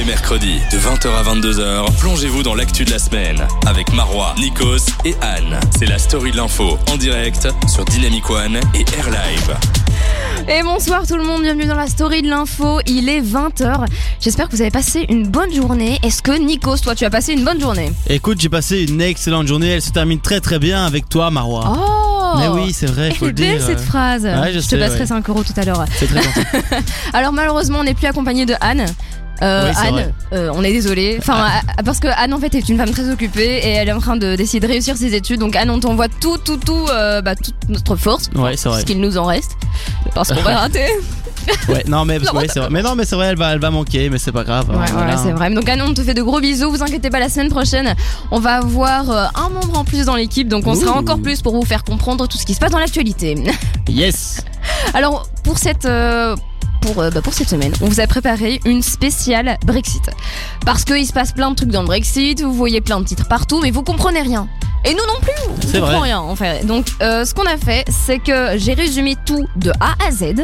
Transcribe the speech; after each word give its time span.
les 0.00 0.06
mercredis, 0.06 0.60
de 0.72 0.78
20h 0.78 1.08
à 1.14 1.22
22h, 1.34 1.98
plongez-vous 1.98 2.42
dans 2.42 2.54
l'actu 2.54 2.86
de 2.86 2.90
la 2.90 2.98
semaine 2.98 3.46
avec 3.66 3.92
Marois, 3.92 4.34
Nikos 4.38 4.86
et 5.04 5.14
Anne. 5.20 5.60
C'est 5.78 5.84
la 5.84 5.98
story 5.98 6.30
de 6.30 6.38
l'info 6.38 6.78
en 6.90 6.96
direct 6.96 7.46
sur 7.68 7.84
Dynamic 7.84 8.30
One 8.30 8.56
et 8.74 8.84
Air 8.96 9.10
Live. 9.10 9.56
Et 10.48 10.62
bonsoir 10.62 11.06
tout 11.06 11.16
le 11.16 11.22
monde, 11.22 11.42
bienvenue 11.42 11.66
dans 11.66 11.74
la 11.76 11.86
story 11.86 12.22
de 12.22 12.30
l'info. 12.30 12.80
Il 12.86 13.10
est 13.10 13.20
20h. 13.20 13.84
J'espère 14.22 14.48
que 14.48 14.56
vous 14.56 14.62
avez 14.62 14.70
passé 14.70 15.04
une 15.10 15.26
bonne 15.28 15.52
journée. 15.52 15.98
Est-ce 16.02 16.22
que 16.22 16.32
Nikos, 16.32 16.78
toi, 16.78 16.94
tu 16.94 17.04
as 17.04 17.10
passé 17.10 17.34
une 17.34 17.44
bonne 17.44 17.60
journée? 17.60 17.92
Écoute, 18.08 18.40
j'ai 18.40 18.48
passé 18.48 18.86
une 18.88 19.02
excellente 19.02 19.48
journée. 19.48 19.68
Elle 19.68 19.82
se 19.82 19.90
termine 19.90 20.20
très 20.20 20.40
très 20.40 20.58
bien 20.58 20.86
avec 20.86 21.10
toi, 21.10 21.30
Marois. 21.30 21.76
Oh 21.76 22.38
Mais 22.38 22.48
oui, 22.48 22.72
c'est 22.72 22.86
vrai, 22.86 23.10
faut 23.12 23.26
Elle 23.26 23.34
le 23.34 23.42
est 23.42 23.46
belle 23.50 23.58
dire. 23.58 23.66
cette 23.66 23.80
phrase. 23.80 24.24
Ouais, 24.24 24.52
je 24.54 24.60
te 24.60 24.64
sais, 24.64 24.78
passerai 24.78 25.00
ouais. 25.00 25.06
5 25.06 25.28
euros 25.28 25.44
tout 25.44 25.52
à 25.60 25.64
l'heure. 25.64 25.84
C'est 25.98 26.06
très 26.06 26.22
gentil. 26.22 26.40
Alors 27.12 27.32
malheureusement, 27.34 27.80
on 27.80 27.84
n'est 27.84 27.92
plus 27.94 28.06
accompagné 28.06 28.46
de 28.46 28.54
Anne. 28.62 28.86
Euh, 29.42 29.70
Oui, 29.70 29.76
Anne, 29.88 30.12
euh, 30.32 30.50
on 30.54 30.62
est 30.62 30.72
désolé. 30.72 31.16
Enfin, 31.18 31.46
à- 31.78 31.82
parce 31.82 31.98
que 31.98 32.08
Anne 32.08 32.34
en 32.34 32.38
fait 32.38 32.54
est 32.54 32.68
une 32.68 32.76
femme 32.76 32.90
très 32.90 33.08
occupée 33.10 33.60
et 33.62 33.68
elle 33.70 33.88
est 33.88 33.92
en 33.92 34.00
train 34.00 34.16
de 34.16 34.36
d'essayer 34.36 34.60
de 34.60 34.66
réussir 34.66 34.96
ses 34.96 35.14
études. 35.14 35.40
Donc 35.40 35.56
Anne, 35.56 35.70
on 35.70 35.80
t'envoie 35.80 36.08
tout, 36.08 36.36
tout, 36.38 36.58
tout, 36.58 36.86
euh, 36.90 37.22
bah, 37.22 37.34
toute 37.36 37.54
notre 37.68 37.96
force, 37.96 38.28
Ouais, 38.34 38.56
c'est 38.56 38.68
vrai. 38.68 38.80
ce 38.80 38.84
qu'il 38.86 39.00
nous 39.00 39.16
en 39.18 39.24
reste, 39.24 39.52
parce 40.14 40.32
qu'on 40.32 40.42
va 40.42 40.56
rater. 40.60 40.86
Ouais, 41.70 41.82
non 41.88 42.04
mais 42.04 42.18
Non, 42.18 42.32
ouais, 42.34 42.46
c'est 42.52 42.60
vrai. 42.60 42.68
Mais 42.70 42.82
non, 42.82 42.94
mais 42.94 43.04
c'est 43.06 43.16
vrai, 43.16 43.28
elle 43.28 43.38
va, 43.38 43.52
elle 43.54 43.60
va 43.60 43.70
manquer, 43.70 44.10
mais 44.10 44.18
c'est 44.18 44.30
pas 44.32 44.44
grave. 44.44 44.68
Ouais, 44.68 44.76
hein, 44.76 44.84
voilà, 44.92 45.16
c'est 45.16 45.32
vrai. 45.32 45.50
Donc 45.50 45.68
Anne, 45.68 45.80
on 45.82 45.94
te 45.94 46.02
fait 46.02 46.12
de 46.14 46.22
gros 46.22 46.40
bisous. 46.40 46.70
Vous 46.70 46.82
inquiétez 46.82 47.08
pas, 47.08 47.18
la 47.18 47.30
semaine 47.30 47.48
prochaine, 47.48 47.94
on 48.30 48.40
va 48.40 48.56
avoir 48.56 49.10
euh, 49.10 49.24
un 49.34 49.48
membre 49.48 49.78
en 49.78 49.84
plus 49.84 50.04
dans 50.04 50.16
l'équipe, 50.16 50.48
donc 50.48 50.66
on 50.66 50.74
sera 50.74 50.92
encore 50.98 51.18
plus 51.18 51.40
pour 51.40 51.54
vous 51.54 51.64
faire 51.64 51.82
comprendre 51.82 52.26
tout 52.28 52.36
ce 52.36 52.44
qui 52.44 52.52
se 52.54 52.60
passe 52.60 52.72
dans 52.72 52.78
l'actualité. 52.78 53.36
Yes. 53.88 54.44
Alors 54.94 55.26
pour 55.42 55.56
cette 55.58 55.86
euh, 55.86 56.36
pour, 56.80 57.00
euh, 57.00 57.10
bah, 57.10 57.20
pour 57.22 57.34
cette 57.34 57.48
semaine, 57.48 57.72
on 57.82 57.86
vous 57.86 58.00
a 58.00 58.06
préparé 58.06 58.60
une 58.64 58.82
spéciale 58.82 59.58
Brexit. 59.66 60.10
Parce 60.64 60.84
qu'il 60.84 61.06
se 61.06 61.12
passe 61.12 61.32
plein 61.32 61.50
de 61.50 61.56
trucs 61.56 61.70
dans 61.70 61.82
le 61.82 61.86
Brexit, 61.86 62.40
vous 62.42 62.52
voyez 62.54 62.80
plein 62.80 63.00
de 63.00 63.04
titres 63.06 63.28
partout, 63.28 63.60
mais 63.62 63.70
vous 63.70 63.82
comprenez 63.82 64.22
rien. 64.22 64.48
Et 64.86 64.92
nous 64.94 65.06
non 65.06 65.20
plus, 65.20 65.32
on 65.46 65.78
comprend 65.80 66.00
rien 66.00 66.20
en 66.20 66.34
fait. 66.34 66.64
Donc 66.64 66.86
euh, 67.02 67.26
ce 67.26 67.34
qu'on 67.34 67.44
a 67.44 67.58
fait, 67.58 67.84
c'est 67.90 68.18
que 68.18 68.56
j'ai 68.56 68.72
résumé 68.72 69.14
tout 69.26 69.46
de 69.56 69.70
A 69.78 69.92
à 70.08 70.10
Z. 70.10 70.36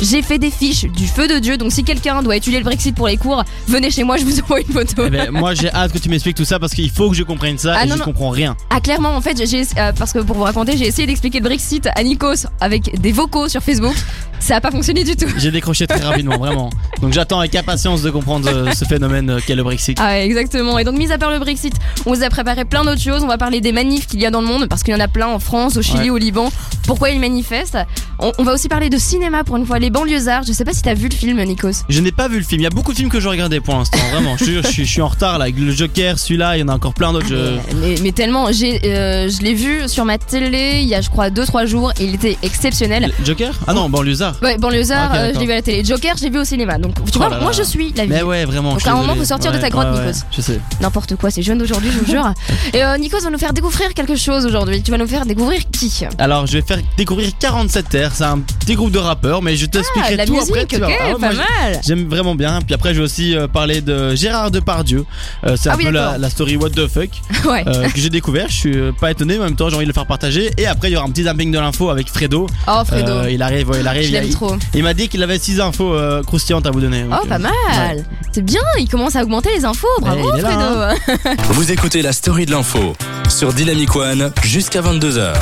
J'ai 0.00 0.22
fait 0.22 0.38
des 0.38 0.52
fiches 0.52 0.84
du 0.84 1.08
feu 1.08 1.26
de 1.26 1.40
Dieu, 1.40 1.56
donc 1.56 1.72
si 1.72 1.82
quelqu'un 1.82 2.22
doit 2.22 2.36
étudier 2.36 2.60
le 2.60 2.64
Brexit 2.64 2.94
pour 2.94 3.08
les 3.08 3.16
cours, 3.16 3.42
venez 3.66 3.90
chez 3.90 4.04
moi, 4.04 4.16
je 4.16 4.24
vous 4.24 4.38
envoie 4.42 4.60
une 4.60 4.72
photo. 4.72 5.02
Eh 5.06 5.10
ben, 5.10 5.32
moi 5.32 5.54
j'ai 5.54 5.72
hâte 5.72 5.90
que 5.92 5.98
tu 5.98 6.08
m'expliques 6.08 6.36
tout 6.36 6.44
ça 6.44 6.60
parce 6.60 6.72
qu'il 6.72 6.88
faut 6.88 7.10
que 7.10 7.16
je 7.16 7.24
comprenne 7.24 7.58
ça 7.58 7.74
Ah, 7.76 7.82
et 7.84 7.88
non, 7.88 7.94
je 7.94 7.98
non. 7.98 8.04
comprends 8.04 8.30
rien. 8.30 8.56
Ah 8.70 8.80
clairement 8.80 9.16
en 9.16 9.20
fait 9.20 9.44
j'ai 9.44 9.62
euh, 9.76 9.92
parce 9.92 10.12
que 10.12 10.20
pour 10.20 10.36
vous 10.36 10.44
raconter 10.44 10.76
j'ai 10.76 10.86
essayé 10.86 11.08
d'expliquer 11.08 11.38
le 11.40 11.44
Brexit 11.46 11.88
à 11.92 12.04
Nikos 12.04 12.46
avec 12.60 13.00
des 13.00 13.10
vocaux 13.10 13.48
sur 13.48 13.60
Facebook 13.60 13.96
ça 14.40 14.56
a 14.56 14.60
pas 14.60 14.70
fonctionné 14.70 15.04
du 15.04 15.14
tout 15.16 15.26
J'ai 15.38 15.50
décroché 15.50 15.86
très 15.86 16.00
rapidement, 16.00 16.38
vraiment. 16.38 16.70
Donc 17.00 17.12
j'attends 17.12 17.38
avec 17.38 17.54
impatience 17.54 18.02
de 18.02 18.10
comprendre 18.10 18.48
euh, 18.52 18.72
ce 18.72 18.84
phénomène 18.84 19.30
euh, 19.30 19.38
qu'est 19.46 19.54
le 19.54 19.62
Brexit. 19.62 19.96
Ah 20.00 20.06
ouais, 20.08 20.26
exactement. 20.26 20.78
Et 20.78 20.84
donc, 20.84 20.96
mis 20.98 21.12
à 21.12 21.18
part 21.18 21.30
le 21.30 21.38
Brexit, 21.38 21.74
on 22.06 22.12
vous 22.14 22.22
a 22.22 22.28
préparé 22.30 22.64
plein 22.64 22.84
d'autres 22.84 23.00
choses. 23.00 23.22
On 23.22 23.26
va 23.28 23.38
parler 23.38 23.60
des 23.60 23.72
manifs 23.72 24.06
qu'il 24.06 24.20
y 24.20 24.26
a 24.26 24.30
dans 24.30 24.40
le 24.40 24.46
monde, 24.46 24.66
parce 24.68 24.82
qu'il 24.82 24.92
y 24.92 24.96
en 24.96 25.00
a 25.00 25.08
plein 25.08 25.28
en 25.28 25.38
France, 25.38 25.76
au 25.76 25.82
Chili, 25.82 26.00
Ouais. 26.04 26.10
au 26.10 26.18
Liban. 26.18 26.50
Pourquoi 26.86 27.10
ils 27.10 27.20
manifestent? 27.20 27.78
On, 28.18 28.32
on 28.38 28.42
va 28.42 28.52
aussi 28.52 28.68
parler 28.68 28.90
de 28.90 28.98
cinéma 28.98 29.44
pour 29.44 29.56
une 29.56 29.66
fois, 29.66 29.78
les 29.78 29.90
banlieusards. 29.90 30.42
Je 30.46 30.52
sais 30.52 30.64
pas 30.64 30.72
si 30.72 30.82
t'as 30.82 30.94
vu 30.94 31.08
le 31.08 31.14
film, 31.14 31.42
Nikos. 31.42 31.84
Je 31.88 32.00
n'ai 32.00 32.12
pas 32.12 32.28
vu 32.28 32.38
le 32.38 32.44
film. 32.44 32.60
Il 32.60 32.64
y 32.64 32.66
a 32.66 32.70
beaucoup 32.70 32.92
de 32.92 32.96
films 32.98 33.10
que 33.10 33.20
je 33.20 33.28
regardais 33.28 33.60
pour 33.60 33.76
l'instant, 33.76 33.98
vraiment. 34.12 34.36
Je, 34.36 34.44
suis, 34.62 34.84
je 34.84 34.90
suis 34.90 35.02
en 35.02 35.08
retard 35.08 35.38
là 35.38 35.44
avec 35.44 35.58
le 35.58 35.70
Joker, 35.72 36.18
celui-là. 36.18 36.56
Il 36.56 36.60
y 36.60 36.62
en 36.62 36.68
a 36.68 36.74
encore 36.74 36.94
plein 36.94 37.12
d'autres. 37.12 37.28
je- 37.28 37.58
Mais, 37.76 37.94
mais 38.02 38.12
tellement, 38.12 38.50
j'ai, 38.52 38.80
euh, 38.84 39.28
je 39.28 39.40
l'ai 39.42 39.54
vu 39.54 39.88
sur 39.88 40.04
ma 40.04 40.18
télé 40.18 40.80
il 40.82 40.88
y 40.88 40.94
a, 40.94 41.00
je 41.00 41.08
crois, 41.10 41.30
2-3 41.30 41.66
jours 41.66 41.92
et 42.00 42.04
il 42.04 42.14
était 42.14 42.36
exceptionnel. 42.42 43.12
Le 43.18 43.24
Joker? 43.24 43.54
Ah 43.66 43.74
non, 43.74 43.88
banlieusard. 43.88 44.29
Ouais, 44.42 44.58
banlieusard, 44.58 45.10
Ok, 45.10 45.16
euh, 45.16 45.20
je 45.20 45.26
d'accord. 45.28 45.40
l'ai 45.40 45.46
vu 45.46 45.52
à 45.52 45.56
la 45.56 45.62
télé. 45.62 45.84
Joker, 45.84 46.14
je 46.16 46.24
l'ai 46.24 46.30
vu 46.30 46.38
au 46.38 46.44
cinéma. 46.44 46.78
Donc, 46.78 46.94
tu 46.94 47.00
Oh 47.14 47.18
vois, 47.18 47.28
là 47.28 47.36
là. 47.36 47.42
moi 47.42 47.52
je 47.52 47.62
suis 47.62 47.92
la 47.96 48.04
vie. 48.04 48.10
Mais 48.10 48.22
ouais, 48.22 48.44
vraiment. 48.44 48.70
Donc, 48.72 48.80
suis 48.80 48.88
à 48.88 48.92
un 48.92 48.96
moment, 48.96 49.08
désolé. 49.14 49.20
faut 49.20 49.28
sortir 49.28 49.52
de 49.52 49.58
ta 49.58 49.70
grotte, 49.70 49.88
Nikos. 49.92 50.20
Je 50.30 50.40
sais. 50.40 50.60
N'importe 50.80 51.16
quoi, 51.16 51.30
c'est 51.30 51.42
jeune 51.42 51.58
d'aujourd'hui, 51.58 51.90
je 51.92 51.98
vous 51.98 52.06
jure. 52.10 52.32
Et 52.74 52.82
euh, 52.84 52.96
Nikos 52.98 53.20
va 53.20 53.30
nous 53.30 53.38
faire 53.38 53.52
découvrir 53.52 53.92
quelque 53.94 54.16
chose 54.16 54.46
aujourd'hui. 54.46 54.82
Tu 54.82 54.90
vas 54.90 54.98
nous 54.98 55.06
faire 55.06 55.26
découvrir 55.26 55.60
qui? 55.70 55.90
Alors, 56.18 56.46
je 56.46 56.58
vais 56.58 56.62
faire 56.62 56.78
découvrir 56.96 57.30
47 57.38 57.88
Terres. 57.88 58.12
C'est 58.14 58.24
un 58.24 58.38
petit 58.38 58.74
groupe 58.74 58.90
de 58.92 58.98
rappeurs, 58.98 59.42
mais 59.42 59.56
je 59.56 59.64
Ah, 59.66 59.68
t'expliquerai 59.68 60.16
la 60.16 60.26
tout 60.26 60.34
musique, 60.34 60.50
après. 60.50 60.66
tu 60.66 60.76
ok, 60.76 60.80
vas 60.82 60.86
voir. 60.86 60.98
Ah 61.00 61.06
ouais, 61.06 61.12
pas 61.14 61.18
moi, 61.18 61.30
j'ai- 61.32 61.36
mal. 61.72 61.80
J'aime 61.86 62.08
vraiment 62.08 62.34
bien. 62.34 62.60
Puis 62.64 62.74
après, 62.74 62.94
je 62.94 62.98
vais 62.98 63.04
aussi 63.04 63.34
euh, 63.36 63.46
parler 63.48 63.80
de 63.80 64.14
Gérard 64.14 64.50
Depardieu. 64.50 65.04
Euh, 65.46 65.56
c'est 65.60 65.68
un 65.68 65.72
Ah 65.72 65.76
oui, 65.78 65.84
peu 65.86 65.90
la, 65.90 66.00
d'accord. 66.04 66.18
la 66.18 66.30
story 66.30 66.56
What 66.56 66.70
the 66.70 66.86
fuck 66.88 67.10
Ouais. 67.46 67.64
euh, 67.66 67.88
que 67.88 67.98
j'ai 68.00 68.10
découvert. 68.10 68.46
Je 68.48 68.54
suis 68.56 68.76
euh, 68.76 68.92
pas 68.92 69.10
étonné, 69.10 69.34
mais 69.34 69.40
en 69.40 69.44
même 69.44 69.56
temps, 69.56 69.68
j'ai 69.68 69.76
envie 69.76 69.84
de 69.84 69.90
le 69.90 69.94
faire 69.94 70.06
partager. 70.06 70.50
Et 70.58 70.66
après, 70.66 70.90
il 70.90 70.94
y 70.94 70.96
aura 70.96 71.06
un 71.06 71.10
petit 71.10 71.24
zapping 71.24 71.50
de 71.50 71.58
l'info 71.58 71.90
avec 71.90 72.08
Fredo. 72.08 72.46
Oh, 72.68 72.82
Fredo. 72.86 73.10
Euh, 73.12 73.30
il 73.30 73.42
arrive, 73.42 73.68
ouais, 73.70 73.80
il 73.80 73.88
arrive. 73.88 74.02
je 74.04 74.08
il, 74.08 74.12
l'aime 74.12 74.19
il- 74.24 74.34
trop. 74.34 74.56
il 74.74 74.82
m'a 74.82 74.94
dit 74.94 75.08
qu'il 75.08 75.22
avait 75.22 75.38
6 75.38 75.60
infos 75.60 75.94
euh, 75.94 76.22
croustillantes 76.22 76.66
à 76.66 76.70
vous 76.70 76.80
donner. 76.80 77.04
Oh, 77.06 77.14
Donc, 77.16 77.28
pas 77.28 77.36
euh, 77.36 77.38
mal. 77.38 78.04
C'est 78.32 78.42
bien, 78.44 78.60
il 78.78 78.88
commence 78.88 79.16
à 79.16 79.22
augmenter 79.22 79.50
les 79.54 79.64
infos. 79.64 79.86
Bravo, 80.00 80.30
là, 80.36 80.94
Fredo. 81.14 81.42
Vous 81.52 81.72
écoutez 81.72 82.02
la 82.02 82.12
story 82.12 82.46
de 82.46 82.50
l'info 82.52 82.94
sur 83.28 83.52
Dynamic 83.52 83.94
One 83.96 84.32
jusqu'à 84.44 84.80
22h. 84.82 85.32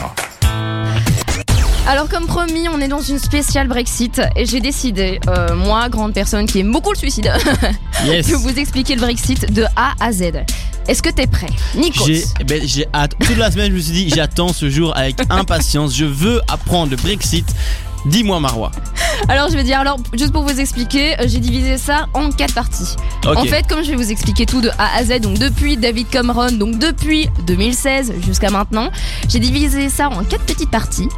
Alors, 1.87 2.07
comme 2.09 2.27
promis, 2.27 2.69
on 2.69 2.81
est 2.83 2.89
dans 2.89 3.01
une 3.01 3.19
spéciale 3.19 3.67
Brexit 3.67 4.21
et 4.37 4.45
j'ai 4.45 4.61
décidé, 4.61 5.21
euh, 5.27 5.55
moi, 5.55 5.89
grande 5.89 6.13
personne 6.13 6.45
qui 6.47 6.61
aime 6.61 6.71
beaucoup 6.71 6.93
le 6.93 6.99
suicide, 6.99 7.33
Yes. 8.05 8.27
de 8.29 8.35
vous 8.37 8.51
expliquer 8.59 8.95
le 8.95 9.01
Brexit 9.01 9.51
de 9.53 9.65
A 9.75 9.95
à 9.99 10.13
Z. 10.13 10.25
Est-ce 10.87 11.03
que 11.03 11.09
t'es 11.09 11.27
prêt 11.27 11.47
J'ai 12.07 12.25
eh 12.41 12.45
ben, 12.45 12.61
j'ai 12.65 12.87
hâte. 12.95 13.13
Toute 13.19 13.37
la 13.39 13.51
semaine, 13.51 13.71
je 13.73 13.77
me 13.77 13.81
suis 13.81 13.93
dit, 13.93 14.11
j'attends 14.15 14.53
ce 14.53 14.69
jour 14.69 14.95
avec 14.97 15.17
impatience. 15.31 15.95
Je 15.97 16.05
veux 16.05 16.41
apprendre 16.49 16.91
le 16.91 16.97
Brexit. 16.97 17.47
Dis-moi, 18.07 18.41
Marois. 18.41 18.71
Alors, 19.29 19.49
je 19.51 19.57
vais 19.57 19.65
dire, 19.65 19.81
alors, 19.81 19.99
juste 20.15 20.33
pour 20.33 20.43
vous 20.43 20.61
expliquer, 20.61 21.19
euh, 21.21 21.25
j'ai 21.27 21.41
divisé 21.41 21.77
ça 21.77 22.07
en 22.15 22.31
quatre 22.31 22.55
parties. 22.55 22.97
En 23.27 23.45
fait, 23.45 23.67
comme 23.67 23.83
je 23.83 23.91
vais 23.91 23.97
vous 23.97 24.11
expliquer 24.11 24.47
tout 24.47 24.61
de 24.61 24.71
A 24.79 24.97
à 24.97 25.05
Z, 25.05 25.21
donc 25.21 25.39
depuis 25.39 25.77
David 25.77 26.09
Cameron, 26.09 26.53
donc 26.53 26.79
depuis 26.79 27.29
2016 27.47 28.13
jusqu'à 28.25 28.51
maintenant, 28.51 28.91
j'ai 29.29 29.41
divisé 29.41 29.89
ça 29.89 30.09
en 30.09 30.25
quatre 30.25 30.45
petites 30.45 30.71
parties, 30.71 31.09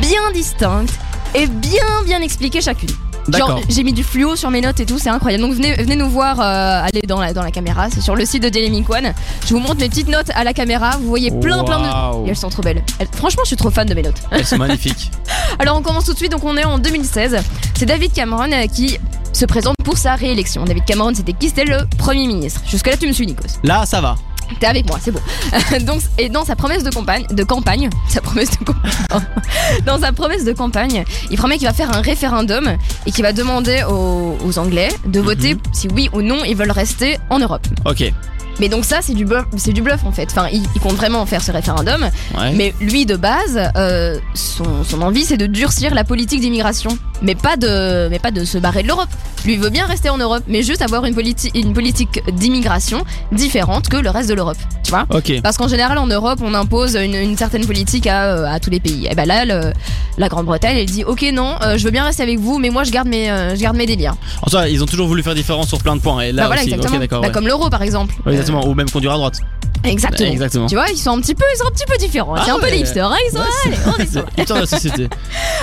bien 0.00 0.30
distinctes 0.32 0.98
et 1.34 1.46
bien 1.46 2.02
bien 2.04 2.20
expliquées 2.22 2.60
chacune. 2.60 2.90
Genre, 3.38 3.48
j'ai 3.68 3.82
mis 3.84 3.92
du 3.92 4.02
fluo 4.04 4.36
sur 4.36 4.50
mes 4.50 4.60
notes 4.60 4.80
et 4.80 4.86
tout, 4.86 4.98
c'est 4.98 5.10
incroyable. 5.10 5.42
Donc 5.44 5.54
venez, 5.54 5.74
venez 5.74 5.96
nous 5.96 6.08
voir, 6.08 6.40
euh, 6.40 6.82
allez 6.84 7.02
dans 7.06 7.20
la, 7.20 7.32
dans 7.32 7.42
la 7.42 7.50
caméra, 7.50 7.88
c'est 7.90 8.00
sur 8.00 8.16
le 8.16 8.24
site 8.24 8.42
de 8.42 8.48
Dynamic 8.48 8.88
One. 8.88 9.12
Je 9.46 9.54
vous 9.54 9.60
montre 9.60 9.76
mes 9.76 9.88
petites 9.88 10.08
notes 10.08 10.30
à 10.34 10.44
la 10.44 10.52
caméra, 10.52 10.96
vous 11.00 11.08
voyez 11.08 11.30
plein 11.30 11.62
plein 11.64 11.78
de... 11.80 12.26
Et 12.26 12.30
elles 12.30 12.36
sont 12.36 12.48
trop 12.48 12.62
belles. 12.62 12.82
Elles- 12.98 13.08
franchement, 13.12 13.42
je 13.44 13.48
suis 13.48 13.56
trop 13.56 13.70
fan 13.70 13.86
de 13.86 13.94
mes 13.94 14.02
notes. 14.02 14.20
Elles 14.30 14.46
sont 14.46 14.56
magnifiques. 14.58 15.10
Alors 15.58 15.76
on 15.76 15.82
commence 15.82 16.04
tout 16.04 16.12
de 16.12 16.18
suite, 16.18 16.32
donc 16.32 16.44
on 16.44 16.56
est 16.56 16.64
en 16.64 16.78
2016. 16.78 17.36
C'est 17.76 17.86
David 17.86 18.12
Cameron 18.12 18.50
euh, 18.52 18.66
qui 18.66 18.98
se 19.32 19.44
présente 19.44 19.74
pour 19.84 19.98
sa 19.98 20.14
réélection. 20.14 20.64
David 20.64 20.84
Cameron, 20.84 21.12
c'était 21.14 21.32
qui? 21.32 21.48
C'était 21.48 21.64
le 21.64 21.78
Premier 21.98 22.26
ministre. 22.26 22.60
Jusque-là, 22.66 22.96
tu 22.96 23.06
me 23.06 23.12
suis, 23.12 23.26
Nikos. 23.26 23.42
Là, 23.62 23.84
ça 23.86 24.00
va. 24.00 24.16
T'es 24.60 24.66
avec 24.66 24.88
moi, 24.88 24.98
c'est 25.00 25.10
bon. 25.12 25.20
Donc, 25.86 26.00
et 26.18 26.28
dans 26.28 26.44
sa 26.44 26.56
promesse 26.56 26.82
de 26.82 26.90
campagne, 26.90 27.26
de 27.30 27.44
campagne, 27.44 27.88
sa 28.08 28.20
promesse 28.20 28.50
de 28.50 28.64
campagne, 28.64 28.90
dans 29.86 29.98
sa 30.00 30.12
promesse 30.12 30.44
de 30.44 30.52
campagne, 30.52 31.04
il 31.30 31.36
promet 31.36 31.58
qu'il 31.58 31.66
va 31.68 31.72
faire 31.74 31.94
un 31.96 32.00
référendum 32.00 32.76
et 33.06 33.12
qu'il 33.12 33.22
va 33.22 33.32
demander 33.32 33.82
aux, 33.88 34.36
aux 34.44 34.58
Anglais 34.58 34.88
de 35.06 35.20
voter 35.20 35.54
Mhm. 35.54 35.60
si 35.72 35.88
oui 35.94 36.10
ou 36.12 36.22
non 36.22 36.42
ils 36.44 36.56
veulent 36.56 36.70
rester 36.72 37.18
en 37.30 37.38
Europe. 37.38 37.66
Ok. 37.84 38.12
Mais 38.60 38.68
donc 38.68 38.84
ça, 38.84 38.98
c'est 39.02 39.14
du 39.14 39.24
bluff, 39.24 39.44
c'est 39.56 39.72
du 39.72 39.82
bluff 39.82 40.04
en 40.04 40.12
fait. 40.12 40.28
Enfin, 40.30 40.48
il, 40.52 40.62
il 40.74 40.80
compte 40.80 40.94
vraiment 40.96 41.24
faire 41.26 41.42
ce 41.42 41.52
référendum, 41.52 42.08
Ouais. 42.36 42.52
mais 42.54 42.74
lui 42.80 43.06
de 43.06 43.16
base, 43.16 43.60
euh, 43.76 44.18
son, 44.34 44.84
son 44.84 45.02
envie 45.02 45.24
c'est 45.24 45.36
de 45.36 45.46
durcir 45.46 45.94
la 45.94 46.04
politique 46.04 46.40
d'immigration, 46.40 46.98
mais 47.22 47.34
pas 47.34 47.56
de, 47.56 48.08
mais 48.10 48.18
pas 48.18 48.30
de 48.30 48.44
se 48.44 48.58
barrer 48.58 48.82
de 48.82 48.88
l'Europe. 48.88 49.08
Lui 49.44 49.54
il 49.54 49.60
veut 49.60 49.70
bien 49.70 49.86
rester 49.86 50.10
en 50.10 50.18
Europe, 50.18 50.42
mais 50.48 50.62
juste 50.62 50.82
avoir 50.82 51.04
une, 51.04 51.14
politi- 51.14 51.50
une 51.54 51.72
politique 51.72 52.20
d'immigration 52.32 53.04
différente 53.32 53.88
que 53.88 53.96
le 53.96 54.10
reste 54.10 54.28
de 54.28 54.34
l'Europe. 54.34 54.56
Tu 54.82 54.90
vois 54.90 55.06
parce 55.42 55.56
qu'en 55.56 55.68
général, 55.68 55.98
en 55.98 56.06
Europe, 56.06 56.40
on 56.42 56.54
impose 56.54 56.96
une, 56.96 57.14
une 57.14 57.36
certaine 57.36 57.64
politique 57.66 58.06
à, 58.06 58.24
euh, 58.34 58.44
à 58.46 58.58
tous 58.58 58.70
les 58.70 58.80
pays. 58.80 59.06
Et 59.10 59.14
ben 59.14 59.26
là, 59.26 59.44
le- 59.44 59.72
la 60.16 60.28
Grande-Bretagne, 60.28 60.76
elle 60.78 60.86
dit 60.86 61.04
Ok, 61.04 61.24
non, 61.32 61.54
euh, 61.62 61.76
je 61.78 61.84
veux 61.84 61.90
bien 61.90 62.04
rester 62.04 62.22
avec 62.22 62.38
vous, 62.38 62.58
mais 62.58 62.70
moi, 62.70 62.84
je 62.84 62.90
garde 62.90 63.06
mes, 63.08 63.30
euh, 63.30 63.54
je 63.54 63.60
garde 63.60 63.76
mes 63.76 63.86
délires. 63.86 64.16
En 64.42 64.48
soi, 64.50 64.68
ils 64.68 64.82
ont 64.82 64.86
toujours 64.86 65.06
voulu 65.06 65.22
faire 65.22 65.34
différent 65.34 65.62
sur 65.64 65.78
plein 65.78 65.94
de 65.96 66.00
points. 66.00 66.20
Et 66.22 66.32
là 66.32 66.48
Bah 66.48 66.54
aussi. 66.54 66.64
exactement. 66.64 66.94
Ok, 66.94 67.00
d'accord. 67.00 67.20
Bah, 67.20 67.28
ouais. 67.28 67.32
Comme 67.32 67.46
l'euro, 67.46 67.68
par 67.70 67.82
exemple. 67.82 68.14
Ouais, 68.26 68.34
Ou 68.54 68.74
même 68.74 68.90
conduire 68.90 69.12
à 69.12 69.16
droite. 69.16 69.40
Exactement. 69.84 70.30
Exactement. 70.30 70.66
Tu 70.66 70.74
vois, 70.74 70.88
ils 70.90 70.96
sont 70.98 71.10
un 71.16 71.20
petit 71.20 71.34
peu, 71.34 71.44
ils 71.54 71.58
sont 71.58 71.66
un 71.66 71.70
petit 71.70 71.86
peu 71.86 71.96
différents. 71.98 72.34
Ah 72.36 72.42
c'est 72.44 72.50
un 72.50 72.58
peu 72.58 72.70
des 72.70 72.78
hipsters. 72.78 73.06
hein, 73.10 73.16
ils 73.28 73.32
sont, 73.36 73.42
allez, 73.66 73.76
on 73.86 74.02
est 74.02 74.12
sur- 74.12 74.24
Putain, 74.26 74.54
de 74.56 74.60
la 74.60 74.66
société. 74.78 75.08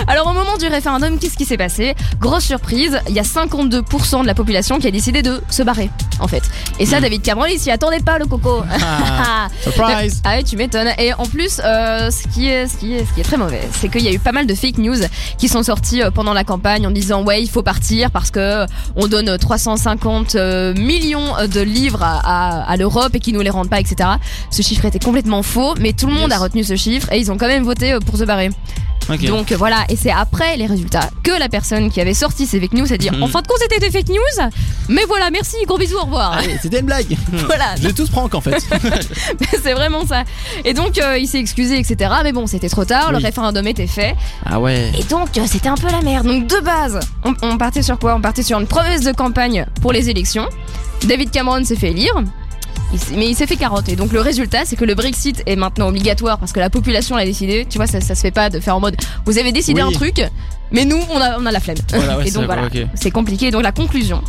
Alors, 0.07 0.27
au 0.27 0.33
moment 0.33 0.57
du 0.57 0.67
référendum, 0.67 1.17
qu'est-ce 1.19 1.37
qui 1.37 1.45
s'est 1.45 1.57
passé? 1.57 1.95
Grosse 2.19 2.43
surprise, 2.45 2.99
il 3.09 3.13
y 3.15 3.19
a 3.19 3.23
52% 3.23 4.21
de 4.21 4.27
la 4.27 4.33
population 4.33 4.79
qui 4.79 4.87
a 4.87 4.91
décidé 4.91 5.21
de 5.21 5.41
se 5.49 5.63
barrer, 5.63 5.89
en 6.19 6.27
fait. 6.27 6.43
Et 6.79 6.85
ça, 6.85 6.97
Hmm. 6.99 7.01
David 7.01 7.21
Cameron, 7.23 7.45
il 7.51 7.59
s'y 7.59 7.71
attendait 7.71 7.99
pas, 7.99 8.17
le 8.17 8.25
coco. 8.25 8.63
Ah, 9.27 9.47
surprise. 9.61 10.21
Ah 10.23 10.35
ouais, 10.37 10.43
tu 10.43 10.55
m'étonnes. 10.57 10.89
Et 10.97 11.13
en 11.13 11.25
plus, 11.25 11.59
euh, 11.63 12.09
ce, 12.09 12.27
qui 12.33 12.47
est, 12.47 12.67
ce, 12.67 12.77
qui 12.77 12.93
est, 12.93 13.05
ce 13.05 13.13
qui 13.13 13.19
est 13.21 13.23
très 13.23 13.37
mauvais, 13.37 13.61
c'est 13.79 13.89
qu'il 13.89 14.01
y 14.01 14.07
a 14.07 14.11
eu 14.11 14.19
pas 14.19 14.31
mal 14.31 14.45
de 14.47 14.55
fake 14.55 14.77
news 14.77 14.95
qui 15.37 15.47
sont 15.47 15.63
sortis 15.63 16.01
euh, 16.01 16.11
pendant 16.11 16.33
la 16.33 16.43
campagne 16.43 16.85
en 16.87 16.91
disant 16.91 17.23
ouais, 17.23 17.41
il 17.41 17.49
faut 17.49 17.63
partir 17.63 18.11
parce 18.11 18.31
que 18.31 18.39
euh, 18.39 18.65
on 18.95 19.07
donne 19.07 19.37
350 19.37 20.35
euh, 20.35 20.73
millions 20.75 21.33
de 21.51 21.61
livres 21.61 22.01
à, 22.03 22.19
à, 22.63 22.71
à 22.71 22.77
l'Europe 22.77 23.13
et 23.15 23.19
qu'ils 23.19 23.33
nous 23.33 23.41
les 23.41 23.49
rendent 23.49 23.69
pas, 23.69 23.79
etc. 23.79 24.04
Ce 24.51 24.61
chiffre 24.61 24.85
était 24.85 24.99
complètement 24.99 25.43
faux, 25.43 25.73
mais 25.79 25.93
tout 25.93 26.07
le 26.07 26.13
monde 26.13 26.29
Yes. 26.29 26.39
a 26.39 26.43
retenu 26.43 26.63
ce 26.63 26.75
chiffre 26.75 27.11
et 27.11 27.19
ils 27.19 27.31
ont 27.31 27.37
quand 27.37 27.47
même 27.47 27.63
voté 27.63 27.93
euh, 27.93 27.99
pour 27.99 28.17
se 28.17 28.23
barrer. 28.23 28.49
Donc 29.27 29.51
euh, 29.51 29.55
voilà, 29.57 29.85
et 29.89 29.95
c'est 29.95 30.09
après 30.09 30.57
les 30.57 30.65
résultats 30.65 31.11
que 31.21 31.29
la 31.37 31.47
personne 31.47 31.91
qui 31.91 32.01
avait 32.01 32.15
sorti 32.15 32.47
ces 32.47 32.59
fake 32.59 32.73
news 32.73 32.91
a 32.91 32.97
dit 32.97 33.09
en 33.21 33.27
fin 33.27 33.43
de 33.43 33.47
compte 33.47 33.59
c'était 33.61 33.77
des 33.79 33.91
fake 33.91 34.09
news, 34.09 34.49
mais 34.89 35.03
voilà, 35.07 35.29
merci, 35.29 35.57
gros 35.67 35.77
bisous, 35.77 35.97
au 35.97 36.05
revoir. 36.05 36.31
Allez, 36.33 36.57
c'était 36.59 36.79
une 36.79 36.87
blague. 36.87 37.15
Voilà, 37.45 37.75
Je 37.79 37.87
les 37.87 37.93
tous 37.93 38.09
prank 38.09 38.33
en 38.33 38.41
fait. 38.41 38.57
c'est 39.63 39.73
vraiment 39.73 40.07
ça. 40.07 40.23
Et 40.63 40.73
donc 40.73 40.97
euh, 40.97 41.19
il 41.19 41.27
s'est 41.27 41.37
excusé, 41.39 41.77
etc. 41.77 42.11
Mais 42.23 42.31
bon, 42.31 42.47
c'était 42.47 42.69
trop 42.69 42.83
tard, 42.83 43.11
le 43.11 43.19
référendum 43.19 43.67
était 43.67 43.85
fait. 43.85 44.15
Ah 44.43 44.59
ouais. 44.59 44.91
Et 44.97 45.03
donc, 45.03 45.37
euh, 45.37 45.41
c'était 45.45 45.69
un 45.69 45.75
peu 45.75 45.91
la 45.91 46.01
merde. 46.01 46.25
Donc, 46.25 46.47
de 46.47 46.59
base, 46.63 46.99
on, 47.23 47.33
on 47.43 47.57
partait 47.59 47.83
sur 47.83 47.99
quoi? 47.99 48.15
On 48.15 48.21
partait 48.21 48.41
sur 48.43 48.59
une 48.59 48.65
promesse 48.67 49.01
de 49.01 49.11
campagne 49.11 49.67
pour 49.81 49.91
les 49.93 50.09
élections. 50.09 50.47
David 51.03 51.29
Cameron 51.29 51.63
s'est 51.63 51.75
fait 51.75 51.91
élire. 51.91 52.13
Il 52.93 53.17
mais 53.17 53.27
il 53.27 53.35
s'est 53.35 53.47
fait 53.47 53.55
carotter. 53.55 53.95
Donc 53.95 54.11
le 54.13 54.21
résultat, 54.21 54.63
c'est 54.65 54.75
que 54.75 54.85
le 54.85 54.95
Brexit 54.95 55.43
est 55.45 55.55
maintenant 55.55 55.87
obligatoire 55.89 56.37
parce 56.37 56.51
que 56.51 56.59
la 56.59 56.69
population 56.69 57.15
l'a 57.15 57.25
décidé. 57.25 57.65
Tu 57.69 57.77
vois, 57.77 57.87
ça, 57.87 57.99
ça 58.01 58.15
se 58.15 58.21
fait 58.21 58.31
pas 58.31 58.49
de 58.49 58.59
faire 58.59 58.75
en 58.75 58.79
mode 58.79 58.95
vous 59.25 59.37
avez 59.37 59.51
décidé 59.51 59.81
Oui. 59.81 59.89
un 59.89 59.91
truc, 59.91 60.21
mais 60.71 60.85
nous, 60.85 60.99
on 61.11 61.17
a, 61.19 61.37
on 61.39 61.45
a 61.45 61.51
la 61.51 61.59
flemme. 61.59 61.77
Voilà, 61.93 62.17
ouais, 62.17 62.27
Et 62.27 62.31
donc 62.31 62.45
voilà, 62.45 62.69
c'est 62.95 63.11
compliqué. 63.11 63.51
Donc 63.51 63.63
la 63.63 63.71
conclusion 63.71 64.21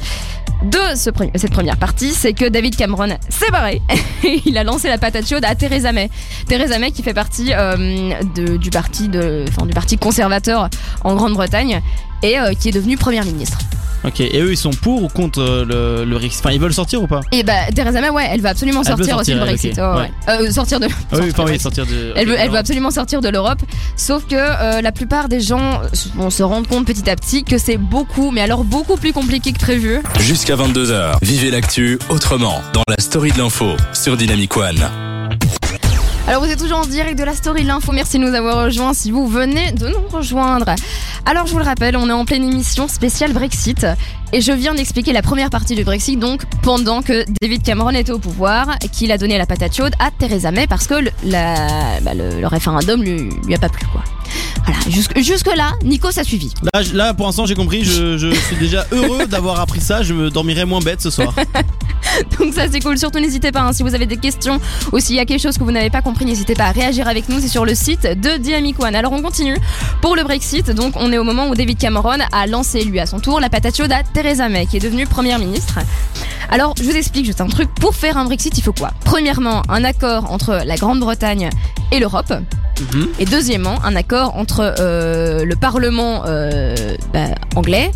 de 0.64 0.78
ce 0.96 1.10
cette 1.34 1.52
première 1.52 1.76
partie, 1.76 2.12
c'est 2.14 2.32
que 2.32 2.46
David 2.48 2.76
Cameron 2.76 3.08
s'est 3.28 3.50
barré. 3.50 3.82
Et 4.24 4.40
il 4.46 4.56
a 4.56 4.64
lancé 4.64 4.88
la 4.88 4.96
patate 4.98 5.28
chaude 5.28 5.44
à 5.44 5.54
Theresa 5.54 5.92
May. 5.92 6.08
Theresa 6.48 6.78
May 6.78 6.92
qui 6.92 7.02
fait 7.02 7.12
partie 7.14 7.52
euh, 7.52 8.14
de- 8.34 8.56
du 8.56 8.70
parti 8.70 9.08
de, 9.08 9.44
enfin, 9.48 9.66
du 9.66 9.74
parti 9.74 9.98
conservateur 9.98 10.70
en 11.04 11.14
Grande-Bretagne 11.14 11.82
et 12.22 12.38
euh, 12.38 12.54
qui 12.54 12.70
est 12.70 12.72
devenue 12.72 12.96
première 12.96 13.24
ministre. 13.26 13.58
Ok. 14.06 14.20
Et 14.20 14.40
eux, 14.40 14.52
ils 14.52 14.56
sont 14.56 14.70
pour 14.70 15.02
ou 15.02 15.08
contre 15.08 15.40
euh, 15.40 15.64
le, 15.64 16.04
le 16.08 16.16
Brexit 16.16 16.40
Enfin, 16.40 16.52
ils 16.52 16.60
veulent 16.60 16.72
sortir 16.72 17.02
ou 17.02 17.06
pas? 17.06 17.20
Et 17.32 17.42
bah 17.42 17.54
Theresa 17.74 18.00
May, 18.00 18.10
ouais, 18.10 18.28
elle 18.30 18.40
va 18.40 18.50
absolument 18.50 18.82
Elle 18.86 18.92
veut 18.92 19.04
sortir, 19.04 19.16
aussi 19.16 19.32
sortir, 19.32 19.34
du 19.34 19.40
Brexit. 19.40 19.78
ok, 19.78 19.84
ouais, 19.84 20.00
ouais. 20.02 20.46
Euh, 20.46 20.50
sortir 20.52 20.80
de. 20.80 20.86
Ah 20.86 21.16
oui, 21.20 21.32
sortir 21.34 21.44
oui, 21.44 21.58
sortir 21.58 21.86
de. 21.86 22.12
Elle 22.16 22.28
veut, 22.28 22.34
elle 22.34 22.38
veut 22.38 22.42
alors. 22.50 22.56
absolument 22.56 22.90
sortir 22.90 23.20
de 23.20 23.28
l'Europe, 23.28 23.60
sauf 23.96 24.26
que 24.26 24.36
euh, 24.36 24.80
la 24.80 24.92
plupart 24.92 25.28
des 25.28 25.40
gens 25.40 25.80
vont 26.14 26.30
se 26.30 26.42
rendre 26.42 26.68
compte 26.68 26.86
petit 26.86 27.08
à 27.10 27.16
petit 27.16 27.44
que 27.44 27.58
c'est 27.58 27.78
beaucoup, 27.78 28.30
mais 28.30 28.40
alors 28.40 28.64
beaucoup 28.64 28.96
plus 28.96 29.12
compliqué 29.12 29.52
que 29.52 29.58
prévu. 29.58 30.02
Jusqu'à 30.20 30.56
22h, 30.56 31.16
vivez 31.22 31.50
l'actu 31.50 31.98
autrement 32.08 32.60
dans 32.72 32.82
la 32.88 32.96
story 32.98 33.32
de 33.32 33.38
l'info 33.38 33.66
sur 33.92 34.16
Dynamic 34.16 34.56
One. 34.56 34.88
Alors 36.28 36.42
vous 36.42 36.50
êtes 36.50 36.58
toujours 36.58 36.78
en 36.78 36.86
direct 36.86 37.16
de 37.16 37.22
la 37.22 37.34
story 37.34 37.62
l'info, 37.62 37.92
merci 37.92 38.18
de 38.18 38.24
nous 38.24 38.34
avoir 38.34 38.64
rejoints 38.64 38.94
si 38.94 39.12
vous 39.12 39.28
venez 39.28 39.70
de 39.70 39.86
nous 39.86 40.08
rejoindre. 40.10 40.74
Alors 41.24 41.46
je 41.46 41.52
vous 41.52 41.58
le 41.58 41.64
rappelle, 41.64 41.96
on 41.96 42.08
est 42.08 42.12
en 42.12 42.24
pleine 42.24 42.42
émission 42.42 42.88
spéciale 42.88 43.32
Brexit 43.32 43.86
et 44.32 44.40
je 44.40 44.50
viens 44.50 44.74
d'expliquer 44.74 45.12
la 45.12 45.22
première 45.22 45.50
partie 45.50 45.76
du 45.76 45.84
Brexit 45.84 46.18
donc 46.18 46.42
pendant 46.62 47.00
que 47.00 47.24
David 47.40 47.62
Cameron 47.62 47.90
était 47.90 48.10
au 48.10 48.18
pouvoir, 48.18 48.76
qu'il 48.90 49.12
a 49.12 49.18
donné 49.18 49.38
la 49.38 49.46
patate 49.46 49.76
chaude 49.76 49.92
à 50.00 50.10
Theresa 50.10 50.50
May 50.50 50.66
parce 50.66 50.88
que 50.88 50.94
le, 50.94 51.10
bah, 51.22 52.48
référendum 52.48 53.04
lui 53.04 53.54
a 53.54 53.58
pas 53.58 53.68
plu 53.68 53.86
quoi. 53.92 54.02
Voilà, 54.64 54.80
jusque, 54.88 55.18
jusque 55.18 55.54
là, 55.54 55.72
Nico 55.84 56.08
a 56.08 56.24
suivi. 56.24 56.52
Là, 56.92 57.14
pour 57.14 57.26
l'instant, 57.26 57.46
j'ai 57.46 57.54
compris. 57.54 57.84
Je, 57.84 58.18
je 58.18 58.34
suis 58.34 58.56
déjà 58.56 58.86
heureux 58.92 59.26
d'avoir 59.28 59.60
appris 59.60 59.80
ça. 59.80 60.02
Je 60.02 60.14
me 60.14 60.30
dormirai 60.30 60.64
moins 60.64 60.80
bête 60.80 61.00
ce 61.00 61.10
soir. 61.10 61.34
Donc 62.38 62.54
ça 62.54 62.66
c'est 62.70 62.80
cool, 62.80 62.98
surtout 62.98 63.18
n'hésitez 63.18 63.52
pas, 63.52 63.60
hein, 63.60 63.72
si 63.72 63.82
vous 63.82 63.94
avez 63.94 64.06
des 64.06 64.16
questions 64.16 64.60
ou 64.92 64.98
s'il 64.98 65.16
y 65.16 65.20
a 65.20 65.24
quelque 65.24 65.40
chose 65.40 65.58
que 65.58 65.64
vous 65.64 65.72
n'avez 65.72 65.90
pas 65.90 66.02
compris, 66.02 66.24
n'hésitez 66.24 66.54
pas 66.54 66.64
à 66.64 66.72
réagir 66.72 67.08
avec 67.08 67.28
nous, 67.28 67.40
c'est 67.40 67.48
sur 67.48 67.64
le 67.64 67.74
site 67.74 68.02
de 68.02 68.38
Dynamic 68.38 68.80
One. 68.82 68.94
Alors 68.94 69.12
on 69.12 69.22
continue 69.22 69.56
pour 70.00 70.16
le 70.16 70.22
Brexit, 70.22 70.70
donc 70.70 70.94
on 70.96 71.12
est 71.12 71.18
au 71.18 71.24
moment 71.24 71.48
où 71.48 71.54
David 71.54 71.78
Cameron 71.78 72.18
a 72.32 72.46
lancé 72.46 72.84
lui 72.84 73.00
à 73.00 73.06
son 73.06 73.20
tour 73.20 73.40
la 73.40 73.50
patate 73.50 73.76
chaude 73.76 73.92
à 73.92 74.02
Theresa 74.02 74.48
May 74.48 74.66
qui 74.66 74.76
est 74.76 74.80
devenue 74.80 75.06
première 75.06 75.38
ministre. 75.38 75.78
Alors 76.50 76.74
je 76.78 76.84
vous 76.84 76.96
explique 76.96 77.26
juste 77.26 77.40
un 77.40 77.48
truc, 77.48 77.68
pour 77.74 77.94
faire 77.94 78.16
un 78.16 78.24
Brexit 78.24 78.56
il 78.56 78.62
faut 78.62 78.72
quoi? 78.72 78.92
Premièrement 79.04 79.62
un 79.68 79.84
accord 79.84 80.30
entre 80.32 80.62
la 80.64 80.76
Grande-Bretagne 80.76 81.50
et 81.92 81.98
l'Europe. 81.98 82.32
Et 83.18 83.24
deuxièmement, 83.24 83.78
un 83.84 83.96
accord 83.96 84.36
entre 84.36 84.74
euh, 84.78 85.44
le 85.44 85.56
Parlement 85.56 86.24
euh, 86.26 86.74
bah, 87.12 87.28
anglais 87.54 87.90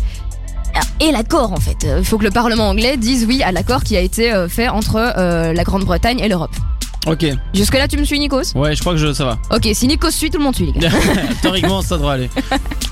et 0.99 1.11
l'accord 1.11 1.51
en 1.51 1.59
fait. 1.59 1.87
Il 1.97 2.05
faut 2.05 2.17
que 2.17 2.23
le 2.23 2.31
Parlement 2.31 2.69
anglais 2.69 2.97
dise 2.97 3.25
oui 3.27 3.43
à 3.43 3.51
l'accord 3.51 3.83
qui 3.83 3.97
a 3.97 4.01
été 4.01 4.31
euh, 4.31 4.47
fait 4.47 4.69
entre 4.69 4.95
euh, 5.17 5.53
la 5.53 5.63
Grande-Bretagne 5.63 6.19
et 6.19 6.27
l'Europe. 6.27 6.55
Ok. 7.07 7.25
Jusque 7.55 7.73
là, 7.73 7.87
tu 7.87 7.97
me 7.97 8.03
suis, 8.03 8.19
Nikos 8.19 8.53
Ouais, 8.53 8.75
je 8.75 8.79
crois 8.81 8.93
que 8.93 8.99
je, 8.99 9.11
ça 9.11 9.25
va. 9.25 9.39
Ok, 9.49 9.67
si 9.73 9.87
Nikos 9.87 10.11
suit, 10.11 10.29
tout 10.29 10.37
le 10.37 10.43
monde 10.43 10.55
suit, 10.55 10.71
les 10.71 10.79
gars. 10.79 10.91
Théoriquement, 11.41 11.81
ça 11.81 11.97
devrait 11.97 12.13
aller. 12.13 12.29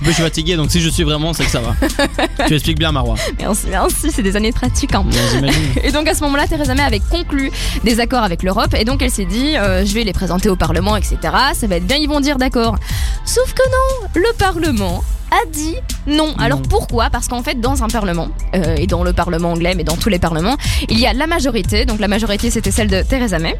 Mais 0.02 0.08
je 0.08 0.12
suis 0.14 0.24
fatigué, 0.24 0.56
donc 0.56 0.72
si 0.72 0.82
je 0.82 0.90
suis 0.90 1.04
vraiment, 1.04 1.32
c'est 1.34 1.46
que 1.46 1.52
ça 1.52 1.60
va. 1.62 1.76
tu 2.48 2.56
expliques 2.56 2.80
bien, 2.80 2.92
Marois. 2.92 3.16
merci, 3.40 3.68
merci, 3.70 4.12
c'est 4.12 4.24
des 4.24 4.36
années 4.36 4.50
de 4.50 4.56
pratique. 4.56 4.96
hein. 4.96 5.06
Ouais. 5.42 5.50
Et 5.84 5.92
donc 5.92 6.08
à 6.08 6.16
ce 6.16 6.22
moment-là, 6.24 6.48
Theresa 6.48 6.74
May 6.74 6.82
avait 6.82 7.02
conclu 7.02 7.52
des 7.84 8.00
accords 8.00 8.24
avec 8.24 8.42
l'Europe 8.42 8.74
et 8.78 8.84
donc 8.84 9.02
elle 9.04 9.12
s'est 9.12 9.26
dit 9.26 9.56
euh, 9.58 9.86
je 9.86 9.94
vais 9.94 10.04
les 10.04 10.14
présenter 10.14 10.50
au 10.50 10.56
Parlement, 10.56 10.96
etc. 10.96 11.18
Ça 11.54 11.68
va 11.68 11.76
être 11.76 11.86
bien, 11.86 11.98
ils 11.98 12.10
vont 12.10 12.20
dire 12.20 12.38
d'accord. 12.38 12.78
Sauf 13.26 13.54
que 13.54 13.62
non, 13.64 14.10
le 14.16 14.34
Parlement 14.38 15.04
a 15.32 15.46
dit 15.52 15.76
non. 16.08 16.34
Alors 16.40 16.62
pourquoi? 16.64 17.10
Parce 17.12 17.28
qu'en 17.28 17.44
fait, 17.44 17.62
dans 17.62 17.84
un 17.84 17.88
Parlement, 17.88 18.30
euh, 18.56 18.76
et 18.78 18.88
dans 18.88 19.04
le 19.04 19.14
Parlement 19.14 19.52
anglais, 19.52 19.76
mais 19.76 19.84
dans 19.84 19.96
tous 19.98 20.10
les 20.10 20.20
parlements, 20.20 20.58
il 20.90 21.00
y 21.00 21.06
a 21.06 21.14
la 21.14 21.28
majorité. 21.28 21.86
Donc 21.86 22.00
la 22.00 22.08
majorité, 22.08 22.50
c'était 22.50 22.72
celle 22.72 22.88
de 22.88 23.04
Theresa 23.04 23.38
May. 23.38 23.56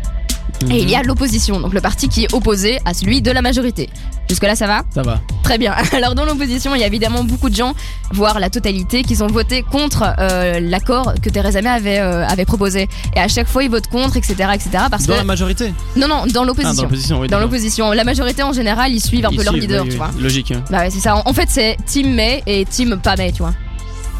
Et 0.70 0.82
il 0.82 0.90
y 0.90 0.96
a 0.96 1.02
l'opposition, 1.04 1.60
donc 1.60 1.74
le 1.74 1.82
parti 1.82 2.10
qui 2.10 2.26
est 2.26 2.34
opposé 2.34 2.80
à 2.86 2.94
celui 2.94 3.22
de 3.22 3.32
la 3.32 3.42
majorité. 3.42 3.90
Jusque-là, 4.30 4.56
ça 4.56 4.68
va 4.68 4.82
Ça 4.94 5.02
va. 5.02 5.20
Très 5.44 5.58
bien. 5.58 5.74
Alors 5.94 6.16
dans 6.16 6.26
l'opposition, 6.26 6.76
il 6.76 6.82
y 6.82 6.84
a 6.84 6.88
évidemment 6.88 7.24
beaucoup 7.24 7.50
de 7.50 7.56
gens, 7.56 7.74
voire 8.12 8.40
la 8.40 8.50
totalité, 8.50 9.04
qui 9.04 9.22
ont 9.24 9.28
voté 9.28 9.64
contre 9.64 10.04
euh, 10.20 10.60
l'accord 10.60 11.14
que 11.22 11.30
Theresa 11.30 11.62
May 11.62 11.70
avait, 11.70 12.00
euh, 12.00 12.28
avait 12.28 12.46
proposé. 12.46 12.88
Et 13.16 13.20
à 13.20 13.28
chaque 13.28 13.48
fois, 13.48 13.64
ils 13.64 13.70
votent 13.70 13.88
contre, 13.88 14.18
etc., 14.18 14.36
etc. 14.54 14.70
Parce 14.92 15.06
Dans 15.06 15.14
que 15.14 15.18
la 15.20 15.24
majorité 15.24 15.74
non, 15.96 16.08
non, 16.08 16.26
dans 16.26 16.26
Ah, 16.26 16.32
dans 16.34 16.44
l'opposition. 16.44 16.84
l'opposition, 16.84 17.20
oui. 17.22 17.28
dans 17.28 17.40
l'opposition, 17.40 17.92
la 17.92 18.04
majorité 18.04 18.44
en 18.44 18.54
général, 18.54 18.92
ils 18.92 19.02
suivent 19.04 19.26
un 19.26 19.30
Ils 19.32 19.38
peu 19.38 19.44
leur 19.44 19.54
leader, 19.54 19.84
oui, 19.84 19.90
tu 19.90 19.94
oui. 19.94 19.98
vois. 19.98 20.12
Logique. 20.20 20.52
hein. 20.52 20.64
Bah 20.70 20.80
ouais, 20.80 20.90
c'est 20.90 21.00
ça. 21.00 21.16
En 21.16 21.24
en 21.26 21.34
fait, 21.34 21.48
c'est 21.50 21.78
Team 21.86 22.14
May 22.14 22.44
et 22.48 22.66
Team 22.66 23.00
pas 23.02 23.16
May, 23.16 23.32
tu 23.32 23.42
vois. 23.44 23.54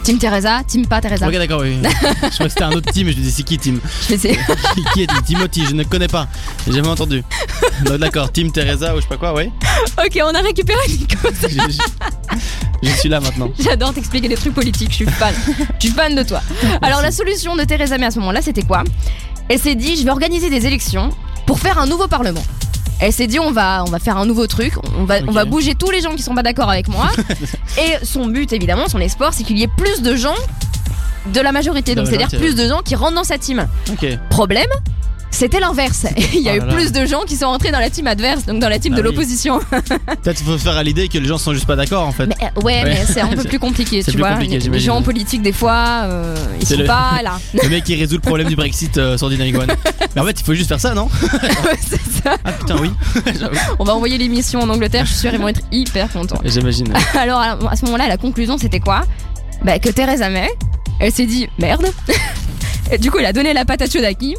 Team 0.04 0.18
Teresa, 0.18 0.62
Team 0.68 0.88
pas 0.88 1.02
Teresa. 1.02 1.28
Ok, 1.28 1.34
d'accord, 1.34 1.62
oui. 1.62 1.78
je 1.84 2.30
crois 2.34 2.46
que 2.46 2.50
c'était 2.50 2.64
un 2.64 2.72
autre 2.72 2.92
team, 2.92 3.08
et 3.08 3.12
je 3.14 3.18
me 3.18 3.24
dis, 3.24 3.32
c'est 3.32 3.44
qui 3.44 3.58
team 3.58 3.80
Je 4.10 4.16
sais. 4.16 4.38
Qui 4.94 5.04
est 5.04 5.24
Timothy 5.26 5.66
Je 5.68 5.76
ne 5.76 5.84
connais 5.84 6.08
pas. 6.08 6.28
J'ai 6.66 6.74
jamais 6.74 6.88
entendu. 6.88 7.24
D'accord, 8.00 8.32
Team 8.32 8.52
Teresa 8.52 8.94
ou 8.94 8.98
je 8.98 9.02
sais 9.04 9.08
pas 9.08 9.18
quoi, 9.18 9.34
oui. 9.36 9.52
ok, 9.98 10.20
on 10.24 10.34
a 10.34 10.42
récupéré 10.42 10.80
Nico. 10.88 11.18
Je, 11.42 11.48
je- 11.50 12.40
je 12.84 12.90
suis 12.92 13.10
là 13.10 13.20
maintenant. 13.20 13.50
J'adore 13.60 13.94
t'expliquer 13.94 14.30
des 14.30 14.36
trucs 14.36 14.54
politiques, 14.54 14.90
je 14.92 14.96
suis 14.96 15.06
fan. 15.06 15.34
je 15.80 15.88
suis 15.88 15.90
fan 15.96 16.16
de 16.16 16.24
toi. 16.24 16.42
Alors 16.82 17.02
la 17.02 17.12
solution 17.12 17.56
de 17.56 17.64
Theresa 17.66 17.98
May 17.98 18.06
à 18.06 18.12
ce 18.12 18.20
moment-là, 18.20 18.42
c'était 18.42 18.62
quoi? 18.64 18.84
Elle 19.50 19.60
s'est 19.60 19.76
dit, 19.76 19.98
je 19.98 20.04
vais 20.04 20.12
organiser 20.12 20.50
des 20.50 20.66
élections 20.66 21.10
pour 21.46 21.60
faire 21.60 21.78
un 21.80 21.88
nouveau 21.88 22.08
parlement. 22.08 22.44
Elle 23.02 23.14
s'est 23.14 23.28
dit, 23.28 23.40
on 23.40 23.52
va, 23.52 23.84
on 23.88 23.90
va 23.90 24.00
faire 24.00 24.18
un 24.18 24.26
nouveau 24.26 24.46
truc, 24.48 24.74
on 24.98 25.06
va, 25.06 25.20
on 25.24 25.28
Ok. 25.30 25.34
va 25.34 25.46
bouger 25.46 25.74
tous 25.76 25.90
les 25.90 26.02
gens 26.02 26.16
qui 26.16 26.22
sont 26.24 26.36
pas 26.36 26.44
d'accord 26.44 26.70
avec 26.70 26.88
moi. 26.90 27.10
Et 27.78 28.06
son 28.06 28.28
but, 28.28 28.52
évidemment, 28.52 28.88
son 28.90 29.00
espoir, 29.00 29.34
c'est 29.34 29.44
qu'il 29.44 29.58
y 29.58 29.64
ait 29.64 29.70
plus 29.78 30.02
de 30.02 30.16
gens 30.16 30.36
de 31.34 31.40
la 31.40 31.52
majorité. 31.52 31.96
De 31.96 32.02
Donc 32.02 32.08
c'est-à-dire 32.10 32.40
plus 32.40 32.56
de 32.56 32.68
gens 32.68 32.82
qui 32.84 32.96
rentrent 32.96 33.16
dans 33.16 33.24
sa 33.24 33.38
team. 33.38 33.68
Ok. 33.92 34.06
Problème 34.30 34.68
c'était 35.32 35.60
l'inverse. 35.60 36.06
Il 36.34 36.40
y 36.42 36.50
a 36.50 36.54
Oh 36.54 36.56
eu 36.56 36.60
là 36.60 36.66
là. 36.66 36.74
plus 36.74 36.92
de 36.92 37.06
gens 37.06 37.22
qui 37.22 37.36
sont 37.36 37.48
rentrés 37.48 37.72
dans 37.72 37.80
la 37.80 37.90
team 37.90 38.08
adverse, 38.08 38.46
donc 38.46 38.60
dans 38.60 38.70
la 38.70 38.80
team 38.80 38.94
Ah 38.94 38.98
de 38.98 39.02
oui. 39.02 39.08
l'opposition. 39.10 39.60
Peut-être 39.70 40.38
qu'il 40.38 40.46
faut 40.46 40.58
faire 40.58 40.76
à 40.78 40.84
l'idée 40.84 41.08
que 41.08 41.18
les 41.18 41.28
gens 41.28 41.38
sont 41.38 41.54
juste 41.54 41.66
pas 41.68 41.76
d'accord 41.76 42.06
en 42.08 42.12
fait. 42.12 42.26
Mais, 42.28 42.36
euh, 42.42 42.62
ouais, 42.62 42.84
Ouais. 42.84 42.84
mais 42.86 43.06
c'est 43.06 43.22
un 43.22 43.28
peu 43.28 43.44
plus 43.48 43.60
compliqué, 43.60 44.04
tu 44.04 44.12
plus 44.12 44.20
vois. 44.20 44.32
compliqué, 44.32 44.58
les 44.60 44.80
gens 44.80 45.02
politiques, 45.02 45.42
des 45.42 45.54
fois, 45.54 46.02
euh, 46.04 46.36
ils 46.60 46.66
C'est 46.68 46.76
sont 46.76 46.82
le- 46.82 46.88
pas 46.88 47.22
là. 47.24 47.40
Le 47.64 47.70
mec 47.70 47.84
qui 47.84 47.96
résout 47.96 48.16
le 48.16 48.22
problème 48.22 48.48
du 48.48 48.56
Brexit 48.56 48.98
euh, 48.98 49.18
sur 49.18 49.30
Dynamic 49.30 49.58
One. 49.58 49.68
Mais 50.16 50.22
en 50.22 50.26
fait, 50.26 50.40
il 50.40 50.44
faut 50.44 50.54
juste 50.54 50.70
faire 50.70 50.80
ça, 50.80 50.94
non? 50.94 51.08
C'est 51.80 52.02
ça. 52.24 52.36
Ah 52.44 52.52
putain, 52.52 52.78
oui. 52.82 52.92
On 53.80 53.84
va 53.84 53.94
envoyer 53.96 54.18
l'émission 54.18 54.60
en 54.62 54.70
Angleterre, 54.70 55.06
je 55.06 55.12
suis 55.12 55.20
sûre, 55.20 55.34
ils 55.34 55.40
vont 55.40 55.48
être 55.48 55.62
hyper 55.72 56.12
contents. 56.12 56.40
J'imagine. 56.44 56.92
Alors, 57.18 57.40
à 57.40 57.58
à 57.72 57.76
ce 57.76 57.86
moment-là, 57.86 58.08
la 58.08 58.18
conclusion, 58.18 58.58
c'était 58.58 58.80
quoi? 58.80 59.02
Bah, 59.64 59.78
que 59.80 59.90
Theresa 59.90 60.30
May, 60.30 60.50
elle 61.00 61.12
s'est 61.12 61.26
dit 61.26 61.48
merde. 61.60 61.86
Et 62.92 62.98
du 62.98 63.12
coup, 63.12 63.18
elle 63.20 63.26
a 63.28 63.34
donné 63.34 63.54
la 63.54 63.66
patate 63.66 63.92
chaude 63.92 64.04
à 64.04 64.14
qui 64.14 64.36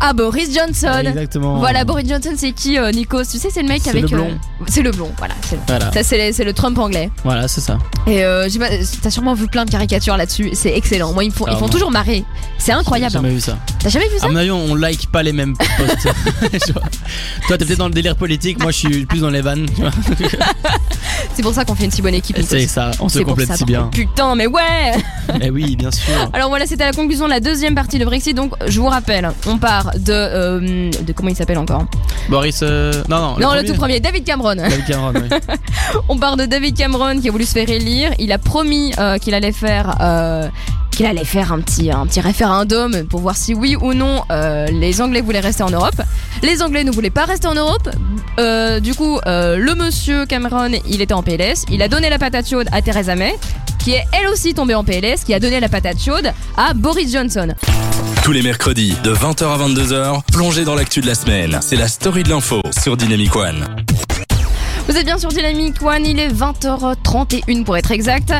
À 0.00 0.12
Boris 0.12 0.54
Johnson. 0.54 1.00
Exactement. 1.06 1.58
Voilà, 1.58 1.84
Boris 1.84 2.06
Johnson, 2.08 2.32
c'est 2.36 2.52
qui, 2.52 2.78
euh, 2.78 2.90
Nikos 2.92 3.24
Tu 3.30 3.38
sais, 3.38 3.48
c'est 3.50 3.62
le 3.62 3.68
mec 3.68 3.80
C'est 3.84 3.90
avec. 3.90 4.02
le 4.02 4.08
blond. 4.08 4.28
euh, 4.30 4.64
c'est 4.68 4.82
le 4.82 4.90
blond, 4.90 5.10
voilà. 5.18 5.34
c'est- 5.48 5.58
Voilà, 5.66 5.90
Ça, 5.92 6.02
c'est 6.02 6.38
le- 6.38 6.44
le 6.44 6.52
Trump 6.52 6.78
anglais. 6.78 7.10
voilà 7.24 7.48
c'est 7.48 7.60
ça. 7.60 7.78
Et 8.06 8.24
euh, 8.24 8.48
j'ai 8.48 8.58
t'as 9.02 9.10
sûrement 9.10 9.34
vu 9.34 9.46
plein 9.48 9.64
de 9.64 9.70
caricatures 9.70 10.16
là-dessus. 10.16 10.50
C'est 10.52 10.76
excellent. 10.76 11.12
Moi, 11.12 11.24
ils 11.24 11.30
me 11.30 11.34
font, 11.34 11.46
ils 11.50 11.56
font 11.56 11.68
toujours 11.68 11.90
marrer. 11.90 12.24
C'est 12.58 12.72
J'ai 12.72 12.78
incroyable. 12.78 13.12
jamais 13.12 13.30
vu 13.30 13.40
ça. 13.40 13.56
T'as 13.78 13.88
jamais 13.88 14.08
vu 14.08 14.18
ça 14.18 14.26
À 14.26 14.28
mon 14.28 14.36
avis, 14.36 14.50
on 14.50 14.74
like 14.74 15.10
pas 15.10 15.22
les 15.22 15.32
mêmes 15.32 15.56
posts. 15.56 16.08
Toi, 17.48 17.58
t'es 17.58 17.64
peut-être 17.64 17.78
dans 17.78 17.88
le 17.88 17.94
délire 17.94 18.16
politique, 18.16 18.60
moi, 18.62 18.70
je 18.72 18.76
suis 18.78 19.06
plus 19.06 19.20
dans 19.20 19.30
les 19.30 19.40
vannes. 19.40 19.66
C'est 21.34 21.42
pour 21.42 21.52
ça 21.54 21.64
qu'on 21.64 21.74
fait 21.74 21.84
une 21.84 21.90
si 21.90 22.02
bonne 22.02 22.14
équipe. 22.14 22.36
C'est 22.46 22.66
ça, 22.66 22.90
on 23.00 23.08
se 23.08 23.18
complète 23.20 23.52
si 23.56 23.64
bien. 23.64 23.88
Putain, 23.92 24.34
mais 24.34 24.46
ouais 24.46 24.92
Eh 25.40 25.50
oui, 25.50 25.76
bien 25.76 25.90
sûr. 25.90 26.14
Alors 26.32 26.48
voilà, 26.48 26.66
c'était 26.66 26.84
la 26.84 26.92
conclusion 26.92 27.26
de 27.26 27.30
la 27.30 27.40
deuxième 27.40 27.74
partie 27.74 27.98
de 27.98 28.04
Brexit. 28.04 28.34
Donc, 28.34 28.52
je 28.66 28.80
vous 28.80 28.86
rappelle, 28.88 29.30
on 29.46 29.58
part 29.58 29.75
de. 29.84 30.12
euh, 30.12 30.90
de 30.90 31.12
comment 31.12 31.28
il 31.28 31.36
s'appelle 31.36 31.58
encore 31.58 31.84
Boris. 32.28 32.60
euh, 32.62 32.92
Non, 33.08 33.18
non. 33.20 33.36
Non, 33.38 33.54
le 33.54 33.64
tout 33.64 33.74
premier, 33.74 34.00
David 34.00 34.24
Cameron. 34.24 34.54
David 34.56 34.84
Cameron, 34.86 35.12
oui. 35.14 35.28
on 36.08 36.18
part 36.18 36.36
de 36.36 36.44
David 36.46 36.76
Cameron 36.76 37.20
qui 37.20 37.28
a 37.28 37.32
voulu 37.32 37.44
se 37.44 37.52
faire 37.52 37.68
élire. 37.68 38.10
Il 38.18 38.32
a 38.32 38.38
promis 38.38 38.92
euh, 38.98 39.18
qu'il 39.18 39.34
allait 39.34 39.52
faire. 39.52 39.96
euh, 40.00 40.48
qu'il 40.92 41.04
allait 41.04 41.24
faire 41.26 41.52
un 41.52 41.60
petit, 41.60 41.90
un 41.90 42.06
petit 42.06 42.22
référendum 42.22 43.04
pour 43.10 43.20
voir 43.20 43.36
si 43.36 43.52
oui 43.52 43.76
ou 43.78 43.92
non 43.92 44.22
euh, 44.30 44.66
les 44.68 45.02
Anglais 45.02 45.20
voulaient 45.20 45.40
rester 45.40 45.62
en 45.62 45.68
Europe. 45.68 46.00
Les 46.42 46.62
Anglais 46.62 46.84
ne 46.84 46.90
voulaient 46.90 47.10
pas 47.10 47.26
rester 47.26 47.46
en 47.48 47.54
Europe. 47.54 47.90
euh, 48.40 48.80
du 48.80 48.94
coup, 48.94 49.18
euh, 49.26 49.58
le 49.58 49.74
monsieur 49.74 50.24
Cameron, 50.24 50.70
il 50.88 51.02
était 51.02 51.12
en 51.12 51.22
PLS. 51.22 51.66
Il 51.70 51.82
a 51.82 51.88
donné 51.88 52.08
la 52.08 52.18
patate 52.18 52.48
chaude 52.48 52.68
à 52.72 52.80
Theresa 52.80 53.14
May, 53.14 53.34
qui 53.86 53.92
est 53.92 54.04
elle 54.10 54.26
aussi 54.26 54.52
tombée 54.52 54.74
en 54.74 54.82
PLS, 54.82 55.22
qui 55.24 55.32
a 55.32 55.38
donné 55.38 55.60
la 55.60 55.68
patate 55.68 56.02
chaude 56.02 56.32
à 56.56 56.74
Boris 56.74 57.12
Johnson. 57.12 57.54
Tous 58.24 58.32
les 58.32 58.42
mercredis, 58.42 58.96
de 59.04 59.14
20h 59.14 59.44
à 59.44 59.68
22h, 59.68 60.22
plongez 60.32 60.64
dans 60.64 60.74
l'actu 60.74 61.00
de 61.00 61.06
la 61.06 61.14
semaine. 61.14 61.60
C'est 61.62 61.76
la 61.76 61.86
story 61.86 62.24
de 62.24 62.30
l'info 62.30 62.60
sur 62.82 62.96
Dynamic 62.96 63.36
One. 63.36 63.64
Vous 64.88 64.96
êtes 64.96 65.04
bien 65.04 65.18
sur 65.18 65.30
Dynamic 65.30 65.82
One, 65.82 66.06
il 66.06 66.18
est 66.20 66.28
20h31 66.28 67.64
pour 67.64 67.76
être 67.76 67.90
exact. 67.90 68.32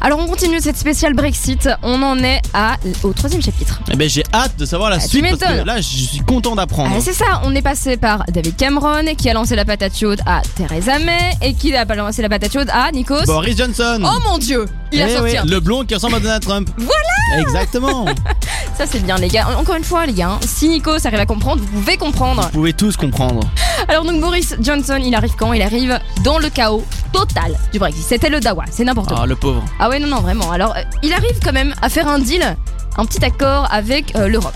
Alors 0.00 0.18
on 0.18 0.26
continue 0.26 0.58
cette 0.58 0.78
spéciale 0.78 1.12
Brexit, 1.12 1.68
on 1.82 2.02
en 2.02 2.18
est 2.20 2.40
à, 2.54 2.76
au 3.02 3.12
troisième 3.12 3.42
chapitre. 3.42 3.80
Eh 3.92 3.96
ben 3.96 4.08
j'ai 4.08 4.22
hâte 4.32 4.56
de 4.58 4.64
savoir 4.64 4.88
la 4.88 4.96
Ah, 4.96 5.00
suite 5.00 5.26
parce 5.38 5.52
que 5.52 5.62
là 5.66 5.76
je 5.76 5.82
suis 5.82 6.20
content 6.20 6.56
d'apprendre. 6.56 6.90
Ah, 6.96 7.00
c'est 7.02 7.12
ça, 7.12 7.42
on 7.44 7.54
est 7.54 7.60
passé 7.60 7.98
par 7.98 8.24
David 8.28 8.56
Cameron 8.56 9.04
qui 9.16 9.28
a 9.28 9.34
lancé 9.34 9.54
la 9.56 9.66
patate 9.66 9.94
chaude 9.96 10.20
à 10.24 10.40
Theresa 10.56 10.98
May 11.00 11.32
et 11.42 11.52
qui 11.52 11.74
a 11.76 11.84
lancé 11.84 12.22
la 12.22 12.30
patate 12.30 12.52
chaude 12.52 12.70
à 12.72 12.90
Nikos. 12.92 13.26
Boris 13.26 13.56
Johnson. 13.58 14.00
Oh 14.02 14.18
mon 14.26 14.38
dieu, 14.38 14.64
il 14.92 15.02
a 15.02 15.08
Eh 15.08 15.12
sorti 15.16 15.32
oui, 15.32 15.36
un 15.36 15.44
le 15.44 15.60
blond 15.60 15.84
qui 15.84 15.94
ressemble 15.94 16.14
à 16.16 16.20
Donald 16.20 16.42
Trump. 16.42 16.70
Voilà. 16.78 17.42
Exactement. 17.42 18.06
Ça 18.78 18.86
c'est 18.90 19.04
bien 19.04 19.16
les 19.18 19.28
gars. 19.28 19.46
Encore 19.58 19.74
une 19.76 19.84
fois 19.84 20.06
les 20.06 20.14
gars, 20.14 20.30
hein, 20.30 20.40
si 20.46 20.68
Nico 20.68 20.92
arrive 21.04 21.20
à 21.20 21.26
comprendre, 21.26 21.60
vous 21.62 21.80
pouvez 21.80 21.98
comprendre. 21.98 22.42
Vous 22.44 22.50
pouvez 22.60 22.72
tous 22.72 22.96
comprendre. 22.96 23.42
Alors 23.88 24.04
donc 24.04 24.18
Boris 24.20 24.56
Johnson, 24.60 24.98
il 25.04 25.14
arrive 25.14 25.34
quand? 25.36 25.52
Il 25.52 25.60
arrive 25.62 25.89
dans 26.22 26.38
le 26.38 26.48
chaos 26.50 26.84
total 27.12 27.56
du 27.72 27.78
Brexit. 27.78 28.04
C'était 28.04 28.28
le 28.30 28.40
dawa, 28.40 28.64
c'est 28.70 28.84
n'importe 28.84 29.08
quoi. 29.08 29.20
Ah 29.22 29.26
le 29.26 29.36
pauvre. 29.36 29.64
Ah 29.78 29.88
ouais 29.88 29.98
non 29.98 30.08
non 30.08 30.20
vraiment. 30.20 30.50
Alors 30.50 30.76
euh, 30.76 30.82
il 31.02 31.12
arrive 31.12 31.38
quand 31.42 31.52
même 31.52 31.74
à 31.82 31.88
faire 31.88 32.08
un 32.08 32.18
deal, 32.18 32.56
un 32.96 33.04
petit 33.06 33.24
accord 33.24 33.68
avec 33.70 34.16
euh, 34.16 34.28
l'Europe. 34.28 34.54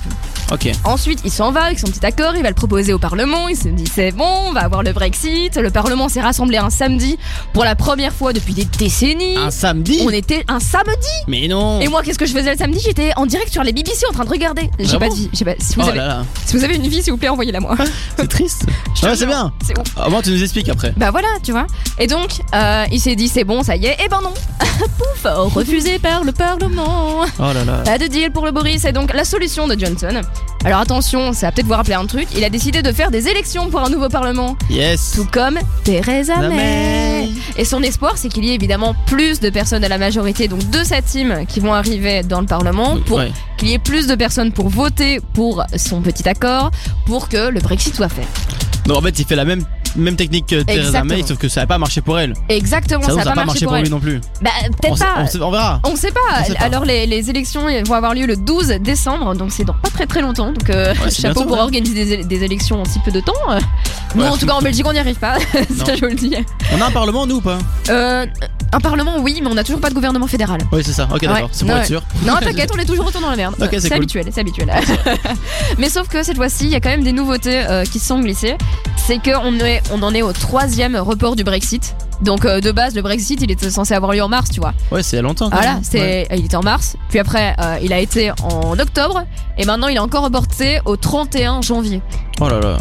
Ok. 0.53 0.71
Ensuite, 0.85 1.21
il 1.25 1.31
s'en 1.31 1.53
va 1.53 1.63
avec 1.65 1.79
son 1.79 1.87
petit 1.87 2.05
accord, 2.05 2.35
il 2.37 2.43
va 2.43 2.49
le 2.49 2.55
proposer 2.55 2.93
au 2.93 2.99
Parlement, 2.99 3.49
il 3.49 3.57
se 3.57 3.69
dit 3.69 3.87
c'est 3.93 4.13
bon, 4.13 4.29
on 4.49 4.53
va 4.53 4.61
avoir 4.61 4.83
le 4.83 4.93
Brexit. 4.93 5.57
Le 5.57 5.71
Parlement 5.71 6.09
s'est 6.09 6.21
rassemblé 6.21 6.59
un 6.59 6.71
samedi 6.71 7.19
pour 7.53 7.65
la 7.65 7.75
première 7.75 8.13
fois 8.13 8.33
depuis 8.33 8.53
des 8.55 8.65
décennies. 8.65 9.37
Un 9.39 9.51
samedi. 9.51 10.01
On 10.05 10.11
était 10.11 10.45
un 10.49 10.61
samedi 10.61 11.09
Mais 11.29 11.49
non. 11.49 11.81
Et 11.81 11.89
moi, 11.89 12.03
qu'est-ce 12.03 12.19
que 12.19 12.27
je 12.27 12.33
faisais 12.33 12.53
le 12.53 12.59
samedi? 12.59 12.79
J'étais 12.85 13.13
en 13.17 13.27
direct 13.27 13.51
sur 13.51 13.63
les 13.63 13.73
BBC 13.73 14.05
en 14.09 14.13
train 14.13 14.25
de 14.25 14.31
regarder. 14.31 14.71
J'ai 14.79 14.99
pas 14.99 15.07
j'ai 15.33 15.45
pas- 15.45 15.55
Si 15.59 15.75
vous, 15.77 15.83
Oh 15.85 15.89
avez, 15.89 15.99
là 15.99 16.07
là. 16.07 16.25
si 16.47 16.57
vous 16.57 16.65
avez 16.65 16.77
une 16.77 16.87
vie, 16.89 17.03
s'il 17.03 17.13
vous 17.13 17.19
plaît, 17.19 17.29
envoyez-la 17.31 17.61
moi. 17.61 17.77
C'est 18.19 18.29
triste. 18.29 18.65
Ouais, 19.03 19.15
c'est 19.17 19.27
bien. 19.27 19.53
C'est 19.67 19.79
ouf. 19.79 19.87
Ah, 19.99 20.09
moi 20.09 20.23
tu 20.23 20.31
nous 20.31 20.43
expliques 20.43 20.69
après. 20.71 20.95
Bah 20.97 21.11
voilà, 21.11 21.29
tu 21.43 21.53
vois. 21.53 21.67
Et 21.99 22.07
donc, 22.07 22.31
euh, 22.55 22.85
il 22.91 22.99
s'est 23.01 23.17
dit 23.17 23.29
c'est 23.29 23.45
bon, 23.45 23.63
ça 23.63 23.77
y 23.77 23.85
est. 23.85 23.97
Et 24.03 24.09
ben 24.09 24.21
non. 24.23 24.33
Pouf, 24.99 25.27
refusé 25.55 25.99
par 25.99 26.25
le 26.25 26.33
Parlement. 26.33 27.21
Oh 27.39 27.43
là 27.53 27.65
là. 27.67 27.79
Pas 27.85 27.99
de 27.99 28.07
deal 28.07 28.31
pour 28.31 28.47
le 28.47 28.53
Boris. 28.53 28.83
Et 28.87 28.93
donc, 28.93 29.13
la 29.13 29.25
solution 29.27 29.67
de 29.69 29.79
Johnson. 29.79 30.23
Alors 30.65 30.81
attention, 30.81 31.33
ça 31.35 31.47
va 31.49 31.53
peut-être 31.53 31.67
vous 31.67 31.75
rappeler 31.75 31.93
un 31.95 32.07
truc. 32.07 32.27
Il 32.35 32.43
a 32.43 32.49
décidé 32.49 32.81
de 32.81 32.91
faire 32.91 33.11
des 33.11 33.29
élections 33.29 33.69
pour 33.69 33.81
un 33.81 33.91
nouveau 33.91 34.09
Parlement. 34.09 34.57
Yes. 34.71 35.13
Tout 35.15 35.27
comme 35.31 35.59
Theresa 35.85 36.37
May. 36.39 36.49
May. 36.49 37.29
Et 37.59 37.65
son 37.67 37.83
espoir, 37.83 38.15
c'est 38.17 38.29
qu'il 38.31 38.45
y 38.47 38.51
ait 38.51 38.55
évidemment 38.55 38.95
plus 39.07 39.41
de 39.41 39.51
personnes 39.51 39.83
de 39.83 39.87
la 39.89 39.99
majorité, 39.99 40.49
donc 40.49 40.69
de 40.71 40.83
sa 40.83 41.03
team, 41.03 41.45
qui 41.47 41.61
vont 41.61 41.75
arriver 41.75 42.23
dans 42.23 42.41
le 42.41 42.47
Parlement 42.47 42.99
pour 43.05 43.19
Ouais. 43.19 43.31
qu'il 43.59 43.69
y 43.69 43.75
ait 43.75 43.79
plus 43.79 44.07
de 44.07 44.15
personnes 44.15 44.53
pour 44.53 44.69
voter 44.71 45.21
pour 45.35 45.63
son 45.77 46.01
petit 46.01 46.27
accord, 46.29 46.71
pour 47.05 47.29
que 47.29 47.49
le 47.51 47.61
Brexit 47.61 47.95
soit 47.95 48.09
fait. 48.09 48.27
Donc 48.87 48.97
en 48.97 49.03
fait 49.03 49.19
il 49.19 49.27
fait 49.27 49.37
la 49.37 49.45
même 49.45 49.65
même 49.97 50.17
technique 50.17 50.47
que 50.47 50.63
Theresa. 50.63 51.05
May 51.05 51.23
sauf 51.23 51.39
que 51.39 51.49
ça 51.49 51.61
n'a 51.63 51.67
pas 51.67 51.79
marché 51.79 52.01
pour 52.01 52.19
elle. 52.19 52.35
Exactement, 52.49 53.03
Ça, 53.03 53.15
n'a 53.15 53.25
pas, 53.33 53.45
marché 53.45 53.67
pour, 53.67 53.75
lui 53.77 53.89
non 53.91 54.01
plus. 54.01 54.21
Bah, 54.43 54.51
peut-être 54.81 54.99
pas. 54.99 55.15
on 55.19 55.27
sait- 55.27 55.41
on 55.41 55.51
verra. 55.51 55.81
On 55.85 55.97
sait 55.97 56.11
pas. 56.11 56.21
On 56.41 56.45
sait 56.45 56.55
pas. 56.55 56.65
Alors 56.65 56.85
les, 56.85 57.07
les 57.07 57.31
élections 57.31 57.67
vont 57.85 57.95
avoir 57.95 58.15
lieu 58.15 58.27
le 58.27 58.37
12 58.37 58.69
décembre, 58.81 59.35
donc 59.35 59.53
c'est 59.53 59.65
dans 59.65 59.75
pas 59.75 59.91
très 59.91 60.07
très 60.07 60.21
longtemps. 60.23 60.53
Donc 60.53 60.71
euh, 60.71 60.95
c'est 61.09 61.23
chapeau 61.23 61.35
bientôt, 61.35 61.49
pour 61.49 61.57
ouais. 61.57 61.63
organiser 61.63 62.05
des, 62.19 62.25
des 62.25 62.45
élections 62.45 62.81
en 62.81 62.85
si 62.85 62.99
peu 63.01 63.11
de 63.11 63.21
temps. 63.21 63.33
Nous 64.15 64.23
Ouais. 64.23 64.29
en 64.29 64.37
tout 64.37 64.47
cas 64.47 64.53
en 64.55 64.63
Belgique 64.63 64.87
on 64.87 64.93
n'y 64.93 64.99
arrive 64.99 65.19
pas, 65.19 65.39
ça 65.85 65.95
je 65.97 66.01
vous 66.01 66.07
le 66.07 66.15
dis. 66.15 66.35
On 66.73 66.81
a 66.81 66.87
un 66.87 66.91
parlement 66.91 67.27
nous 67.27 67.37
ou 67.37 67.41
pas? 67.41 67.59
Euh, 67.89 68.27
un 68.73 68.81
parlement 68.81 69.19
oui, 69.19 69.41
mais 69.43 69.49
on 69.49 69.55
n'a 69.55 69.65
toujours 69.65 69.81
pas 69.81 69.89
de 69.91 69.95
gouvernement 69.95 70.27
fédéral. 70.29 70.61
Oui 70.73 70.83
c'est 70.85 70.93
ça. 70.93 71.09
Ok 71.13 71.23
d'accord. 71.23 71.37
Ouais. 71.37 71.49
C'est 71.53 71.65
pour 71.65 71.75
Ouais. 71.75 71.81
être 71.81 71.87
sûr. 71.87 72.03
Non, 72.25 72.35
t'inquiète, 72.41 72.71
on 72.75 72.79
est 72.79 72.85
toujours 72.85 73.07
autant 73.07 73.21
dans 73.21 73.31
la 73.31 73.37
merde. 73.37 73.55
C'est 73.59 73.81
cool. 73.89 73.93
habituel, 73.97 74.27
c'est 74.33 74.41
habituel. 74.41 74.71
Mais 75.79 75.89
sauf 75.89 76.09
que 76.09 76.23
cette 76.23 76.37
fois-ci, 76.37 76.65
il 76.65 76.71
y 76.71 76.75
a 76.77 76.81
quand 76.81 76.91
même 76.91 77.03
des 77.05 77.13
nouveautés 77.13 77.65
euh, 77.69 77.85
qui 77.85 77.99
se 77.99 78.07
sont 78.07 78.21
glissées. 78.21 78.57
C'est 78.97 79.19
qu'on 79.23 79.55
est, 79.61 79.83
on 79.93 80.03
en 80.03 80.15
est 80.15 80.23
au 80.23 80.33
troisième 80.33 80.97
report 80.97 81.37
du 81.37 81.45
Brexit. 81.45 81.95
Donc 82.23 82.45
euh, 82.45 82.61
de 82.61 82.71
base, 82.73 82.95
le 82.95 83.03
Brexit, 83.03 83.41
il 83.43 83.51
était 83.51 83.71
censé 83.71 83.93
avoir 83.95 84.13
lieu 84.13 84.23
en 84.23 84.29
mars, 84.29 84.51
tu 84.51 84.61
vois. 84.61 84.73
Ouais 84.91 85.03
c'est 85.03 85.21
longtemps. 85.23 85.51
quand 85.51 85.57
Voilà, 85.57 85.75
même. 85.75 85.85
c'est, 85.85 85.99
Ouais. 85.99 86.29
il 86.39 86.45
était 86.47 86.57
en 86.57 86.63
mars. 86.63 86.97
Puis 87.09 87.19
après, 87.19 87.55
euh, 87.61 87.79
il 87.83 87.93
a 87.93 87.99
été 87.99 88.31
en 88.43 88.79
octobre. 88.79 89.25
Et 89.59 89.65
maintenant, 89.65 89.89
il 89.89 89.97
est 89.97 90.01
encore 90.01 90.25
reporté 90.25 90.81
au 90.85 90.97
31 90.97 91.61
janvier. 91.63 92.01
Oh 92.41 92.49
là 92.49 92.61
là. 92.61 92.79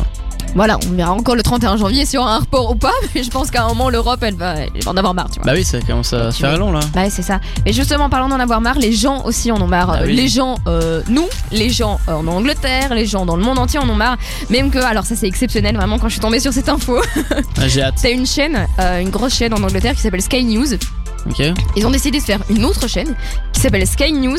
Voilà, 0.56 0.78
on 0.88 0.92
verra 0.94 1.14
encore 1.14 1.36
le 1.36 1.42
31 1.44 1.78
janvier 1.78 2.06
si 2.06 2.18
on 2.18 2.22
aura 2.22 2.36
un 2.36 2.40
report 2.40 2.72
ou 2.72 2.76
pas. 2.76 2.92
Mais 3.16 3.24
je 3.24 3.30
pense 3.32 3.50
qu'à 3.50 3.64
un 3.66 3.68
moment, 3.70 3.90
l'Europe, 3.90 4.20
elle 4.22 4.36
va, 4.36 4.56
elle 4.58 4.84
va 4.84 4.92
en 4.92 4.98
avoir 4.98 5.14
marre, 5.14 5.30
tu 5.32 5.40
vois. 5.40 5.46
Bah 5.46 5.54
oui 5.56 5.64
ça 5.64 5.80
commence 5.82 6.14
à 6.14 6.32
faire 6.32 6.58
long 6.58 6.72
là. 6.72 6.80
Ouais, 6.96 7.10
c'est 7.10 7.22
ça. 7.24 7.40
Mais 7.66 7.74
justement, 7.74 8.10
parlant 8.10 8.30
d'en 8.30 8.40
avoir 8.40 8.62
marre, 8.62 8.78
les 8.78 8.94
gens 8.94 9.24
aussi 9.26 9.52
en 9.52 9.60
ont 9.62 9.68
marre. 9.68 9.90
Ah 9.92 10.00
Euh, 10.02 10.06
oui. 10.06 10.16
Les 10.16 10.28
gens, 10.28 10.56
euh, 10.68 11.02
nous, 11.10 11.28
les 11.52 11.70
gens 11.70 12.00
euh, 12.08 12.14
en 12.14 12.28
Angleterre, 12.28 12.94
les 12.94 13.06
gens 13.06 13.26
dans 13.26 13.36
le 13.36 13.44
monde 13.44 13.58
entier 13.60 13.80
en 13.80 13.90
ont 13.90 13.96
marre. 13.96 14.18
Même 14.50 14.70
que, 14.70 14.78
alors 14.80 15.06
ça 15.06 15.16
c'est 15.16 15.28
exceptionnel 15.28 15.76
vraiment 15.76 15.98
quand 15.98 16.08
je 16.08 16.14
suis 16.14 16.22
tombée 16.22 16.40
sur 16.40 16.54
cette 16.54 16.70
info. 16.70 17.02
Ah, 17.58 17.68
J'ai 17.68 17.82
hâte. 17.84 17.96
c'est 17.98 18.12
une 18.12 18.26
chaîne, 18.26 18.68
euh, 18.80 19.00
une 19.00 19.10
grosse 19.10 19.34
chaîne 19.36 19.54
en 19.54 19.64
Angleterre 19.64 19.94
qui 19.96 20.02
s'appelle 20.02 20.22
Sky 20.22 20.44
News. 20.44 20.74
Ok. 21.30 21.42
Ils 21.78 21.86
ont 21.88 21.92
décidé 21.92 22.20
de 22.20 22.24
faire 22.24 22.40
une 22.50 22.66
autre 22.66 22.88
chaîne 22.88 23.16
qui 23.54 23.62
s'appelle 23.62 23.88
Sky 23.88 24.12
News 24.12 24.38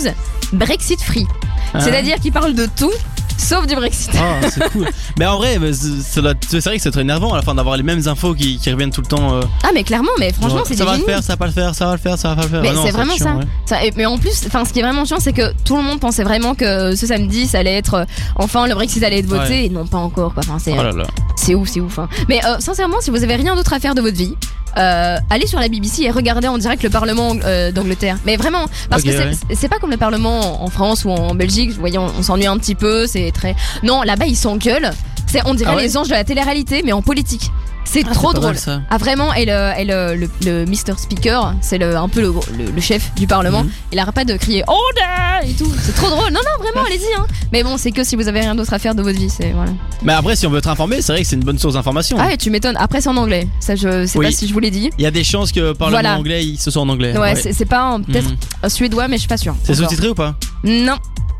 Brexit 0.52 1.00
Free. 1.00 1.26
Ah. 1.72 1.80
C'est-à-dire 1.80 2.16
qu'ils 2.16 2.32
parlent 2.32 2.54
de 2.54 2.66
tout 2.76 2.92
sauf 3.36 3.66
du 3.66 3.74
Brexit. 3.74 4.10
Oh, 4.14 4.46
c'est 4.52 4.70
cool. 4.72 4.88
Mais 5.18 5.26
en 5.26 5.36
vrai, 5.36 5.58
bah, 5.58 5.66
c'est 5.72 6.20
vrai 6.20 6.34
que 6.76 6.82
c'est 6.82 6.90
très 6.90 7.00
énervant 7.02 7.32
à 7.32 7.36
la 7.36 7.42
fin 7.42 7.54
d'avoir 7.54 7.76
les 7.76 7.82
mêmes 7.82 8.06
infos 8.06 8.34
qui, 8.34 8.58
qui 8.58 8.70
reviennent 8.70 8.90
tout 8.90 9.00
le 9.00 9.06
temps. 9.06 9.34
euh, 9.34 9.40
Ah 9.62 9.68
mais 9.74 9.84
clairement, 9.84 10.10
mais 10.18 10.32
franchement 10.32 10.62
c'est 10.66 10.76
ça 10.76 10.84
va 10.84 10.96
le 10.96 11.02
faire, 11.04 11.22
ça 11.22 11.32
va 11.34 11.36
pas 11.36 11.46
le 11.46 11.52
faire, 11.52 11.74
ça 11.74 11.86
va 11.86 11.92
le 11.92 11.98
faire, 11.98 12.18
ça 12.18 12.28
va 12.30 12.36
pas 12.36 12.42
le 12.42 12.48
faire. 12.48 12.62
Mais 12.62 12.70
Ah 12.74 12.80
c'est 12.84 12.90
vraiment 12.92 13.14
chiant, 13.14 13.24
ça. 13.26 13.34
ouais. 13.36 13.44
Ça, 13.66 13.84
et- 13.84 13.92
Mais 13.96 14.06
en 14.06 14.18
plus, 14.18 14.42
enfin, 14.46 14.64
ce 14.64 14.72
qui 14.72 14.80
est 14.80 14.82
vraiment 14.82 15.04
chiant, 15.04 15.18
c'est 15.20 15.32
que 15.32 15.52
tout 15.64 15.76
le 15.76 15.82
monde 15.82 16.00
pensait 16.00 16.24
vraiment 16.24 16.54
que 16.54 16.94
ce 16.96 17.06
samedi, 17.06 17.46
ça 17.46 17.58
allait 17.58 17.74
être, 17.78 17.94
euh, 17.94 18.04
enfin, 18.36 18.66
le 18.66 18.74
Brexit 18.74 19.02
allait 19.02 19.18
être 19.18 19.26
voté, 19.26 19.48
Ouais. 19.48 19.64
et 19.66 19.68
non 19.70 19.86
pas 19.86 19.98
encore. 19.98 20.34
Quoi. 20.34 20.42
Enfin, 20.46 20.58
c'est, 20.58 20.72
Oh 20.76 21.02
c'est 21.36 21.54
ouf, 21.54 21.68
c'est 21.68 21.80
ouf. 21.80 21.98
hein. 21.98 22.08
Mais 22.28 22.40
euh, 22.44 22.56
sincèrement, 22.58 23.00
si 23.00 23.10
vous 23.10 23.22
avez 23.22 23.36
rien 23.36 23.54
d'autre 23.54 23.72
à 23.72 23.80
faire 23.80 23.94
de 23.94 24.00
votre 24.00 24.16
vie. 24.16 24.34
Euh, 24.76 25.18
allez 25.30 25.46
sur 25.46 25.60
la 25.60 25.68
BBC 25.68 26.02
et 26.02 26.10
regardez 26.10 26.48
en 26.48 26.58
direct 26.58 26.82
le 26.82 26.90
Parlement 26.90 27.34
euh, 27.44 27.72
d'Angleterre. 27.72 28.18
Mais 28.24 28.36
vraiment, 28.36 28.66
parce 28.90 29.02
que 29.02 29.10
c'est, 29.10 29.62
ouais. 29.62 29.68
pas 29.68 29.78
comme 29.78 29.90
le 29.90 29.96
Parlement 29.96 30.62
en 30.64 30.68
France 30.68 31.04
ou 31.04 31.10
en 31.10 31.34
Belgique. 31.34 31.70
Vous 31.70 31.80
voyez, 31.80 31.98
on, 31.98 32.06
on 32.06 32.22
s'ennuie 32.22 32.46
un 32.46 32.58
petit 32.58 32.74
peu. 32.74 33.06
C'est 33.06 33.30
très. 33.32 33.54
Non, 33.82 34.02
là-bas 34.02 34.26
ils 34.26 34.36
s'engueulent. 34.36 34.90
C'est, 35.26 35.40
on 35.46 35.54
dirait 35.54 35.70
Ah 35.72 35.76
ouais 35.76 35.82
les 35.82 35.96
anges 35.96 36.08
de 36.08 36.12
la 36.14 36.24
télé-réalité, 36.24 36.82
mais 36.84 36.92
en 36.92 37.02
politique. 37.02 37.50
C'est 37.84 38.02
Ah, 38.08 38.12
trop 38.14 38.32
drôle. 38.32 38.46
mal, 38.52 38.58
ça. 38.58 38.80
Ah 38.90 38.98
vraiment 38.98 39.32
et 39.34 39.44
le, 39.44 39.70
et 39.78 39.84
le, 39.84 40.16
le, 40.16 40.30
le 40.44 40.64
Mr 40.66 40.96
Speaker 40.98 41.54
c'est 41.60 41.78
le, 41.78 41.96
un 41.96 42.08
peu 42.08 42.20
le, 42.22 42.80
chef 42.80 43.14
du 43.14 43.26
parlement 43.26 43.62
Mhm. 43.64 43.70
il 43.92 43.98
arrête 43.98 44.14
pas 44.14 44.24
de 44.24 44.36
crier 44.36 44.64
Order 44.66 45.48
et 45.48 45.52
tout 45.52 45.70
c'est 45.82 45.94
trop 45.94 46.08
drôle 46.08 46.32
non 46.32 46.40
non 46.40 46.62
vraiment 46.64 46.86
allez-y 46.86 47.04
hein. 47.18 47.26
mais 47.52 47.62
bon 47.62 47.76
c'est 47.76 47.92
que 47.92 48.02
si 48.02 48.16
vous 48.16 48.26
avez 48.28 48.40
rien 48.40 48.54
d'autre 48.54 48.72
à 48.72 48.78
faire 48.78 48.94
de 48.94 49.02
votre 49.02 49.18
vie 49.18 49.30
c'est 49.30 49.50
voilà 49.52 49.72
Mais 50.02 50.12
après, 50.12 50.34
si 50.36 50.46
on 50.46 50.50
veut 50.50 50.58
être 50.58 50.68
informé, 50.68 51.02
c'est 51.02 51.12
vrai 51.12 51.22
que 51.22 51.28
c'est 51.28 51.36
une 51.36 51.44
bonne 51.44 51.58
source 51.58 51.74
d'information. 51.74 52.16
ah 52.20 52.32
et 52.32 52.36
tu 52.36 52.50
m'étonnes 52.50 52.76
après 52.78 53.00
c'est 53.00 53.08
en 53.10 53.16
anglais 53.16 53.46
ça 53.60 53.74
je 53.76 54.06
sais 54.06 54.18
Oui. 54.18 54.26
pas 54.26 54.32
si 54.32 54.48
je 54.48 54.52
vous 54.52 54.60
l'ai 54.60 54.70
dit 54.70 54.90
Il 54.98 55.04
y 55.04 55.06
a 55.06 55.10
des 55.10 55.24
chances 55.24 55.52
que 55.52 55.72
par 55.72 55.88
le 55.88 55.92
Voilà. 55.94 56.16
anglais, 56.18 56.42
se 56.58 56.70
soit 56.70 56.82
en 56.82 56.88
anglais. 56.88 57.16
ouais, 57.16 57.34
c'est 57.36 57.52
c'est 57.52 57.64
pas 57.66 57.98
peut-être 58.06 58.28
Mhm. 58.62 58.68
suédois 58.70 59.08
mais 59.08 59.16
je 59.16 59.20
suis 59.20 59.28
pas 59.28 59.36
sûre 59.36 59.54
C'est 59.62 59.74
sous-titré 59.74 60.08
ou 60.08 60.14
pas? 60.14 60.34
Non 60.64 60.96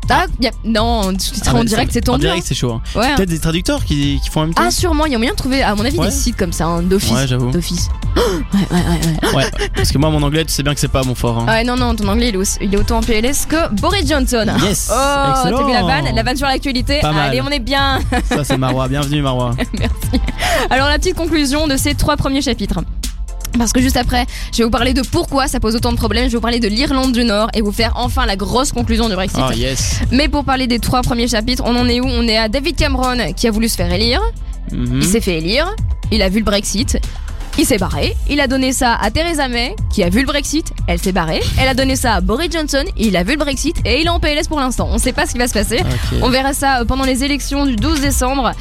ah, 0.09 0.25
y 0.41 0.47
a- 0.47 0.51
non 0.63 1.03
sous-titré 1.17 1.49
Ah, 1.51 1.55
en 1.55 1.59
bah, 1.59 1.63
direct 1.65 1.91
c'est 1.93 2.07
En 2.09 2.13
tendu 2.13 2.25
direct, 2.25 2.45
c'est 2.45 2.55
chaud. 2.55 2.73
hein. 2.73 2.81
hein. 2.95 2.99
ouais 2.99 3.05
hein. 3.07 3.13
Peut-être 3.15 3.29
des 3.29 3.39
traducteurs 3.39 3.83
qui, 3.85 4.19
qui 4.23 4.29
font 4.29 4.41
en 4.41 4.45
même 4.45 4.53
temps 4.53 4.63
ah 4.65 4.71
sûrement 4.71 5.05
il 5.05 5.11
y 5.11 5.15
a 5.15 5.17
moyen 5.17 5.31
de 5.33 5.37
trouver 5.37 5.63
à 5.63 5.73
mon 5.75 5.83
avis 5.85 5.97
Ouais. 5.97 6.07
des 6.07 6.11
sites 6.13 6.35
comme 6.37 6.51
ça 6.53 6.65
hein, 6.65 6.81
d'office 6.81 7.11
Ouais, 7.11 7.27
j'avoue. 7.27 7.51
d'office 7.51 7.89
ouais 8.15 8.21
ouais 8.71 8.77
ouais, 8.77 9.27
ouais. 9.29 9.35
Ouais, 9.35 9.51
parce 9.75 9.91
que 9.91 9.97
moi, 9.97 10.09
mon 10.09 10.21
anglais, 10.23 10.45
tu 10.45 10.53
sais 10.53 10.63
bien 10.63 10.73
que 10.73 10.79
c'est 10.79 10.87
pas 10.87 11.03
mon 11.03 11.15
fort. 11.15 11.39
hein. 11.39 11.45
Ouais, 11.47 11.63
non, 11.63 11.75
non, 11.75 11.95
ton 11.95 12.07
anglais 12.07 12.29
il 12.29 12.35
est, 12.35 12.37
aussi- 12.37 12.57
il 12.61 12.73
est 12.73 12.77
autant 12.77 12.97
en 12.99 13.01
PLS 13.01 13.45
que 13.45 13.69
Boris 13.73 14.07
Johnson. 14.07 14.45
Yes, 14.63 14.89
Oh, 14.91 14.95
t'as 14.95 15.63
vu 15.65 15.73
la 15.73 15.83
vanne 15.83 16.15
La 16.15 16.23
vanne 16.23 16.37
sur 16.37 16.47
l'actualité. 16.47 17.01
Allez, 17.03 17.41
on 17.41 17.49
est 17.49 17.59
bien 17.59 17.99
Ça, 18.29 18.43
c'est 18.43 18.57
Marois. 18.57 18.87
Bienvenue, 18.87 19.21
Marois. 19.21 19.51
Alors, 20.69 20.87
la 20.87 20.97
petite 20.97 21.15
conclusion 21.15 21.67
de 21.67 21.75
ces 21.77 21.93
trois 21.95 22.15
premiers 22.17 22.41
chapitres. 22.41 22.79
Parce 23.57 23.71
que 23.73 23.81
juste 23.81 23.97
après, 23.97 24.25
je 24.51 24.57
vais 24.59 24.63
vous 24.65 24.69
parler 24.69 24.93
de 24.93 25.01
pourquoi 25.01 25.47
ça 25.47 25.59
pose 25.59 25.75
autant 25.75 25.91
de 25.91 25.97
problèmes, 25.97 26.25
je 26.25 26.31
vais 26.31 26.37
vous 26.37 26.41
parler 26.41 26.59
de 26.59 26.67
l'Irlande 26.67 27.11
du 27.11 27.23
Nord 27.23 27.49
et 27.53 27.61
vous 27.61 27.71
faire 27.71 27.93
enfin 27.95 28.25
la 28.25 28.35
grosse 28.35 28.71
conclusion 28.71 29.07
du 29.09 29.15
Brexit. 29.15 29.39
Oh, 29.41 29.51
yes. 29.53 29.99
Mais 30.11 30.27
pour 30.27 30.43
parler 30.43 30.67
des 30.67 30.79
trois 30.79 31.01
premiers 31.01 31.27
chapitres, 31.27 31.63
on 31.65 31.75
en 31.75 31.87
est 31.87 31.99
où? 31.99 32.05
On 32.07 32.27
est 32.27 32.37
à 32.37 32.49
David 32.49 32.75
Cameron 32.75 33.17
qui 33.35 33.47
a 33.47 33.51
voulu 33.51 33.67
se 33.69 33.75
faire 33.75 33.91
élire, 33.91 34.21
Mhm. 34.71 34.99
il 35.01 35.05
s'est 35.05 35.21
fait 35.21 35.37
élire, 35.37 35.73
il 36.11 36.21
a 36.21 36.29
vu 36.29 36.39
le 36.39 36.45
Brexit, 36.45 36.97
il 37.57 37.65
s'est 37.65 37.77
barré, 37.77 38.15
il 38.29 38.41
a 38.41 38.47
donné 38.47 38.73
ça 38.73 38.95
à 38.95 39.11
Theresa 39.11 39.47
May, 39.47 39.75
qui 39.89 40.03
a 40.03 40.09
vu 40.09 40.19
le 40.19 40.25
Brexit, 40.25 40.73
elle 40.87 40.99
s'est 40.99 41.13
barrée. 41.13 41.39
Elle 41.57 41.69
a 41.69 41.73
donné 41.73 41.95
ça 41.95 42.15
à 42.15 42.21
Boris 42.21 42.51
Johnson, 42.51 42.83
il 42.97 43.15
a 43.15 43.23
vu 43.23 43.31
le 43.33 43.37
Brexit 43.37 43.77
et 43.85 44.01
il 44.01 44.07
est 44.07 44.09
en 44.09 44.19
PLS 44.19 44.49
pour 44.49 44.59
l'instant. 44.59 44.89
On 44.91 44.95
ne 44.95 44.99
sait 44.99 45.13
pas 45.13 45.25
ce 45.25 45.31
qui 45.31 45.37
va 45.37 45.47
se 45.47 45.53
passer. 45.53 45.79
On 46.21 46.29
verra 46.29 46.53
ça 46.53 46.81
euh, 46.81 46.85
pendant 46.85 47.05
les 47.05 47.23
élections 47.23 47.65
du 47.65 47.77
12 47.77 48.01
décembre. 48.01 48.51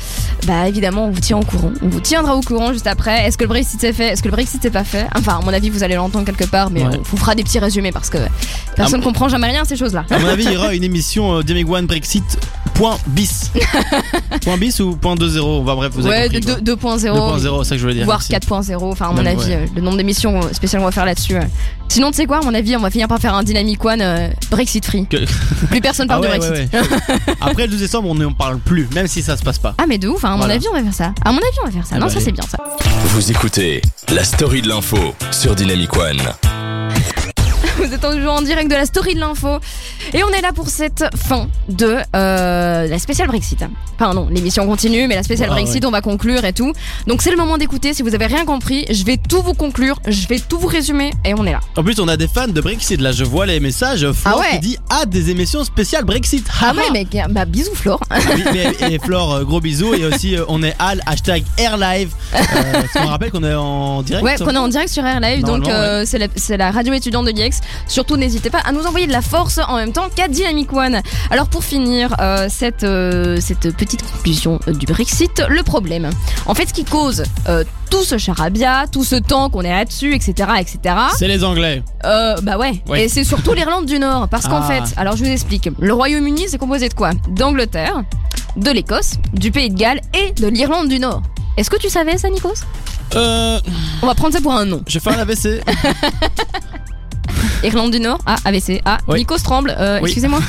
Bah 0.47 0.69
évidemment, 0.69 1.07
on 1.07 1.11
vous 1.11 1.21
tient 1.21 1.39
au 1.39 1.43
courant. 1.43 1.73
On 1.83 1.89
vous 1.89 1.99
tiendra 2.01 2.37
au 2.37 2.41
courant 2.41 2.73
juste 2.73 2.87
après. 2.87 3.27
Est-ce 3.27 3.37
que 3.37 3.43
le 3.43 3.49
Brexit 3.49 3.81
s'est 3.81 3.93
fait? 3.93 4.09
Est-ce 4.09 4.23
que 4.23 4.29
le 4.29 4.33
Brexit 4.33 4.63
s'est 4.63 4.71
pas 4.71 4.85
fait? 4.85 5.07
Enfin, 5.17 5.41
à 5.41 5.45
mon 5.45 5.53
avis, 5.53 5.71
vous 5.71 5.83
allez 5.83 5.97
l'entendre 5.97 6.25
quelque 6.25 6.49
part, 6.49 6.71
mais 6.71 6.85
on 6.85 7.03
vous 7.03 7.17
fera 7.17 7.35
des 7.35 7.43
petits 7.43 7.59
résumés 7.59 7.91
parce 7.91 8.11
que 8.11 8.19
personne 8.77 9.01
ne 9.01 9.05
comprend 9.05 9.29
jamais 9.29 9.49
rien 9.49 9.63
à 9.63 9.65
ces 9.65 9.77
choses-là. 9.77 10.05
À 10.09 10.19
mon 10.21 10.29
avis, 10.29 10.45
il 10.45 10.53
y 10.53 10.57
aura 10.57 10.73
une 10.73 10.85
émission 10.85 11.33
euh, 11.39 11.65
One 11.69 11.87
Brexit 11.87 12.39
point 12.75 12.99
bis. 13.07 13.51
point 14.43 14.59
bis 14.59 14.81
ou 14.81 14.97
point 14.97 15.15
2.0 15.15 15.65
Bref, 15.65 15.97
Ouais, 15.97 16.29
2.0. 16.29 16.63
2.0, 16.63 17.63
c'est 17.63 17.69
ça 17.69 17.75
que 17.75 17.79
je 17.79 17.83
voulais 17.83 17.95
dire. 17.95 18.05
Voire 18.05 18.21
4.0. 18.21 18.84
Enfin, 18.91 19.09
à 19.09 19.13
mon 19.13 19.25
avis, 19.25 19.53
euh, 19.53 19.67
le 19.75 19.83
nombre 19.83 19.97
d'émissions 19.97 20.39
euh, 20.39 20.53
spéciales 20.53 20.81
qu'on 20.81 20.87
va 20.87 20.93
faire 20.93 21.05
là-dessus. 21.05 21.37
Sinon, 21.89 22.11
tu 22.11 22.17
sais 22.17 22.27
quoi, 22.27 22.39
à 22.39 22.43
mon 22.43 22.55
avis, 22.55 22.77
on 22.77 22.81
va 22.81 22.91
finir 22.91 23.09
par 23.09 23.19
faire 23.19 23.35
un 23.35 23.43
Dynamic 23.43 23.85
One 23.85 24.01
euh, 24.01 24.29
Brexit 24.51 24.85
Free. 24.85 25.07
Que... 25.07 25.25
Plus 25.71 25.81
personne 25.81 26.09
parle 26.09 26.27
ah 26.29 26.39
de 26.39 26.39
Brexit. 26.39 26.75
Après 27.41 27.65
le 27.65 27.69
12 27.69 27.81
décembre, 27.81 28.09
on 28.11 28.15
n'en 28.15 28.33
parle 28.33 28.59
plus, 28.59 28.89
même 28.95 29.07
si 29.07 29.23
ça 29.23 29.37
se 29.37 29.43
passe 29.43 29.59
pas. 29.59 29.75
Ah, 29.79 29.85
mais 29.89 29.99
de 29.99 30.09
ouf, 30.09 30.25
hein, 30.25 30.35
à 30.35 30.37
mon 30.37 30.49
avis, 30.49 30.67
on 30.71 30.75
va 30.75 30.83
faire 30.83 30.95
ça. 30.95 31.15
À 31.25 31.33
mon 31.33 31.39
avis, 31.39 31.59
on 31.63 31.67
va 31.67 31.73
faire 31.73 31.87
ça. 31.87 31.97
Ah 31.97 31.99
non, 31.99 32.07
bah 32.07 32.13
ça, 32.13 32.21
c'est 32.21 32.33
bien 32.33 32.45
ça. 32.49 32.59
Vous 33.07 33.31
écoutez 33.31 33.83
la 34.13 34.25
story 34.25 34.63
de 34.63 34.69
l'info 34.69 34.99
sur 35.31 35.55
Dynamic 35.55 35.97
One. 35.97 36.21
Vous 37.77 37.93
êtes 37.93 38.01
toujours 38.01 38.35
en 38.35 38.43
direct 38.43 38.71
de 38.71 38.77
la 38.77 38.87
story 38.87 39.15
de 39.15 39.21
l'info. 39.21 39.59
Et 40.13 40.23
on 40.23 40.29
est 40.31 40.41
là 40.41 40.53
pour 40.53 40.69
cette 40.69 41.05
fin 41.17 41.49
de 41.69 41.97
euh, 42.15 42.87
la 42.87 42.99
spéciale 42.99 43.29
Brexit. 43.29 43.65
Enfin 43.99 44.15
non, 44.15 44.29
l'émission 44.31 44.67
continue, 44.67 45.07
mais 45.07 45.15
la 45.15 45.23
spéciale 45.23 45.49
Ah, 45.51 45.55
Brexit, 45.55 45.85
on 45.85 45.91
va 45.91 46.01
conclure 46.01 46.45
et 46.45 46.53
tout. 46.53 46.73
Donc 47.07 47.23
c'est 47.23 47.31
le 47.31 47.37
moment 47.37 47.59
d'écouter. 47.59 47.95
Si 47.95 48.03
vous 48.03 48.15
avez 48.15 48.27
rien 48.27 48.45
compris, 48.45 48.85
je 48.91 49.05
vais 49.05 49.17
tout 49.17 49.43
vous 49.43 49.55
conclure, 49.55 49.99
je 50.07 50.27
vais 50.29 50.39
tout 50.39 50.59
vous 50.59 50.67
résumer 50.67 51.13
et 51.25 51.35
on 51.35 51.45
est 51.47 51.53
là. 51.53 51.61
En 51.77 51.83
plus, 51.85 51.99
on 52.01 52.09
a 52.09 52.17
des 52.17 52.29
fans 52.29 52.49
de 52.49 52.61
Brexit. 52.61 53.01
Là, 53.01 53.13
je 53.13 53.25
vois 53.25 53.47
les 53.47 53.61
messages. 53.61 54.11
Flore 54.13 54.35
Ah 54.37 54.41
ouais. 54.41 54.59
qui 54.59 54.69
dit 54.69 54.79
Ah, 54.91 55.07
des 55.07 55.31
émissions 55.31 55.65
spéciales 55.65 56.05
Brexit. 56.05 56.47
Ah 56.63 56.73
ouais 56.75 56.91
mec, 56.93 57.17
bah 57.31 57.45
bisous 57.45 57.75
Flore. 57.75 58.01
Mais- 58.53 58.75
et 58.93 58.99
Flore, 58.99 59.35
euh, 59.35 59.45
gros 59.45 59.61
bisous. 59.61 59.95
Et 59.95 60.05
aussi, 60.05 60.37
euh, 60.37 60.45
on 60.49 60.63
est 60.63 60.75
Al, 60.79 61.01
hashtag 61.07 61.45
AirLive. 61.59 62.11
Euh, 62.35 62.39
parce 62.73 62.93
qu'on 62.93 63.07
rappelle 63.07 63.31
qu'on 63.31 63.45
est 63.45 63.55
en 63.55 64.03
direct. 64.03 64.25
Ouais, 64.25 64.37
qu'on 64.37 64.55
est 64.55 64.59
en 64.59 64.69
direct 64.69 64.91
sur 64.91 65.05
Air 65.05 65.21
Live, 65.21 65.45
donc 65.45 65.69
euh, 65.69 66.05
c'est 66.07 66.57
la, 66.57 66.71
radio 66.71 66.93
étudiante 66.93 67.27
de 67.27 67.31
l'IEX. 67.31 67.61
Surtout, 67.87 68.17
n'hésitez 68.17 68.51
pas 68.51 68.59
à 68.65 68.73
nous 68.73 68.85
envoyer 68.87 69.07
de 69.07 69.13
la 69.13 69.23
force 69.23 69.59
en 69.69 69.77
même 69.77 69.93
temps 69.93 70.09
qu'à 70.15 70.29
Dynamic 70.29 70.73
One. 70.73 71.01
Alors, 71.31 71.49
pour 71.49 71.65
finir 71.65 72.15
euh, 72.21 72.47
cette, 72.51 72.85
euh, 72.85 73.39
cette 73.41 73.75
petite 73.77 74.03
conclusion 74.11 74.59
du 74.67 74.87
Brexit, 74.87 75.43
le 75.49 75.63
problème. 75.63 76.11
En 76.47 76.55
fait, 76.55 76.69
ce 76.69 76.73
qui 76.75 76.85
cause 76.85 77.25
euh, 77.49 77.65
tout 77.91 78.03
ce 78.05 78.19
charabia, 78.19 78.85
tout 78.91 79.05
ce 79.05 79.17
temps 79.17 79.51
qu'on 79.51 79.63
est 79.63 79.71
là-dessus, 79.71 80.15
etc., 80.15 80.49
etc., 80.59 80.95
C'est 81.17 81.29
les 81.29 81.45
Anglais. 81.45 81.83
euh, 82.05 82.37
bah 82.43 82.57
ouais. 82.59 82.83
Et 82.97 83.09
c'est 83.09 83.25
surtout 83.25 83.53
l'Irlande 83.53 83.87
du 83.87 83.99
Nord. 83.99 84.29
Parce 84.29 84.47
qu'en 84.49 84.63
Ah. 84.63 84.69
fait, 84.69 84.95
alors 84.97 85.17
je 85.17 85.25
vous 85.25 85.31
explique. 85.31 85.69
Le 85.79 85.93
Royaume-Uni, 85.93 86.47
c'est 86.49 86.59
composé 86.59 86.89
de 86.89 86.95
quoi? 86.95 87.11
D'Angleterre, 87.29 88.03
de 88.57 88.71
l'Écosse, 88.71 89.15
du 89.33 89.51
Pays 89.53 89.71
de 89.71 89.79
Galles 89.79 90.01
et 90.15 90.33
de 90.33 90.49
l'Irlande 90.49 90.89
du 90.89 90.99
Nord. 90.99 91.23
Est-ce 91.57 91.71
que 91.71 91.77
tu 91.77 91.89
savais 91.89 92.19
ça, 92.19 92.29
Nikos? 92.31 92.55
Euh, 93.15 93.61
On 94.03 94.07
va 94.07 94.15
prendre 94.15 94.35
ça 94.35 94.41
pour 94.41 94.53
un 94.55 94.65
nom. 94.65 94.83
je 94.89 94.99
fais 94.99 95.11
un 95.11 95.19
AVC. 95.21 95.61
Irlande 97.65 97.91
du 97.91 98.01
Nord, 98.01 98.19
ah 98.27 98.37
AVC, 98.45 98.81
ah 98.85 98.99
Oui. 99.09 99.21
Nikos 99.21 99.39
tremble, 99.39 99.75
euh, 99.79 99.99
Oui. 100.03 100.11
excusez-moi. 100.11 100.41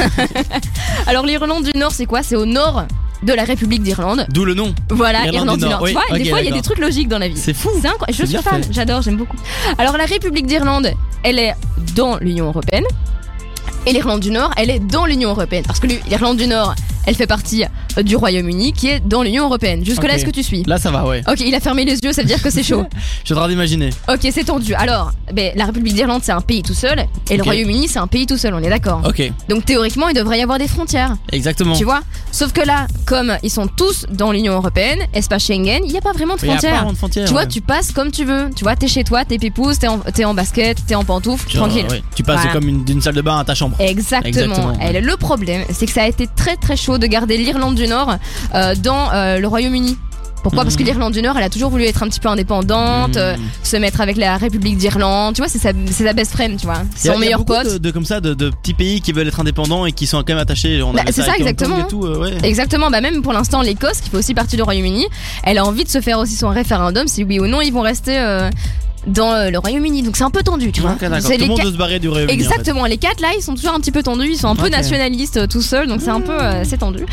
Alors 1.07 1.25
l'Irlande 1.25 1.63
du 1.63 1.77
Nord 1.77 1.91
c'est 1.91 2.05
quoi? 2.05 2.23
C'est 2.23 2.35
au 2.35 2.45
nord 2.45 2.85
de 3.23 3.33
la 3.33 3.43
République 3.43 3.81
d'Irlande. 3.81 4.25
D'où 4.29 4.45
le 4.45 4.53
nom. 4.53 4.73
Voilà, 4.89 5.25
Irlande 5.27 5.57
du 5.59 5.65
Nord. 5.65 5.85
Tu 5.85 5.95
oui, 6.11 6.23
des 6.23 6.29
fois 6.29 6.41
il 6.41 6.45
y 6.45 6.51
a 6.51 6.55
des 6.55 6.61
trucs 6.61 6.79
logiques 6.79 7.07
dans 7.07 7.17
la 7.19 7.27
vie. 7.27 7.37
C'est 7.37 7.53
fou. 7.53 7.69
C'est 7.81 7.87
incroyable. 7.87 8.13
Je 8.13 8.25
suis 8.25 8.37
fan, 8.37 8.61
j'adore, 8.71 9.01
j'aime 9.01 9.17
beaucoup. 9.17 9.37
Alors 9.77 9.97
la 9.97 10.05
République 10.05 10.45
d'Irlande, 10.45 10.91
elle 11.23 11.39
est 11.39 11.53
dans 11.95 12.17
l'Union 12.17 12.47
européenne. 12.47 12.85
Et 13.87 13.93
l'Irlande 13.93 14.19
du 14.19 14.31
Nord, 14.31 14.51
elle 14.57 14.69
est 14.71 14.79
dans 14.79 15.05
l'Union 15.05 15.29
européenne. 15.29 15.63
Parce 15.65 15.79
que 15.79 15.87
l'Irlande 15.87 16.37
du 16.37 16.47
Nord, 16.47 16.73
elle 17.05 17.15
fait 17.15 17.27
partie 17.27 17.63
du 18.03 18.15
Royaume-Uni 18.15 18.73
qui 18.73 18.87
est 18.87 18.99
dans 18.99 19.23
l'Union 19.23 19.45
européenne. 19.45 19.83
Jusque-là, 19.85 20.15
est-ce 20.15 20.25
que 20.25 20.31
tu 20.31 20.43
suis 20.43 20.63
Là, 20.63 20.77
ça 20.77 20.91
va, 20.91 21.05
ouais. 21.05 21.21
Ok, 21.29 21.39
il 21.41 21.53
a 21.55 21.59
fermé 21.59 21.85
les 21.85 21.99
yeux, 21.99 22.13
ça 22.13 22.21
veut 22.21 22.27
dire 22.27 22.41
que 22.41 22.49
c'est 22.49 22.63
chaud. 22.63 22.85
Je 23.25 23.33
train 23.33 23.47
d'imaginer. 23.47 23.89
Ok, 24.09 24.27
c'est 24.31 24.43
tendu. 24.45 24.73
Alors, 24.75 25.11
ben, 25.33 25.51
la 25.55 25.65
République 25.65 25.93
d'Irlande, 25.93 26.21
c'est 26.23 26.31
un 26.31 26.41
pays 26.41 26.61
tout 26.63 26.73
seul. 26.73 27.05
Et 27.29 27.37
le. 27.37 27.43
Royaume-Uni, 27.43 27.87
c'est 27.87 27.99
un 27.99 28.07
pays 28.07 28.25
tout 28.25 28.37
seul, 28.37 28.53
on 28.53 28.59
est 28.63 28.69
d'accord. 28.69 29.01
Ok, 29.07 29.31
Donc 29.49 29.65
théoriquement, 29.65 30.09
il 30.09 30.15
devrait 30.15 30.39
y 30.39 30.41
avoir 30.41 30.57
des 30.57 30.67
frontières, 30.67 31.15
exactement. 31.31 31.75
tu 31.75 31.83
vois? 31.83 32.01
Sauf 32.31 32.51
que 32.53 32.61
là, 32.61 32.87
comme 33.05 33.37
ils 33.43 33.49
sont 33.51 33.67
tous 33.67 34.05
dans 34.11 34.31
l'Union 34.31 34.53
européenne, 34.53 34.99
espace 35.13 35.45
Schengen, 35.45 35.81
il 35.85 35.91
n'y 35.91 35.97
a 35.97 36.01
pas 36.01 36.11
vraiment 36.13 36.35
de 36.35 36.41
Il 36.41 36.47
y 36.47 36.51
a 36.51 36.53
pas 36.53 36.59
frontières. 36.59 36.75
vraiment 36.77 36.91
de 36.93 36.97
frontières. 36.97 37.25
Tu 37.27 37.33
vois, 37.33 37.45
tu 37.45 37.61
passes 37.61 37.91
comme 37.91 38.11
tu 38.11 38.25
veux. 38.25 38.49
Tu 38.55 38.63
vois, 38.63 38.75
t'es 38.75 38.87
chez 38.87 39.03
toi, 39.03 39.25
t'es 39.25 39.37
pépouze, 39.37 39.79
t'es 39.79 39.87
en, 39.87 39.99
en 40.25 40.33
basket, 40.33 40.85
t'es 40.85 40.95
en 40.95 41.03
pantoufle, 41.03 41.49
Genre, 41.49 41.67
tranquille. 41.67 41.85
ouais, 41.89 42.01
Tu 42.15 42.23
passes 42.23 42.37
Voilà. 42.41 42.53
comme 42.53 42.67
une- 42.67 42.83
d'une 42.83 43.01
salle 43.01 43.15
de 43.15 43.21
bain 43.21 43.37
à 43.39 43.43
ta 43.43 43.53
chambre. 43.55 43.75
Exactement. 43.79 44.27
Exactement, 44.27 44.73
ouais. 44.77 44.95
Et 44.95 45.01
le 45.01 45.17
problème, 45.17 45.63
c'est 45.71 45.85
que 45.85 45.91
ça 45.91 46.03
a 46.03 46.07
été 46.07 46.27
très 46.35 46.55
très 46.57 46.75
chaud 46.75 46.97
de 46.97 47.07
garder 47.07 47.37
l'Irlande 47.37 47.75
du 47.75 47.84
Nord 47.87 48.17
euh, 48.53 48.75
dans 48.75 49.11
euh, 49.13 49.39
le 49.39 49.47
Royaume-Uni. 49.47 49.97
Pourquoi? 50.43 50.61
Parce 50.63 50.75
que 50.75 50.81
Mhm. 50.83 50.87
l'Irlande 50.89 51.13
du 51.13 51.23
Nord, 51.23 51.35
elle 51.39 51.43
a 51.43 51.49
toujours 51.49 51.71
voulu 51.71 51.85
être 51.85 52.03
un 52.03 52.07
petit 52.07 52.19
peu 52.19 52.29
indépendante, 52.29 53.15
Mhm. 53.15 53.17
euh, 53.17 53.35
se 53.63 53.77
mettre 53.77 53.99
avec 53.99 54.15
la 54.15 54.37
République 54.37 54.77
d'Irlande. 54.77 55.33
Tu 55.33 55.41
vois, 55.41 55.49
c'est 55.49 55.57
sa, 55.57 55.71
c'est 55.89 56.03
sa 56.05 56.13
best 56.13 56.33
friend, 56.33 56.59
tu 56.59 56.67
vois. 56.67 56.75
A- 56.75 56.83
Son 57.13 57.17
meilleur 57.17 57.43
pote. 57.45 57.65
De, 57.65 57.77
de- 57.79 57.89
comme 57.89 58.05
ça, 58.05 58.21
de, 58.21 58.35
de 58.35 58.51
petits 58.51 58.75
pays 58.75 59.01
qui 59.01 59.11
veulent 59.11 59.27
être 59.27 59.39
indépendants 59.39 59.87
et 59.87 59.91
qui 59.91 60.05
sont 60.05 60.17
quand 60.19 60.29
même 60.29 60.37
attachés. 60.37 60.79
Bah, 60.93 61.01
c'est 61.07 61.23
ça, 61.23 61.35
exactement. 61.35 61.79
Et 61.79 61.87
tout, 61.87 62.05
euh, 62.05 62.19
ouais. 62.19 62.33
Exactement, 62.43 62.91
bah 62.91 63.01
même 63.01 63.23
pour 63.23 63.33
l'instant 63.33 63.63
l'Écosse, 63.63 64.01
qui 64.01 64.11
fait 64.11 64.17
aussi 64.17 64.35
partie 64.35 64.55
du 64.55 64.61
Royaume-Uni, 64.61 65.07
elle 65.45 65.57
a 65.57 65.65
envie 65.65 65.83
de 65.83 65.89
se 65.89 65.99
faire 65.99 66.19
aussi 66.19 66.35
son 66.35 66.49
référendum 66.49 67.07
si 67.07 67.23
oui 67.23 67.39
ou 67.39 67.47
non 67.47 67.61
ils 67.61 67.73
vont 67.73 67.81
rester 67.81 68.15
euh, 68.19 68.51
dans 69.07 69.31
euh, 69.33 69.49
le 69.49 69.57
Royaume-Uni. 69.59 70.03
Donc 70.03 70.17
c'est 70.17 70.23
un 70.23 70.29
peu 70.31 70.43
tendu, 70.43 70.71
tu 70.71 70.81
vois. 70.81 70.91
Ok, 70.91 71.01
d'accord. 71.01 71.17
C'est 71.21 71.33
Tout 71.33 71.33
le 71.33 71.37
les 71.43 71.47
monde 71.47 71.57
ca- 71.57 71.65
veut 71.65 71.71
se 71.71 71.77
barrer 71.77 71.99
du 71.99 72.09
Royaume-Uni. 72.09 72.33
en 72.33 72.37
fait. 72.37 72.49
Exactement, 72.55 72.85
les 72.85 72.97
quatre 72.97 73.21
là 73.21 73.29
ils 73.37 73.41
sont 73.41 73.55
toujours 73.55 73.73
un 73.73 73.79
petit 73.79 73.91
peu 73.91 74.03
tendus, 74.03 74.29
ils 74.31 74.37
sont 74.37 74.47
un 74.47 74.55
peu 74.55 74.69
nationalistes 74.69 75.37
euh, 75.37 75.47
tout 75.47 75.61
seuls, 75.61 75.87
donc 75.87 76.01
c'est 76.01 76.09
un 76.09 76.21
peu 76.21 76.31
euh, 76.39 76.63
c'est 76.63 76.77
tendu. 76.77 77.05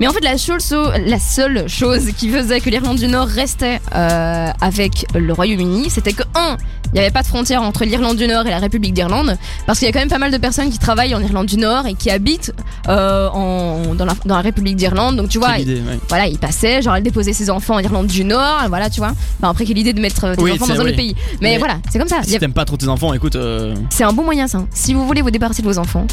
Mais 0.00 0.06
en 0.06 0.12
fait 0.12 0.22
la 0.24 0.38
seule, 0.38 0.60
so- 0.60 0.90
la 1.06 1.18
seule 1.18 1.68
chose 1.68 2.10
qui 2.16 2.28
faisait 2.28 2.60
que 2.60 2.70
l'Irlande 2.70 2.98
du 2.98 3.08
Nord 3.08 3.26
restait 3.28 3.80
euh, 3.94 4.48
avec 4.60 5.06
le 5.14 5.32
Royaume-Uni, 5.32 5.90
c'était 5.90 6.12
que 6.12 6.22
un, 6.34 6.56
il 6.92 6.94
n'y 6.94 7.00
avait 7.00 7.10
pas 7.10 7.22
de 7.22 7.26
frontière 7.28 7.62
entre 7.62 7.84
l'Irlande 7.84 8.16
du 8.16 8.26
Nord 8.26 8.46
et 8.46 8.50
la 8.50 8.58
République 8.58 8.94
d'Irlande, 8.94 9.36
parce 9.66 9.78
qu'il 9.78 9.86
y 9.86 9.88
a 9.88 9.92
quand 9.92 10.00
même 10.00 10.08
pas 10.08 10.18
mal 10.18 10.30
de 10.32 10.38
personnes 10.38 10.70
qui 10.70 10.78
travaillent 10.78 11.14
en 11.14 11.20
Irlande 11.22 11.46
du 11.46 11.56
Nord 11.56 11.86
et 11.86 11.94
qui 11.94 12.10
habitent 12.10 12.52
en, 12.88 13.94
dans, 13.94 14.04
la, 14.04 14.14
dans 14.24 14.36
la 14.36 14.40
République 14.42 14.76
d'Irlande, 14.76 15.16
donc 15.16 15.28
tu 15.28 15.38
vois, 15.38 15.50
ouais. 15.50 15.64
voilà, 16.08 16.26
il 16.26 16.38
passait, 16.38 16.82
genre 16.82 16.96
elle 16.96 17.02
déposait 17.02 17.32
ses 17.32 17.50
enfants 17.50 17.74
en 17.74 17.78
Irlande 17.80 18.06
du 18.06 18.24
Nord, 18.24 18.64
voilà, 18.68 18.90
tu 18.90 18.98
vois. 19.00 19.12
Enfin, 19.40 19.50
après, 19.50 19.64
quelle 19.64 19.78
idée 19.78 19.92
de 19.92 20.00
mettre 20.00 20.34
tes 20.34 20.42
Oui, 20.42 20.52
enfants 20.52 20.66
dans 20.66 20.80
un 20.80 20.84
autre 20.84 20.96
pays. 20.96 21.14
Mais 21.40 21.52
Mais 21.52 21.58
voilà, 21.58 21.78
c'est 21.90 21.98
comme 21.98 22.08
ça. 22.08 22.22
Si 22.22 22.36
a- 22.36 22.38
t'aimes 22.38 22.52
pas 22.52 22.64
trop 22.64 22.76
tes 22.76 22.88
enfants, 22.88 23.12
écoute. 23.14 23.36
euh, 23.36 23.74
C'est 23.90 24.04
un 24.04 24.12
bon 24.12 24.24
moyen, 24.24 24.46
ça. 24.46 24.62
Si 24.72 24.92
vous 24.94 25.06
voulez 25.06 25.22
vous 25.22 25.30
débarrasser 25.30 25.62
de 25.62 25.66
vos 25.66 25.78
enfants, 25.78 26.06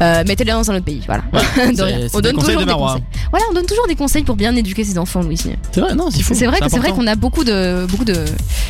euh, 0.00 0.22
mettez-les 0.26 0.52
dans 0.52 0.70
un 0.70 0.76
autre 0.76 0.84
pays. 0.84 1.02
Voilà. 1.06 1.22
De 1.72 1.82
rien. 1.82 1.98
on 2.14 2.20
donne 2.20 2.36
toujours 2.36 2.60
de 2.60 2.64
des 2.66 2.72
conseils. 2.72 3.02
Voilà, 3.30 3.44
on 3.50 3.54
donne 3.54 3.66
toujours 3.66 3.86
des 3.86 3.94
conseils 3.96 4.22
pour 4.24 4.36
bien 4.36 4.54
éduquer 4.56 4.84
ses 4.84 4.96
enfants, 4.98 5.28
ici. 5.30 5.50
C'est 5.72 5.80
vrai, 5.80 5.94
non, 5.94 6.10
c'est 6.10 6.22
fou. 6.22 6.34
C'est 6.34 6.46
vrai 6.46 6.58
c'est 6.68 6.78
vrai 6.78 6.92
qu'on 6.92 7.06
a 7.06 7.16
beaucoup 7.16 7.44
de 7.44 7.86
beaucoup 7.90 8.04
de, 8.04 8.14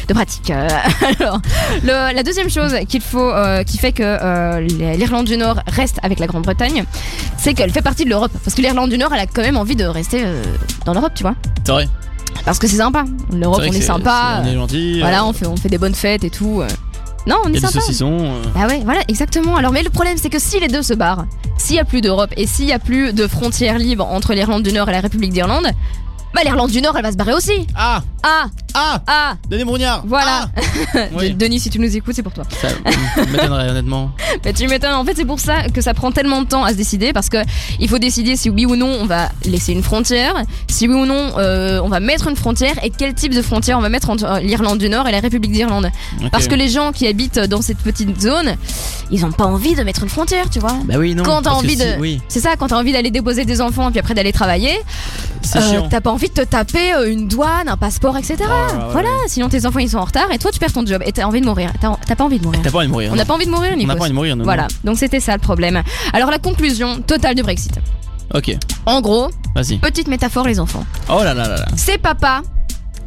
de 0.08 0.14
pratiques. 0.14 0.50
Euh, 0.50 0.68
alors, 1.20 1.40
le- 1.84 2.14
la 2.14 2.22
deuxième 2.22 2.50
chose 2.50 2.74
qu'il 2.88 3.00
faut, 3.02 3.30
euh, 3.30 3.62
qui 3.62 3.78
fait 3.78 3.92
que 3.92 4.58
l'Irlande 4.96 5.26
du 5.26 5.36
Nord 5.36 5.60
reste 5.68 5.98
avec 6.02 6.18
la 6.18 6.26
Grande-Bretagne, 6.26 6.84
c'est 7.38 7.54
qu'elle 7.54 7.70
fait 7.70 7.82
partie 7.82 8.04
de 8.04 8.10
l'Europe. 8.10 8.32
Parce 8.44 8.54
que 8.56 8.62
l'Irlande 8.62 8.90
du 8.90 8.98
Nord, 8.98 9.12
elle 9.14 9.20
a 9.20 9.26
quand 9.26 9.42
même 9.42 9.56
envie 9.56 9.76
de 9.76 9.84
rester 9.84 10.24
dans 10.86 10.94
l'Europe, 10.94 11.12
tu 11.14 11.22
vois. 11.22 11.34
C'est 11.64 11.72
vrai. 11.72 11.88
Parce 12.44 12.58
que 12.58 12.66
c'est 12.66 12.76
sympa. 12.76 13.04
L'Europe, 13.32 13.60
on 13.60 13.72
est, 13.72 13.80
sympa. 13.80 14.42
On 14.42 14.46
est 14.48 14.54
gentil. 14.54 15.00
Voilà, 15.00 15.20
euh, 15.22 15.26
on 15.26 15.32
fait, 15.32 15.46
on 15.46 15.56
fait 15.56 15.68
des 15.68 15.78
bonnes 15.78 15.94
fêtes 15.94 16.24
et 16.24 16.30
tout. 16.30 16.60
euh. 16.62 16.68
Non, 17.26 17.36
on 17.44 17.48
est 17.48 17.52
des 17.52 17.60
sympa. 17.60 17.80
euh, 18.24 18.42
Bah 18.54 18.66
ouais, 18.66 18.80
voilà, 18.84 19.00
exactement. 19.08 19.56
Alors, 19.56 19.72
mais 19.72 19.82
le 19.82 19.90
problème, 19.90 20.16
c'est 20.16 20.30
que 20.30 20.38
si 20.38 20.58
les 20.58 20.68
deux 20.68 20.82
se 20.82 20.94
barrent, 20.94 21.26
s'il 21.58 21.76
y 21.76 21.78
a 21.78 21.84
plus 21.84 22.00
d'Europe 22.00 22.30
et 22.36 22.46
s'il 22.46 22.64
y 22.66 22.72
a 22.72 22.78
plus 22.78 23.12
de 23.12 23.26
frontières 23.26 23.78
libres 23.78 24.06
entre 24.10 24.32
l'Irlande 24.32 24.62
du 24.62 24.72
Nord 24.72 24.88
et 24.88 24.92
la 24.92 25.00
République 25.00 25.32
d'Irlande, 25.32 25.66
bah 26.34 26.42
l'Irlande 26.44 26.70
du 26.70 26.80
Nord, 26.80 26.96
elle 26.96 27.02
va 27.02 27.10
se 27.12 27.16
barrer 27.16 27.32
aussi. 27.32 27.66
Ah 27.76 28.02
Ah, 28.22 28.46
Ah 28.74 29.02
ah. 29.06 29.34
Denis 29.50 29.64
Brognard 29.64 30.02
Voilà. 30.06 30.48
Ah 30.94 31.00
Oui. 31.18 31.32
Denis, 31.34 31.58
si 31.58 31.70
tu 31.70 31.78
nous 31.80 31.96
écoutes, 31.96 32.14
c'est 32.14 32.22
pour 32.22 32.32
toi. 32.32 32.44
Ça 32.60 32.68
m'étonnerait, 33.32 33.70
honnêtement. 33.70 34.12
Mais 34.44 34.52
tu 34.54 34.68
m'étonnes. 34.68 34.92
En 34.94 35.04
fait, 35.04 35.14
c'est 35.16 35.24
pour 35.24 35.40
ça 35.40 35.68
que 35.74 35.80
ça 35.80 35.92
prend 35.92 36.12
tellement 36.12 36.42
de 36.42 36.46
temps 36.46 36.62
à 36.62 36.70
se 36.70 36.74
décider 36.76 37.12
parce 37.12 37.28
que 37.28 37.38
il 37.80 37.88
faut 37.88 37.98
décider 37.98 38.36
si 38.36 38.48
oui 38.48 38.64
ou 38.66 38.76
non 38.76 38.86
on 39.00 39.06
va 39.06 39.30
laisser 39.44 39.72
une 39.72 39.82
frontière, 39.82 40.34
si 40.68 40.86
oui 40.86 40.94
ou 40.94 41.04
non 41.06 41.32
euh, 41.38 41.80
on 41.82 41.88
va 41.88 41.98
mettre 41.98 42.28
une 42.28 42.36
frontière 42.36 42.74
et 42.84 42.90
quel 42.90 43.14
type 43.14 43.34
de 43.34 43.42
frontière 43.42 43.76
on 43.78 43.82
va 43.82 43.88
mettre 43.88 44.10
entre 44.10 44.24
euh, 44.24 44.40
l'Irlande 44.40 44.78
du 44.78 44.88
Nord 44.88 45.08
et 45.08 45.12
la 45.12 45.20
République 45.20 45.52
d'Irlande. 45.52 45.90
Parce 46.30 46.46
que 46.46 46.54
les 46.54 46.68
gens 46.68 46.92
qui 46.92 47.06
habitent 47.08 47.40
dans 47.40 47.62
cette 47.62 47.78
petite 47.78 48.20
zone, 48.20 48.54
ils 49.10 49.24
ont 49.26 49.32
pas 49.32 49.46
envie 49.46 49.74
de 49.74 49.82
mettre 49.82 50.04
une 50.04 50.08
frontière, 50.08 50.48
tu 50.48 50.60
vois. 50.60 50.76
Bah 50.84 50.94
oui, 50.98 51.14
non. 51.16 51.24
Quand 51.24 51.42
t'as 51.42 51.50
envie 51.50 51.70
si- 51.70 51.76
de- 51.78 51.98
Oui, 51.98 52.20
C'est 52.28 52.40
ça, 52.40 52.54
quand 52.56 52.68
t'as 52.68 52.76
envie 52.78 52.92
d'aller 52.92 53.10
déposer 53.10 53.44
des 53.44 53.60
enfants 53.60 53.90
puis 53.90 53.98
après 53.98 54.14
d'aller 54.14 54.32
travailler, 54.32 54.78
c'est 55.50 55.58
euh, 55.58 55.70
chiant. 55.70 55.88
t'as 55.88 56.00
pas 56.00 56.10
envie 56.10 56.28
de 56.28 56.34
te 56.34 56.40
taper 56.42 56.92
euh, 56.94 57.10
une 57.12 57.28
douane, 57.28 57.68
un 57.68 57.76
passeport, 57.76 58.16
etc. 58.16 58.36
Ah, 58.48 58.72
ouais. 58.86 58.92
Voilà, 58.92 59.08
sinon 59.26 59.48
tes 59.48 59.66
enfants 59.66 59.78
ils 59.80 59.90
sont 59.90 59.98
en 59.98 60.04
retard 60.04 60.30
et 60.32 60.38
toi 60.38 60.50
tu 60.50 60.58
perds 60.58 60.72
ton 60.72 60.84
job 60.86 61.02
et 61.04 61.12
t'as 61.12 61.24
envie 61.24 61.40
de 61.40 61.46
mourir. 61.46 61.72
T'as 61.80 62.14
pas 62.16 62.24
envie 62.24 62.38
de 62.38 62.44
mourir. 62.44 62.60
T'as 62.62 62.70
pas 62.70 62.78
envie 62.78 62.86
de 62.86 62.92
mourir. 62.92 63.10
On 63.12 63.16
n'a 63.16 63.24
pas 63.24 63.34
envie 63.34 63.46
de 63.46 63.50
mourir, 63.50 63.72
On 63.74 63.76
Nikos. 63.76 63.88
n'a 63.88 63.94
pas 63.96 64.00
envie 64.02 64.10
de 64.10 64.14
mourir, 64.14 64.36
non. 64.36 64.44
Voilà, 64.44 64.66
donc 64.84 64.98
c'était 64.98 65.20
ça 65.20 65.32
le 65.32 65.38
problème. 65.40 65.82
Alors 66.12 66.30
la 66.30 66.38
conclusion 66.38 67.00
totale 67.02 67.34
du 67.34 67.42
Brexit. 67.42 67.78
Ok, 68.32 68.56
En 68.86 69.00
gros, 69.00 69.28
petite 69.82 70.06
métaphore 70.08 70.46
les 70.46 70.60
enfants. 70.60 70.84
Oh 71.08 71.18
là 71.24 71.34
là 71.34 71.48
là 71.48 71.56
là. 71.56 71.64
C'est 71.76 71.98
papa 71.98 72.42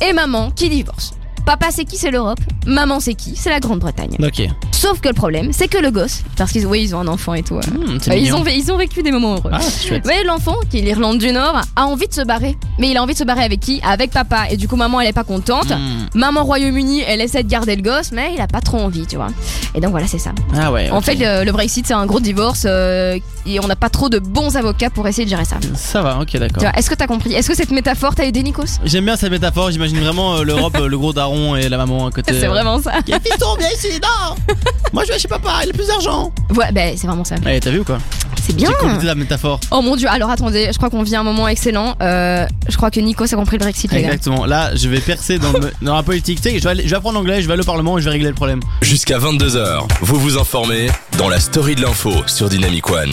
et 0.05 0.11
maman 0.11 0.51
qui 0.51 0.69
divorcent. 0.69 1.13
Papa 1.45 1.67
c'est 1.71 1.85
qui? 1.85 1.97
C'est 1.97 2.11
l'Europe. 2.11 2.39
Maman 2.65 2.99
c'est 2.99 3.13
qui? 3.15 3.35
C'est 3.35 3.49
la 3.49 3.59
Grande-Bretagne. 3.59 4.17
Ok. 4.23 4.47
Sauf 4.71 4.99
que 4.99 5.07
le 5.07 5.13
problème, 5.13 5.51
c'est 5.53 5.67
que 5.67 5.77
le 5.77 5.91
gosse, 5.91 6.23
parce 6.35 6.51
qu'ils 6.51 6.65
oui, 6.67 6.81
ils 6.83 6.95
ont 6.95 6.99
un 6.99 7.07
enfant 7.07 7.33
et 7.33 7.43
tout. 7.43 7.55
euh, 7.55 7.61
Hmm, 7.73 7.97
euh, 8.09 8.15
ils, 8.15 8.33
ont, 8.33 8.43
ils 8.45 8.71
ont 8.71 8.77
vécu 8.77 9.01
des 9.01 9.11
moments 9.11 9.35
heureux. 9.35 9.49
Ah. 9.51 9.59
Ouais, 10.05 10.23
l'enfant, 10.25 10.55
qui 10.69 10.79
est 10.79 10.81
l'Irlande 10.81 11.19
du 11.19 11.31
Nord, 11.31 11.61
a 11.75 11.85
envie 11.85 12.07
de 12.07 12.13
se 12.13 12.21
barrer. 12.21 12.57
Mais 12.79 12.89
il 12.91 12.97
a 12.97 13.03
envie 13.03 13.13
de 13.13 13.17
se 13.17 13.23
barrer 13.23 13.43
avec 13.43 13.59
qui? 13.61 13.79
Avec 13.83 14.11
papa. 14.11 14.45
Et 14.49 14.57
du 14.57 14.67
coup, 14.67 14.75
maman, 14.75 14.99
elle 14.99 15.07
est 15.07 15.13
pas 15.13 15.23
contente. 15.23 15.69
Hmm. 15.69 16.07
Maman 16.15 16.43
Royaume-Uni, 16.43 17.01
elle 17.07 17.21
essaie 17.21 17.43
de 17.43 17.49
garder 17.49 17.75
le 17.75 17.81
gosse, 17.81 18.11
mais 18.11 18.33
il 18.35 18.41
a 18.41 18.47
pas 18.47 18.61
trop 18.61 18.77
envie, 18.79 19.05
tu 19.07 19.15
vois. 19.15 19.27
Et 19.75 19.79
donc 19.79 19.91
voilà, 19.91 20.07
c'est 20.07 20.17
ça. 20.19 20.31
Ah 20.57 20.71
ouais. 20.71 20.89
En 20.91 21.01
fait, 21.01 21.15
le, 21.15 21.45
le 21.45 21.51
Brexit, 21.51 21.87
c'est 21.87 21.93
un 21.93 22.05
gros 22.05 22.19
divorce 22.19 22.63
euh, 22.65 23.17
et 23.45 23.59
on 23.59 23.67
n'a 23.67 23.75
pas 23.75 23.89
trop 23.89 24.09
de 24.09 24.19
bons 24.19 24.55
avocats 24.57 24.89
pour 24.89 25.07
essayer 25.07 25.23
de 25.25 25.29
gérer 25.29 25.45
ça. 25.45 25.57
Ça 25.75 26.01
va, 26.01 26.19
ok, 26.19 26.37
d'accord. 26.37 26.63
Est-ce 26.75 26.89
que 26.89 26.95
t'as 26.95 27.07
compris? 27.07 27.33
Est-ce 27.33 27.47
que 27.49 27.55
cette 27.55 27.71
métaphore 27.71 28.15
t'a 28.15 28.25
aidé, 28.25 28.43
Nikos? 28.43 28.79
J'aime 28.83 29.05
bien 29.05 29.15
cette 29.15 29.31
métaphore, 29.31 29.71
j'imagine 29.71 29.99
vraiment 29.99 30.35
euh, 30.35 30.43
l'Europe, 30.43 30.77
le 30.77 30.97
gros 30.97 31.13
daron 31.13 31.32
et 31.55 31.69
la 31.69 31.77
maman 31.77 32.07
à 32.07 32.11
côté. 32.11 32.33
C'est 32.39 32.47
vraiment 32.47 32.81
ça. 32.81 33.01
Qui 33.05 33.11
est 33.11 33.27
fiston, 33.27 33.55
viens 33.59 33.69
ici, 33.69 33.99
non 34.01 34.35
Moi 34.93 35.03
je 35.07 35.13
vais 35.13 35.19
chez 35.19 35.27
papa, 35.27 35.61
il 35.63 35.69
a 35.69 35.73
plus 35.73 35.87
d'argent 35.87 36.31
Ouais, 36.55 36.71
ben 36.71 36.95
c'est 36.97 37.07
vraiment 37.07 37.23
ça. 37.23 37.35
Ouais, 37.45 37.59
t'as 37.59 37.71
vu 37.71 37.79
ou 37.79 37.83
quoi? 37.83 37.97
C'est 38.45 38.55
bien. 38.55 38.67
J'ai 38.69 38.75
complété 38.75 39.05
la 39.05 39.15
métaphore. 39.15 39.59
Oh 39.71 39.81
mon 39.81 39.95
dieu, 39.95 40.07
alors 40.09 40.29
attendez, 40.29 40.69
je 40.71 40.77
crois 40.77 40.89
qu'on 40.89 41.01
vit 41.03 41.15
un 41.15 41.23
moment 41.23 41.47
excellent. 41.47 41.95
Euh, 42.01 42.45
je 42.67 42.75
crois 42.75 42.91
que 42.91 42.99
Nikos 42.99 43.25
a 43.33 43.35
compris 43.37 43.57
le 43.57 43.63
Brexit, 43.63 43.91
les 43.91 44.01
gars. 44.01 44.07
Exactement, 44.13 44.45
là 44.45 44.75
je 44.75 44.89
vais 44.89 44.99
percer 44.99 45.39
dans, 45.39 45.53
le- 45.53 45.71
dans 45.81 45.95
la 45.95 46.03
politique. 46.03 46.41
Tu 46.41 46.49
sais, 46.49 46.59
je 46.59 46.63
vais, 46.63 46.69
aller- 46.71 46.83
je 46.83 46.89
vais 46.89 46.95
apprendre 46.97 47.15
l'anglais, 47.17 47.41
je 47.41 47.47
vais 47.47 47.53
aller 47.53 47.61
au 47.61 47.65
Parlement 47.65 47.97
et 47.97 48.01
je 48.01 48.05
vais 48.05 48.11
régler 48.11 48.29
le 48.29 48.35
problème. 48.35 48.59
Jusqu'à 48.81 49.17
22h, 49.17 49.83
vous 50.01 50.19
vous 50.19 50.37
informez 50.37 50.87
dans 51.17 51.29
la 51.29 51.39
story 51.39 51.75
de 51.75 51.81
l'info 51.81 52.11
sur 52.27 52.49
Dynamic 52.49 52.89
One. 52.89 53.11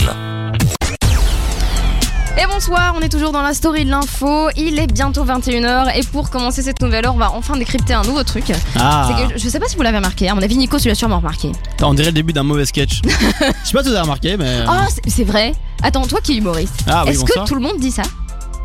Et 2.37 2.45
bonsoir, 2.47 2.93
on 2.97 3.01
est 3.01 3.09
toujours 3.09 3.31
dans 3.31 3.41
la 3.41 3.53
story 3.53 3.85
de 3.85 3.89
l'info. 3.91 4.49
Il 4.55 4.79
est 4.79 4.87
bientôt 4.91 5.23
21h 5.25 5.95
et 5.95 6.03
pour 6.03 6.29
commencer 6.29 6.61
cette 6.61 6.81
nouvelle 6.81 7.05
heure, 7.05 7.13
on 7.15 7.19
va 7.19 7.31
enfin 7.31 7.55
décrypter 7.57 7.93
un 7.93 8.03
nouveau 8.03 8.23
truc. 8.23 8.45
Ah 8.79 9.09
que 9.33 9.37
je- 9.37 9.47
sais 9.49 9.59
pas 9.59 9.67
si 9.67 9.75
vous 9.75 9.81
l'avez 9.81 9.97
remarqué, 9.97 10.27
à 10.29 10.33
mon 10.35 10.41
avis, 10.41 10.57
Nikos, 10.57 10.79
tu 10.79 10.87
l'as 10.87 10.95
sûrement 10.95 11.17
remarqué. 11.17 11.51
Attends, 11.73 11.89
On 11.89 11.93
dirait 11.93 12.07
le 12.09 12.13
début 12.15 12.33
d'un 12.33 12.43
mauvais 12.43 12.65
sketch. 12.65 13.01
Je 13.05 13.09
sais 13.09 13.73
pas 13.73 13.83
si 13.83 13.89
vous 13.89 13.93
avez 13.95 13.99
remarqué, 14.01 14.37
mais. 14.37 14.63
Oh, 14.67 14.71
c'est- 15.07 15.23
vrai. 15.23 15.53
Attends, 15.83 16.05
toi 16.07 16.19
qui 16.21 16.33
es 16.33 16.35
humoriste, 16.37 16.83
Ah 16.87 17.03
oui, 17.05 17.11
est-ce 17.11 17.23
que 17.25 17.45
tout 17.47 17.55
le 17.55 17.61
monde 17.61 17.79
dit 17.79 17.91
ça? 17.91 18.03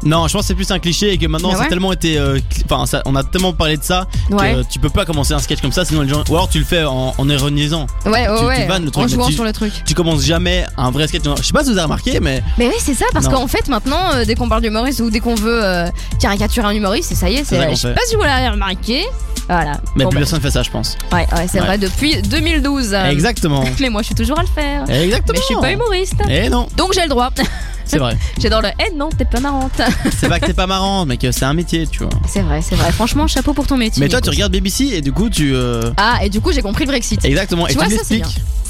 Non, 0.06 0.28
je 0.28 0.32
pense 0.32 0.42
que 0.42 0.46
c'est 0.48 0.54
plus 0.54 0.70
un 0.70 0.78
cliché 0.78 1.12
et 1.12 1.18
que 1.18 1.26
maintenant 1.26 1.52
ça 1.52 1.58
ouais 1.60 1.68
tellement 1.68 1.92
été. 1.92 2.16
euh, 2.18 2.38
Enfin, 2.70 3.00
on 3.04 3.14
a 3.16 3.24
tellement 3.24 3.52
parlé 3.52 3.76
de 3.76 3.82
ça 3.82 4.06
Ouais. 4.30 4.54
que 4.54 4.62
tu 4.72 4.78
peux 4.78 4.88
pas 4.88 5.04
commencer 5.04 5.34
un 5.34 5.38
sketch 5.38 5.60
comme 5.60 5.72
ça 5.72 5.84
sinon 5.84 6.02
les 6.02 6.08
gens. 6.08 6.22
Ou 6.28 6.34
alors 6.34 6.48
tu 6.48 6.58
le 6.58 6.64
fais 6.64 6.84
en, 6.84 7.12
en 7.18 7.28
ironisant. 7.28 7.86
Ouais, 8.04 8.12
ouais, 8.12 8.26
tu- 8.34 8.38
tu 8.40 8.44
ouais. 8.46 8.66
vannes 8.66 8.84
le 8.84 8.90
truc, 8.90 9.04
en 9.04 9.08
jouant 9.08 9.26
tu- 9.26 9.32
sur 9.34 9.44
le 9.44 9.52
truc. 9.52 9.72
Tu 9.84 9.94
commences 9.94 10.22
jamais 10.24 10.64
un 10.76 10.90
vrai 10.90 11.08
sketch. 11.08 11.22
Je 11.24 11.42
sais 11.42 11.52
pas 11.52 11.62
si 11.64 11.70
vous 11.70 11.76
avez 11.76 11.82
remarqué, 11.84 12.20
mais. 12.20 12.42
Mais 12.58 12.68
oui, 12.68 12.74
c'est 12.78 12.94
ça, 12.94 13.04
parce 13.12 13.28
qu'en 13.28 13.46
fait, 13.46 13.68
maintenant, 13.68 14.14
euh, 14.14 14.24
dès 14.24 14.34
qu'on 14.36 14.48
parle 14.48 14.62
d'humoriste 14.62 15.00
ou 15.00 15.10
dès 15.10 15.20
qu'on 15.20 15.34
veut 15.34 15.64
euh, 15.64 15.86
caricaturer 16.20 16.66
un 16.66 16.70
humoriste, 16.72 17.14
ça 17.14 17.28
y 17.28 17.36
est, 17.36 17.44
c'est. 17.44 17.70
Je 17.70 17.74
sais 17.74 17.92
pas 17.94 18.00
si 18.08 18.14
vous 18.16 18.22
l'avez 18.22 18.48
remarqué. 18.48 19.04
Voilà. 19.48 19.78
Mais 19.94 20.02
Bon, 20.04 20.10
plus 20.10 20.16
bah, 20.16 20.20
personne 20.22 20.40
fait 20.40 20.50
ça, 20.50 20.62
je 20.64 20.70
pense. 20.70 20.96
ouais, 21.12 21.18
ouais, 21.20 21.46
c'est 21.50 21.60
Ouais. 21.60 21.66
vrai, 21.66 21.78
depuis 21.78 22.20
2012. 22.22 22.92
euh, 22.94 23.10
Exactement. 23.10 23.62
Mais 23.80 23.90
moi, 23.90 24.02
je 24.02 24.06
suis 24.06 24.14
toujours 24.16 24.38
à 24.38 24.42
le 24.42 24.48
faire. 24.48 24.82
Exactement. 24.90 25.34
Mais 25.34 25.38
je 25.40 25.44
suis 25.44 25.54
pas 25.56 25.70
humoriste. 25.72 26.14
Eh 26.28 26.48
non, 26.48 26.66
Donc 26.76 26.92
j'ai 26.94 27.02
le 27.02 27.08
droit. 27.08 27.30
c'est 27.86 27.98
vrai. 27.98 28.16
J'adore 28.38 28.62
le 28.62 28.68
Eh 28.86 28.94
non, 28.94 29.08
t'es 29.08 29.24
pas 29.24 29.40
marrante. 29.40 29.80
C'est 30.18 30.28
pas 30.28 30.40
que 30.40 30.46
t'es 30.46 30.54
pas 30.54 30.66
marrant, 30.66 31.06
mais 31.06 31.16
que 31.16 31.30
c'est 31.32 31.44
un 31.44 31.54
métier, 31.54 31.86
tu 31.86 32.00
vois. 32.00 32.10
C'est 32.28 32.42
vrai, 32.42 32.60
c'est 32.62 32.74
vrai. 32.74 32.90
Franchement, 32.92 33.26
chapeau 33.26 33.52
pour 33.54 33.66
ton 33.66 33.76
métier. 33.76 34.00
Mais 34.02 34.08
toi, 34.08 34.20
tu 34.20 34.30
regardes 34.30 34.52
BBC 34.52 34.84
et 34.92 35.00
du 35.00 35.12
coup, 35.12 35.30
tu. 35.30 35.54
euh, 35.54 35.90
Ah, 35.96 36.18
et 36.22 36.28
du 36.28 36.40
coup, 36.40 36.52
j'ai 36.52 36.62
compris 36.62 36.84
le 36.84 36.90
Brexit. 36.90 37.24
Exactement. 37.24 37.66
Tu 37.66 37.72
et 37.72 37.74
vois, 37.76 37.86
tu 37.86 37.96
ça, 37.96 38.02
c'est. 38.04 38.22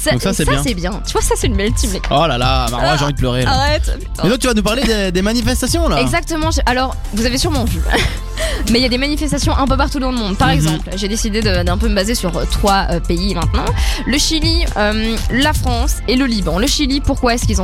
Ça, 0.07 0.11
Donc 0.13 0.21
ça, 0.21 0.33
c'est 0.33 0.73
bien. 0.73 0.91
bien. 0.91 1.01
Tu 1.05 1.11
vois, 1.13 1.21
ça, 1.21 1.35
c'est 1.37 1.47
une 1.47 1.55
belle 1.57 1.73
team. 1.73 1.91
Oh 2.09 2.25
là 2.27 2.37
là, 2.37 2.65
Marois, 2.71 2.97
j'ai 2.97 3.03
envie 3.05 3.13
de 3.13 3.17
pleurer. 3.17 3.43
là. 3.43 3.51
Arrête. 3.51 3.97
Mais 4.23 4.29
donc, 4.29 4.39
tu 4.39 4.47
vas 4.47 4.53
nous 4.53 4.63
parler 4.63 4.83
des, 4.83 5.11
des 5.11 5.21
manifestations 5.21 5.87
là. 5.87 5.99
Exactement. 6.01 6.49
Alors, 6.65 6.95
vous 7.13 7.25
avez 7.25 7.37
sûrement 7.37 7.65
vu. 7.65 7.79
Mais 8.71 8.79
il 8.79 8.81
y 8.81 8.85
a 8.85 8.89
des 8.89 8.97
manifestations 8.97 9.55
un 9.57 9.65
peu 9.67 9.77
partout 9.77 9.99
dans 9.99 10.11
le 10.11 10.17
monde. 10.17 10.37
Par 10.37 10.49
Mhm. 10.49 10.53
exemple, 10.53 10.89
j'ai 10.95 11.07
décidé 11.07 11.41
d'un 11.41 11.77
peu 11.77 11.87
me 11.89 11.95
baser 11.95 12.13
sur 12.15 12.35
euh, 12.37 12.45
trois 12.51 12.87
euh, 12.91 12.99
pays 12.99 13.33
maintenant. 13.33 13.65
Le 14.05 14.17
Chili, 14.17 14.63
euh, 14.77 15.15
la 15.31 15.53
France 15.53 15.97
et 16.07 16.15
le 16.15 16.25
Liban. 16.25 16.59
Le 16.59 16.67
Chili, 16.67 17.01
pourquoi 17.01 17.33
est-ce 17.35 17.45
qu'ils 17.47 17.55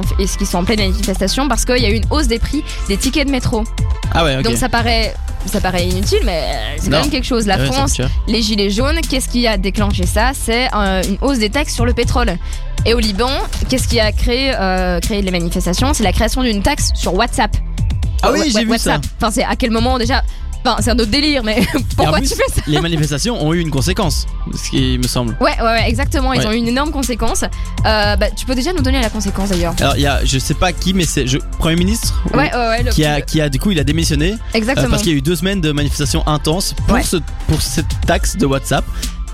sont 0.47 0.57
en 0.57 0.63
pleine 0.63 0.79
manifestation? 0.79 1.47
Parce 1.47 1.65
qu'il 1.65 1.77
y 1.77 1.85
a 1.85 1.89
eu 1.89 1.95
une 1.95 2.05
hausse 2.09 2.27
des 2.27 2.39
prix 2.39 2.63
des 2.87 2.97
tickets 2.97 3.27
de 3.27 3.31
métro. 3.31 3.63
Ah 4.13 4.23
ouais, 4.23 4.37
ok. 4.37 4.43
Donc 4.43 4.57
ça 4.57 4.69
paraît, 4.69 5.13
ça 5.45 5.61
paraît 5.61 5.85
inutile, 5.87 6.19
mais 6.25 6.43
c'est 6.79 6.89
quand 6.89 7.01
même 7.01 7.09
quelque 7.09 7.25
chose. 7.25 7.45
La 7.47 7.57
ouais, 7.57 7.65
France, 7.65 7.99
les 8.27 8.41
gilets 8.41 8.69
jaunes, 8.71 8.99
qu'est-ce 9.09 9.29
qui 9.29 9.47
a 9.47 9.57
déclenché 9.57 10.05
ça? 10.05 10.31
C'est 10.33 10.69
une 10.73 11.17
hausse 11.21 11.39
des 11.39 11.49
taxes 11.49 11.73
sur 11.73 11.85
le 11.85 11.93
pétrole. 11.93 12.32
Et 12.85 12.93
au 12.93 12.99
Liban, 12.99 13.29
qu'est-ce 13.69 13.87
qui 13.87 13.99
a 13.99 14.11
créé, 14.11 14.53
euh, 14.59 14.99
créé 14.99 15.21
les 15.21 15.31
manifestations? 15.31 15.93
C'est 15.93 16.03
la 16.03 16.11
création 16.13 16.43
d'une 16.43 16.61
taxe 16.61 16.89
sur 16.95 17.13
WhatsApp. 17.13 17.55
Ah 18.21 18.31
oui, 18.31 18.51
j'ai 18.53 18.63
vu 18.63 18.71
WhatsApp. 18.71 19.01
Enfin, 19.17 19.31
c'est 19.31 19.43
à 19.43 19.55
quel 19.55 19.71
moment 19.71 19.97
déjà? 19.97 20.23
Enfin, 20.65 20.77
c'est 20.81 20.91
un 20.91 20.95
autre 20.99 21.11
délire, 21.11 21.43
mais 21.43 21.61
pourquoi 21.97 22.19
plus, 22.19 22.29
tu 22.29 22.35
fais 22.37 22.49
ça? 22.55 22.61
Les 22.67 22.79
manifestations 22.79 23.41
ont 23.45 23.53
eu 23.53 23.59
une 23.59 23.69
conséquence, 23.69 24.25
ce 24.55 24.69
qui 24.69 24.97
me 24.97 25.03
semble. 25.09 25.35
Ouais, 25.41 25.51
ouais, 25.59 25.63
ouais, 25.65 25.89
exactement. 25.89 26.31
Ils 26.31 26.39
Ouais. 26.39 26.47
ont 26.47 26.51
eu 26.53 26.55
une 26.55 26.69
énorme 26.69 26.91
conséquence. 26.91 27.43
Euh, 27.85 28.15
bah, 28.15 28.27
tu 28.33 28.45
peux 28.45 28.55
déjà 28.55 28.71
nous 28.71 28.81
donner 28.81 29.01
la 29.01 29.09
conséquence 29.09 29.49
d'ailleurs. 29.49 29.73
Alors, 29.81 29.97
il 29.97 30.03
y 30.03 30.07
a, 30.07 30.23
je 30.23 30.39
sais 30.39 30.53
pas 30.53 30.71
qui, 30.71 30.93
mais 30.93 31.03
c'est 31.03 31.25
Premier 31.59 31.75
ministre 31.75 32.13
Ouais, 32.33 32.49
ouais, 32.53 32.67
ouais. 32.69 32.83
le- 32.83 32.91
qui, 32.91 33.03
a, 33.03 33.19
qui 33.19 33.41
a, 33.41 33.49
du 33.49 33.59
coup, 33.59 33.71
il 33.71 33.79
a 33.79 33.83
démissionné 33.83 34.31
euh, 34.31 34.37
exactement. 34.53 34.87
parce 34.91 35.01
qu'il 35.01 35.11
y 35.11 35.15
a 35.15 35.17
eu 35.17 35.21
deux 35.21 35.35
semaines 35.35 35.59
de 35.59 35.73
manifestations 35.73 36.25
intenses 36.29 36.73
pour, 36.87 36.95
Ouais. 36.95 37.03
ce, 37.03 37.17
pour 37.49 37.61
cette 37.61 37.99
taxe 38.07 38.37
de 38.37 38.45
WhatsApp. 38.45 38.85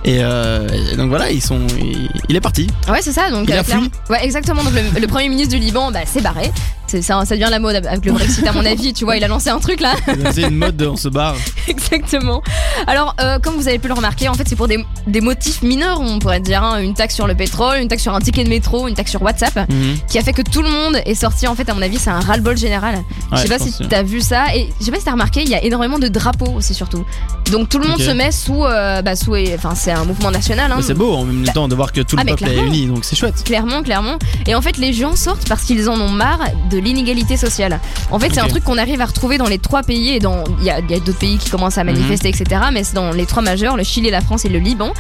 Et, 0.06 0.20
euh, 0.24 0.68
et 0.92 0.96
donc 0.96 1.10
voilà, 1.10 1.30
ils 1.30 1.42
sont, 1.42 1.60
il, 1.80 2.10
il 2.30 2.36
est 2.36 2.42
parti. 2.42 2.68
Ouais, 2.90 3.02
c'est 3.02 3.12
ça. 3.12 3.30
Donc, 3.32 3.46
Il 3.50 3.54
a 3.54 3.64
fui. 3.64 3.92
Ouais, 4.10 4.24
exactement. 4.24 4.64
Donc, 4.64 4.74
le, 4.74 5.00
le 5.00 5.08
premier 5.08 5.28
ministre 5.30 5.54
du 5.54 5.60
Liban, 5.60 5.92
bah, 5.92 6.00
s'est 6.06 6.22
barré. 6.22 6.52
C'est 6.88 7.04
ça, 7.04 7.24
ça 7.24 7.36
devient 7.36 7.50
la 7.52 7.60
mode 7.60 7.76
avec 7.86 8.04
le 8.04 8.14
Brexit, 8.14 8.48
à 8.48 8.52
mon 8.52 8.66
avis. 8.66 8.94
Tu 8.94 9.04
vois, 9.06 9.16
il 9.16 9.24
a 9.24 9.28
lancé 9.28 9.50
un 9.52 9.60
truc 9.60 9.80
là. 9.80 9.94
C'est 10.34 10.42
une 10.44 10.56
mode 10.56 10.76
de 10.76 10.88
on 10.88 10.96
se 10.96 11.08
barre. 11.08 11.36
Exactement. 11.68 12.42
Alors, 12.88 13.16
euh, 13.22 13.38
comme 13.40 13.56
vous 13.56 13.68
avez 13.68 13.78
pu 13.78 13.88
le 13.88 13.94
remarquer, 13.94 14.28
en 14.28 14.34
fait, 14.34 14.48
c'est 14.48 14.56
pour 14.56 14.68
des, 14.68 14.84
des 15.06 15.22
motifs 15.22 15.62
mineurs, 15.62 16.02
on 16.02 16.18
pourrait 16.18 16.40
dire. 16.40 16.64
hein. 16.64 16.80
Une 16.82 16.96
taxe 16.96 17.14
sur 17.14 17.28
le 17.28 17.36
pétrole, 17.36 17.78
une 17.80 17.88
taxe 17.88 18.02
sur 18.02 18.16
un 18.16 18.20
ticket 18.22 18.44
de 18.44 18.50
métro, 18.50 18.88
une 18.88 18.96
taxe 18.96 19.12
sur 19.12 19.22
WhatsApp, 19.22 19.70
Mhm. 19.70 19.98
qui 20.10 20.18
a 20.18 20.24
fait 20.24 20.34
que 20.34 20.42
tout 20.42 20.64
le 20.64 20.70
monde 20.70 21.00
est 21.06 21.14
sorti. 21.14 21.46
En 21.48 21.54
fait, 21.54 21.70
à 21.70 21.76
mon 21.76 21.82
avis, 21.84 22.00
c'est 22.00 22.10
un 22.10 22.20
ras-le-bol 22.22 22.58
général. 22.58 22.96
je 23.32 23.36
Ouais, 23.36 23.42
sais 23.44 23.48
pas 23.50 23.58
je 23.64 23.70
si 23.70 23.88
t'as 23.88 24.02
vu 24.02 24.20
ça. 24.22 24.46
Et 24.56 24.70
je 24.80 24.86
sais 24.86 24.92
pas 24.92 24.98
si 24.98 25.06
t'as 25.06 25.12
remarqué, 25.12 25.44
il 25.44 25.50
y 25.50 25.56
a 25.56 25.64
énormément 25.64 26.00
de 26.00 26.08
drapeaux 26.08 26.54
aussi, 26.56 26.74
surtout. 26.74 27.06
Donc, 27.52 27.70
tout 27.70 27.78
le 27.78 27.88
monde 27.88 28.02
se 28.02 28.10
met 28.12 28.32
sous. 28.32 28.64
euh, 28.66 29.04
bah, 29.04 29.16
sous 29.16 29.36
enfin, 29.56 29.76
c'est 29.76 29.92
un 30.00 30.06
mouvement 30.06 30.32
national. 30.32 30.72
Hein, 30.72 30.80
c'est 30.82 30.94
beau 30.94 31.14
en 31.14 31.26
même 31.26 31.44
temps 31.46 31.68
de 31.68 31.76
voir 31.76 31.92
que 31.92 32.02
tout 32.02 32.16
le 32.16 32.24
Ah, 32.24 32.26
peuple 32.30 32.48
est 32.50 32.58
uni, 32.58 32.88
donc 32.88 33.06
c'est 33.06 33.16
chouette. 33.16 33.44
Clairement, 33.44 33.84
clairement. 33.84 34.18
Et 34.48 34.56
en 34.56 34.62
fait, 34.62 34.78
les 34.78 34.94
gens 34.94 35.16
sortent 35.16 35.48
parce 35.48 35.64
qu'ils 35.64 35.90
en 35.90 36.00
ont 36.00 36.10
marre 36.10 36.40
de 36.70 36.78
l'inégalité 36.78 37.38
sociale. 37.38 37.80
En 38.12 38.20
fait, 38.20 38.30
c'est 38.34 38.40
un 38.40 38.48
truc 38.48 38.64
qu'on 38.64 38.78
arrive 38.78 39.02
à 39.02 39.06
retrouver 39.06 39.38
dans 39.38 39.48
les 39.48 39.60
trois 39.60 39.84
pays 39.84 40.10
et 40.16 40.20
dans. 40.20 40.44
Il 40.60 40.66
y 40.66 40.70
a, 40.72 40.82
d'autres 40.82 41.18
pays 41.20 41.38
qui 41.38 41.50
commencent 41.50 41.78
à 41.78 41.84
manifester, 41.84 42.30
Mhm. 42.30 42.36
etc. 42.42 42.62
Mais 42.74 42.84
c'est 42.84 42.96
dans 42.96 43.12
les 43.12 43.26
trois 43.26 43.42
majeurs, 43.44 43.78
le 43.78 43.84
Chili, 43.84 44.10
la 44.10 44.22
France 44.22 44.46
et 44.46 44.50
le 44.50 44.60
Liban. 44.60 44.92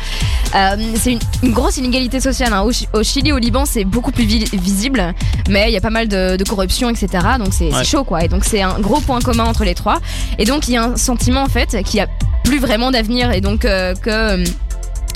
Euh, 0.55 0.75
c'est 0.95 1.13
une, 1.13 1.19
une 1.43 1.51
grosse 1.51 1.77
inégalité 1.77 2.19
sociale. 2.19 2.53
hein. 2.53 2.61
Au, 2.61 2.71
Chi- 2.71 2.87
au 2.93 3.03
Chili, 3.03 3.31
au 3.31 3.37
Liban, 3.37 3.65
c'est 3.65 3.83
beaucoup 3.85 4.11
plus 4.11 4.25
vi- 4.25 4.49
visible. 4.57 5.13
Mais 5.49 5.69
il 5.69 5.73
y 5.73 5.77
a 5.77 5.81
pas 5.81 5.89
mal 5.89 6.07
de, 6.07 6.37
de 6.37 6.43
corruption, 6.43 6.89
etc. 6.89 7.07
Donc 7.37 7.49
c'est 7.51 7.73
Ouais. 7.73 7.83
chaud, 7.83 8.03
quoi. 8.03 8.23
Et 8.23 8.27
donc 8.27 8.43
c'est 8.45 8.61
un 8.61 8.79
gros 8.79 8.99
point 9.01 9.19
commun 9.21 9.45
entre 9.45 9.63
les 9.63 9.75
trois. 9.75 9.99
Et 10.37 10.45
donc 10.45 10.67
il 10.67 10.73
y 10.73 10.77
a 10.77 10.83
un 10.83 10.97
sentiment, 10.97 11.43
en 11.43 11.49
fait, 11.49 11.77
qu'il 11.83 11.97
y 11.97 12.01
a 12.01 12.07
plus 12.43 12.59
vraiment 12.59 12.91
d'avenir. 12.91 13.31
Et 13.31 13.41
donc 13.41 13.65
euh, 13.65 13.93
que. 13.95 14.43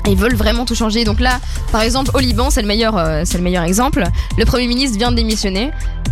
Ils 0.06 0.16
veulent 0.16 0.34
vraiment 0.36 0.64
tout 0.64 0.74
changer. 0.74 1.04
Donc 1.04 1.20
là, 1.20 1.40
par 1.72 1.82
exemple, 1.82 2.10
au 2.14 2.18
Liban, 2.18 2.50
c'est 2.50 2.62
le 2.62 2.68
meilleur, 2.68 2.96
euh, 2.96 3.22
c'est 3.24 3.38
le 3.38 3.44
meilleur 3.44 3.64
exemple. 3.64 4.04
Le 4.38 4.44
premier 4.44 4.66
ministre 4.66 4.98
vient 4.98 5.10
de 5.10 5.16
démissionner, 5.16 5.70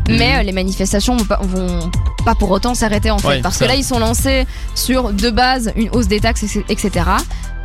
mais 0.08 0.32
Mhm. 0.34 0.40
euh, 0.40 0.42
les 0.44 0.52
manifestations 0.52 1.16
vont 1.16 1.24
pas, 1.24 1.40
vont 1.42 1.90
pas 2.24 2.34
pour 2.34 2.50
autant 2.50 2.74
s'arrêter 2.74 3.10
en 3.10 3.18
fait, 3.18 3.28
Ouais, 3.28 3.40
parce 3.42 3.56
ça. 3.56 3.64
que 3.64 3.70
là, 3.70 3.76
ils 3.76 3.84
sont 3.84 3.98
lancés 3.98 4.46
sur 4.74 5.12
de 5.12 5.30
base 5.30 5.72
une 5.76 5.90
hausse 5.90 6.06
des 6.08 6.20
taxes, 6.20 6.44
etc. 6.68 7.04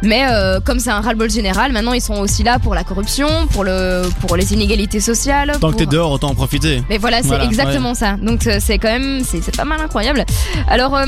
Mais 0.03 0.27
euh, 0.29 0.59
comme 0.59 0.79
c'est 0.79 0.91
un 0.91 1.01
ras-le-bol 1.01 1.29
général, 1.29 1.71
maintenant 1.71 1.93
ils 1.93 2.01
sont 2.01 2.15
aussi 2.19 2.43
là 2.43 2.59
pour 2.59 2.75
la 2.75 2.83
corruption, 2.83 3.27
pour 3.51 3.63
le, 3.63 4.03
pour 4.27 4.35
les 4.37 4.53
inégalités 4.53 4.99
sociales. 4.99 5.53
Tant 5.53 5.67
que 5.69 5.71
pour- 5.71 5.75
t'es 5.75 5.85
dehors, 5.87 6.11
autant 6.11 6.29
en 6.29 6.35
profiter. 6.35 6.83
mais 6.89 6.99
voilà, 6.99 7.21
c'est 7.23 7.29
Voilà, 7.29 7.45
exactement 7.45 7.95
ça. 7.95 8.15
Donc 8.21 8.45
euh, 8.45 8.59
c'est 8.61 8.77
quand 8.77 8.89
même, 8.89 9.23
c'est 9.23 9.41
c'est 9.41 9.55
pas 9.57 9.65
mal 9.65 9.79
incroyable. 9.81 10.23
Alors, 10.67 10.95
euh, 10.95 11.05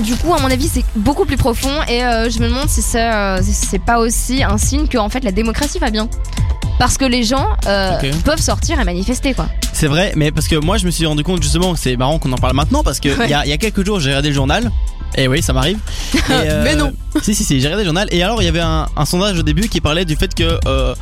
du 0.00 0.14
coup, 0.16 0.34
à 0.34 0.40
mon 0.40 0.50
avis, 0.50 0.68
c'est 0.68 0.84
beaucoup 0.96 1.24
plus 1.24 1.36
profond 1.36 1.70
et 1.88 2.04
euh, 2.04 2.28
je 2.30 2.38
me 2.40 2.48
demande 2.48 2.68
si 2.68 2.82
c'est 2.82 3.02
euh, 3.10 3.40
si 3.42 3.52
c'est 3.52 3.78
pas 3.78 3.98
aussi 3.98 4.42
un 4.42 4.58
signe 4.58 4.86
que 4.88 4.98
en 4.98 5.08
fait 5.08 5.24
la 5.24 5.32
démocratie 5.32 5.78
va 5.78 5.90
bien. 5.90 6.08
Parce 6.78 6.98
que 6.98 7.06
les 7.06 7.22
gens 7.24 7.46
euh, 7.66 7.98
peuvent 8.24 8.40
sortir 8.40 8.78
et 8.78 8.84
manifester 8.84 9.32
quoi. 9.32 9.46
C'est 9.72 9.86
vrai, 9.86 10.12
mais 10.14 10.30
parce 10.30 10.46
que 10.46 10.56
moi 10.56 10.76
je 10.76 10.84
me 10.84 10.90
suis 10.90 11.06
rendu 11.06 11.22
compte 11.22 11.42
justement 11.42 11.74
c'est 11.74 11.96
marrant 11.96 12.18
qu'on 12.18 12.30
en 12.32 12.36
parle 12.36 12.54
maintenant 12.54 12.82
parce 12.82 13.00
que 13.00 13.08
il 13.08 13.18
Ouais. 13.18 13.28
y, 13.30 13.34
a, 13.34 13.46
il 13.46 13.48
y 13.48 13.52
a 13.54 13.56
quelques 13.56 13.84
jours 13.84 13.98
j'ai 13.98 14.10
regardé 14.10 14.28
le 14.28 14.34
journal. 14.34 14.70
Et 15.16 15.28
oui, 15.28 15.40
ça 15.42 15.54
m'arrive. 15.54 15.78
Mais 16.28 16.74
non. 16.74 16.92
Si, 17.22 17.34
si, 17.34 17.44
si, 17.44 17.60
j'ai 17.60 17.66
regardé 17.68 17.84
le 17.84 17.88
journal. 17.88 18.08
Et 18.10 18.22
alors, 18.22 18.42
il 18.42 18.44
y 18.44 18.48
avait 18.48 18.60
un, 18.60 18.86
un 18.94 19.04
sondage 19.06 19.38
au 19.38 19.42
début 19.42 19.68
qui 19.68 19.80
parlait 19.80 20.04
du 20.04 20.16
fait 20.16 20.34
que. 20.34 20.58
euh, 20.66 20.94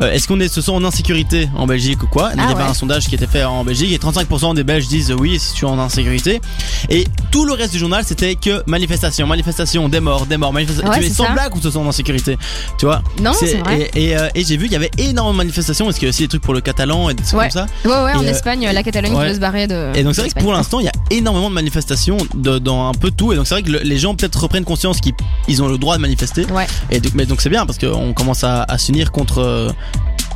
euh, 0.00 0.10
Est-ce 0.12 0.26
qu'on 0.26 0.40
est 0.40 0.48
ce 0.48 0.60
sont 0.60 0.72
en 0.74 0.84
insécurité 0.84 1.48
en 1.56 1.66
Belgique 1.66 2.02
ou 2.02 2.06
quoi 2.06 2.30
Il 2.32 2.38
y 2.38 2.40
Ah 2.42 2.50
avait 2.50 2.54
ouais. 2.62 2.68
un 2.68 2.74
sondage 2.74 3.06
qui 3.08 3.14
était 3.14 3.26
fait 3.26 3.44
en 3.44 3.64
Belgique 3.64 3.92
et 3.92 3.98
35% 3.98 4.54
des 4.54 4.64
Belges 4.64 4.88
disent 4.88 5.12
oui 5.18 5.38
si 5.38 5.54
tu 5.54 5.64
es 5.64 5.68
en 5.68 5.78
insécurité. 5.78 6.40
Et 6.88 7.06
tout 7.30 7.44
le 7.44 7.52
reste 7.52 7.72
du 7.72 7.78
journal 7.78 8.02
c'était 8.04 8.34
que 8.34 8.62
manifestation, 8.66 9.26
manifestation, 9.26 9.88
des 9.88 10.00
morts, 10.00 10.26
des 10.26 10.36
morts, 10.36 10.52
manifestation. 10.52 10.90
Ouais, 10.90 10.98
tu 11.00 11.04
es 11.06 11.10
sans 11.10 11.26
ça. 11.26 11.32
blague 11.32 11.54
ou 11.54 11.60
se 11.60 11.70
sont 11.70 11.86
en 11.86 11.92
sécurité 11.92 12.38
Tu 12.78 12.86
vois? 12.86 13.02
Non, 13.20 13.32
c'est 13.38 13.54
vrai. 13.56 13.90
Et, 13.94 14.08
et, 14.10 14.16
euh, 14.16 14.28
et 14.34 14.44
j'ai 14.44 14.56
vu 14.56 14.64
qu'il 14.64 14.72
y 14.74 14.76
avait 14.76 14.90
énormément 14.98 15.32
de 15.32 15.38
manifestations 15.38 15.84
parce 15.84 15.98
qu'il 15.98 16.06
y 16.06 16.08
a 16.08 16.10
aussi 16.10 16.22
des 16.22 16.28
trucs 16.28 16.42
pour 16.42 16.54
le 16.54 16.60
catalan 16.60 17.08
et 17.10 17.14
des 17.14 17.22
trucs 17.22 17.38
Ouais. 17.38 17.48
comme 17.50 17.66
ça. 17.66 17.66
Ouais, 17.84 17.90
ouais, 18.04 18.14
en 18.14 18.22
Et, 18.22 18.26
euh, 18.28 18.30
Espagne, 18.30 18.68
la 18.72 18.82
Catalogne 18.82 19.14
veut 19.16 19.34
se 19.34 19.40
barrer 19.40 19.66
de. 19.66 19.92
Et 19.94 20.02
donc 20.04 20.14
c'est 20.14 20.22
vrai 20.22 20.30
que 20.30 20.40
pour 20.40 20.52
l'instant 20.52 20.80
il 20.80 20.84
y 20.86 20.88
a 20.88 20.92
énormément 21.10 21.48
de 21.50 21.54
manifestations 21.54 22.16
de- 22.34 22.58
dans 22.58 22.88
un 22.88 22.94
peu 22.94 23.10
tout 23.10 23.32
et 23.32 23.36
donc 23.36 23.46
c'est 23.46 23.54
vrai 23.54 23.62
que 23.62 23.70
le- 23.70 23.80
les 23.82 23.98
gens 23.98 24.14
peut-être 24.14 24.40
reprennent 24.40 24.64
conscience 24.64 25.00
qu'ils 25.00 25.12
ils 25.48 25.62
ont 25.62 25.68
le 25.68 25.78
droit 25.78 25.96
de 25.96 26.00
manifester 26.02 26.46
Ouais. 26.46 26.66
et 26.90 27.00
donc, 27.00 27.12
mais 27.14 27.26
donc 27.26 27.40
c'est 27.40 27.50
bien 27.50 27.66
parce 27.66 27.78
qu'on 27.78 28.12
commence 28.12 28.44
à, 28.44 28.62
à 28.62 28.78
s'unir 28.78 29.12
contre 29.12 29.38
euh, 29.38 29.70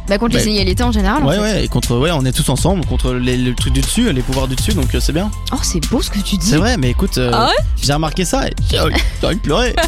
Bah 0.08 0.18
contre 0.18 0.34
Bah, 0.34 0.38
les 0.40 0.46
inégalités 0.46 0.82
en 0.84 0.92
général. 0.92 1.22
en 1.22 1.26
Ouais, 1.26 1.34
fait. 1.36 1.40
ouais, 1.40 1.64
et 1.64 1.68
contre, 1.68 1.96
ouais, 1.98 2.10
on 2.12 2.24
est 2.24 2.32
tous 2.32 2.48
ensemble 2.48 2.84
contre 2.86 3.12
les, 3.14 3.36
le 3.36 3.54
truc 3.54 3.72
du 3.72 3.80
dessus, 3.80 4.12
les 4.12 4.22
pouvoirs 4.22 4.46
du 4.48 4.54
dessus, 4.54 4.72
donc 4.72 4.94
euh, 4.94 5.00
c'est 5.00 5.12
bien. 5.12 5.30
Oh, 5.52 5.56
c'est 5.62 5.80
beau 5.88 6.00
ce 6.02 6.10
que 6.10 6.18
tu 6.20 6.36
dis. 6.36 6.46
C'est 6.46 6.56
vrai, 6.58 6.76
mais 6.76 6.90
écoute, 6.90 7.18
euh, 7.18 7.30
Ah 7.34 7.46
ouais? 7.46 7.64
j'ai 7.82 7.92
remarqué 7.92 8.24
ça 8.24 8.46
et 8.46 8.52
j'ai 8.70 8.78
envie 8.78 9.36
de 9.36 9.40
pleurer. 9.40 9.74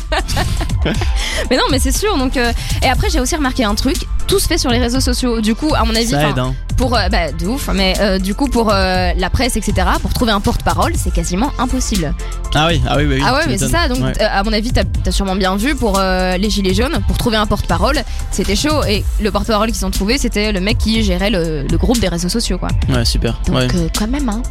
Mais 1.50 1.56
non, 1.56 1.64
mais 1.70 1.78
c'est 1.78 1.96
sûr. 1.96 2.16
Donc, 2.16 2.36
euh, 2.36 2.52
et 2.82 2.88
après, 2.88 3.10
j'ai 3.10 3.20
aussi 3.20 3.34
remarqué 3.36 3.64
un 3.64 3.74
truc. 3.74 3.96
Tout 4.26 4.38
se 4.38 4.46
fait 4.46 4.58
sur 4.58 4.70
les 4.70 4.78
réseaux 4.78 5.00
sociaux. 5.00 5.40
Du 5.40 5.54
coup, 5.54 5.72
à 5.74 5.84
mon 5.84 5.94
avis, 5.94 6.08
Ça 6.08 6.28
aide, 6.30 6.38
hein. 6.38 6.54
Pour 6.78 6.96
euh, 6.96 7.08
bah 7.10 7.30
de 7.32 7.46
ouf. 7.46 7.68
Mais 7.74 7.94
euh, 8.00 8.18
du 8.18 8.34
coup, 8.34 8.46
pour 8.48 8.70
euh, 8.72 9.12
la 9.14 9.28
presse, 9.30 9.56
etc. 9.56 9.86
Pour 10.00 10.14
trouver 10.14 10.32
un 10.32 10.40
porte-parole, 10.40 10.92
c'est 10.96 11.12
quasiment 11.12 11.52
impossible. 11.58 12.14
Ah 12.54 12.68
oui, 12.68 12.80
ah 12.88 12.96
oui, 12.96 13.04
oui. 13.06 13.16
oui, 13.16 13.22
ah 13.26 13.34
ouais, 13.34 13.42
tu 13.42 13.48
mais 13.50 13.58
c'est 13.58 13.68
ça. 13.68 13.88
Donc, 13.88 13.98
Ouais. 13.98 14.18
à 14.22 14.42
mon 14.44 14.52
avis, 14.52 14.72
t'as 14.72 14.84
as 15.04 15.10
sûrement 15.10 15.36
bien 15.36 15.56
vu 15.56 15.74
pour 15.74 15.98
les 16.00 16.48
gilets 16.50 16.72
jaunes, 16.72 16.98
pour 17.06 17.18
trouver 17.18 17.36
un 17.36 17.46
porte-parole, 17.46 17.96
c'était 18.30 18.56
chaud. 18.56 18.84
Et 18.88 19.04
le 19.20 19.30
porte-parole 19.30 19.70
qu'ils 19.72 19.84
ont 19.84 19.90
trouvé, 19.90 20.16
c'était 20.18 20.52
le 20.52 20.60
mec 20.60 20.78
qui 20.78 21.02
gérait 21.02 21.30
le, 21.30 21.64
le 21.68 21.76
groupe 21.78 21.98
des 21.98 22.08
réseaux 22.08 22.28
sociaux, 22.28 22.56
quoi. 22.58 22.68
Ouais, 22.88 23.04
super. 23.04 23.40
Donc, 23.46 23.56
ouais. 23.56 23.68
quand 23.98 24.06
même, 24.08 24.28
hein. 24.28 24.42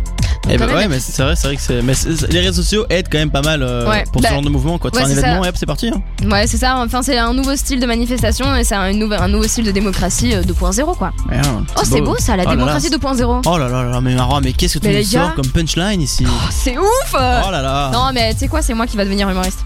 Eh 0.49 0.57
quand 0.57 0.65
ben, 0.67 0.75
ouais, 0.75 0.88
mais 0.88 0.99
c'est 0.99 1.21
vrai, 1.21 1.36
c'est 1.36 1.47
vrai 1.47 1.55
que 1.57 1.62
c'est. 1.62 1.81
Mais 1.81 1.93
les 2.29 2.39
réseaux 2.39 2.62
sociaux 2.62 2.86
aident 2.89 3.07
quand 3.12 3.17
même 3.17 3.31
pas 3.31 3.41
mal 3.41 3.62
euh, 3.63 3.89
Ouais, 3.89 4.03
pour 4.12 4.21
bah, 4.21 4.29
ce 4.29 4.33
genre 4.33 4.43
de 4.43 4.49
mouvement. 4.49 4.77
Quoi. 4.77 4.91
Tu 4.91 4.97
ouais, 4.97 5.03
fais 5.05 5.10
un 5.12 5.17
événement 5.17 5.41
ça. 5.41 5.47
et 5.47 5.49
hop, 5.49 5.55
c'est 5.57 5.65
parti. 5.65 5.89
Hein. 5.93 6.01
Ouais, 6.29 6.47
c'est 6.47 6.57
ça. 6.57 6.77
Enfin, 6.77 7.01
c'est 7.01 7.17
un 7.17 7.33
nouveau 7.33 7.55
style 7.55 7.79
de 7.79 7.86
manifestation 7.86 8.55
et 8.55 8.63
c'est 8.63 8.75
un, 8.75 8.81
un 9.12 9.27
nouveau 9.27 9.47
style 9.47 9.65
de 9.65 9.71
démocratie 9.71 10.33
euh, 10.33 10.43
2.0, 10.43 10.97
quoi. 10.97 11.12
Ouais, 11.29 11.41
Oh, 11.77 11.81
c'est 11.83 12.01
beau 12.01 12.15
ça, 12.17 12.36
la 12.38 12.43
Oh 12.45 12.49
démocratie 12.49 12.89
2.0. 12.89 13.41
Oh 13.45 13.57
là 13.57 13.67
là 13.67 13.83
là, 13.83 14.01
mais 14.01 14.15
Mara, 14.15 14.39
mais 14.41 14.53
qu'est-ce 14.53 14.75
que 14.75 14.79
tu 14.79 14.88
Mais 14.88 14.93
nous 14.93 14.99
les 14.99 15.05
gars- 15.05 15.19
sors 15.21 15.36
comme 15.36 15.47
punchline 15.47 16.01
ici? 16.01 16.25
Oh, 16.27 16.31
c'est 16.51 16.77
ouf 16.77 17.13
euh. 17.15 17.41
Oh 17.47 17.51
là 17.51 17.62
là 17.62 17.89
Non, 17.93 18.12
mais 18.13 18.33
tu 18.33 18.39
sais 18.39 18.47
quoi, 18.47 18.62
c'est 18.62 18.73
moi 18.73 18.88
qui 18.88 18.95
va 18.97 19.03
devenir 19.05 19.29
humoriste. 19.29 19.60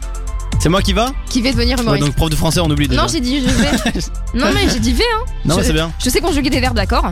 C'est 0.59 0.69
moi 0.69 0.81
qui 0.81 0.93
va? 0.93 1.11
Qui 1.29 1.41
vais 1.41 1.51
devenir 1.53 1.77
Ouais, 1.77 1.83
humoriste. 1.83 2.05
donc 2.05 2.15
prof 2.15 2.29
de 2.29 2.35
français, 2.35 2.59
on 2.59 2.69
oublie 2.69 2.87
déjà. 2.87 3.01
non, 3.01 3.07
j'ai 3.07 3.19
dit 3.19 3.41
je 3.41 3.45
vais. 3.47 3.99
non, 4.35 4.47
mais 4.53 4.69
j'ai 4.71 4.79
dit 4.79 4.93
V, 4.93 5.03
hein. 5.15 5.25
Non, 5.45 5.57
c'est 5.61 5.73
bien. 5.73 5.91
Je 6.03 6.09
sais 6.09 6.21
conjuguer 6.21 6.49
des 6.49 6.59
verbes, 6.59 6.75
d'accord 6.75 7.11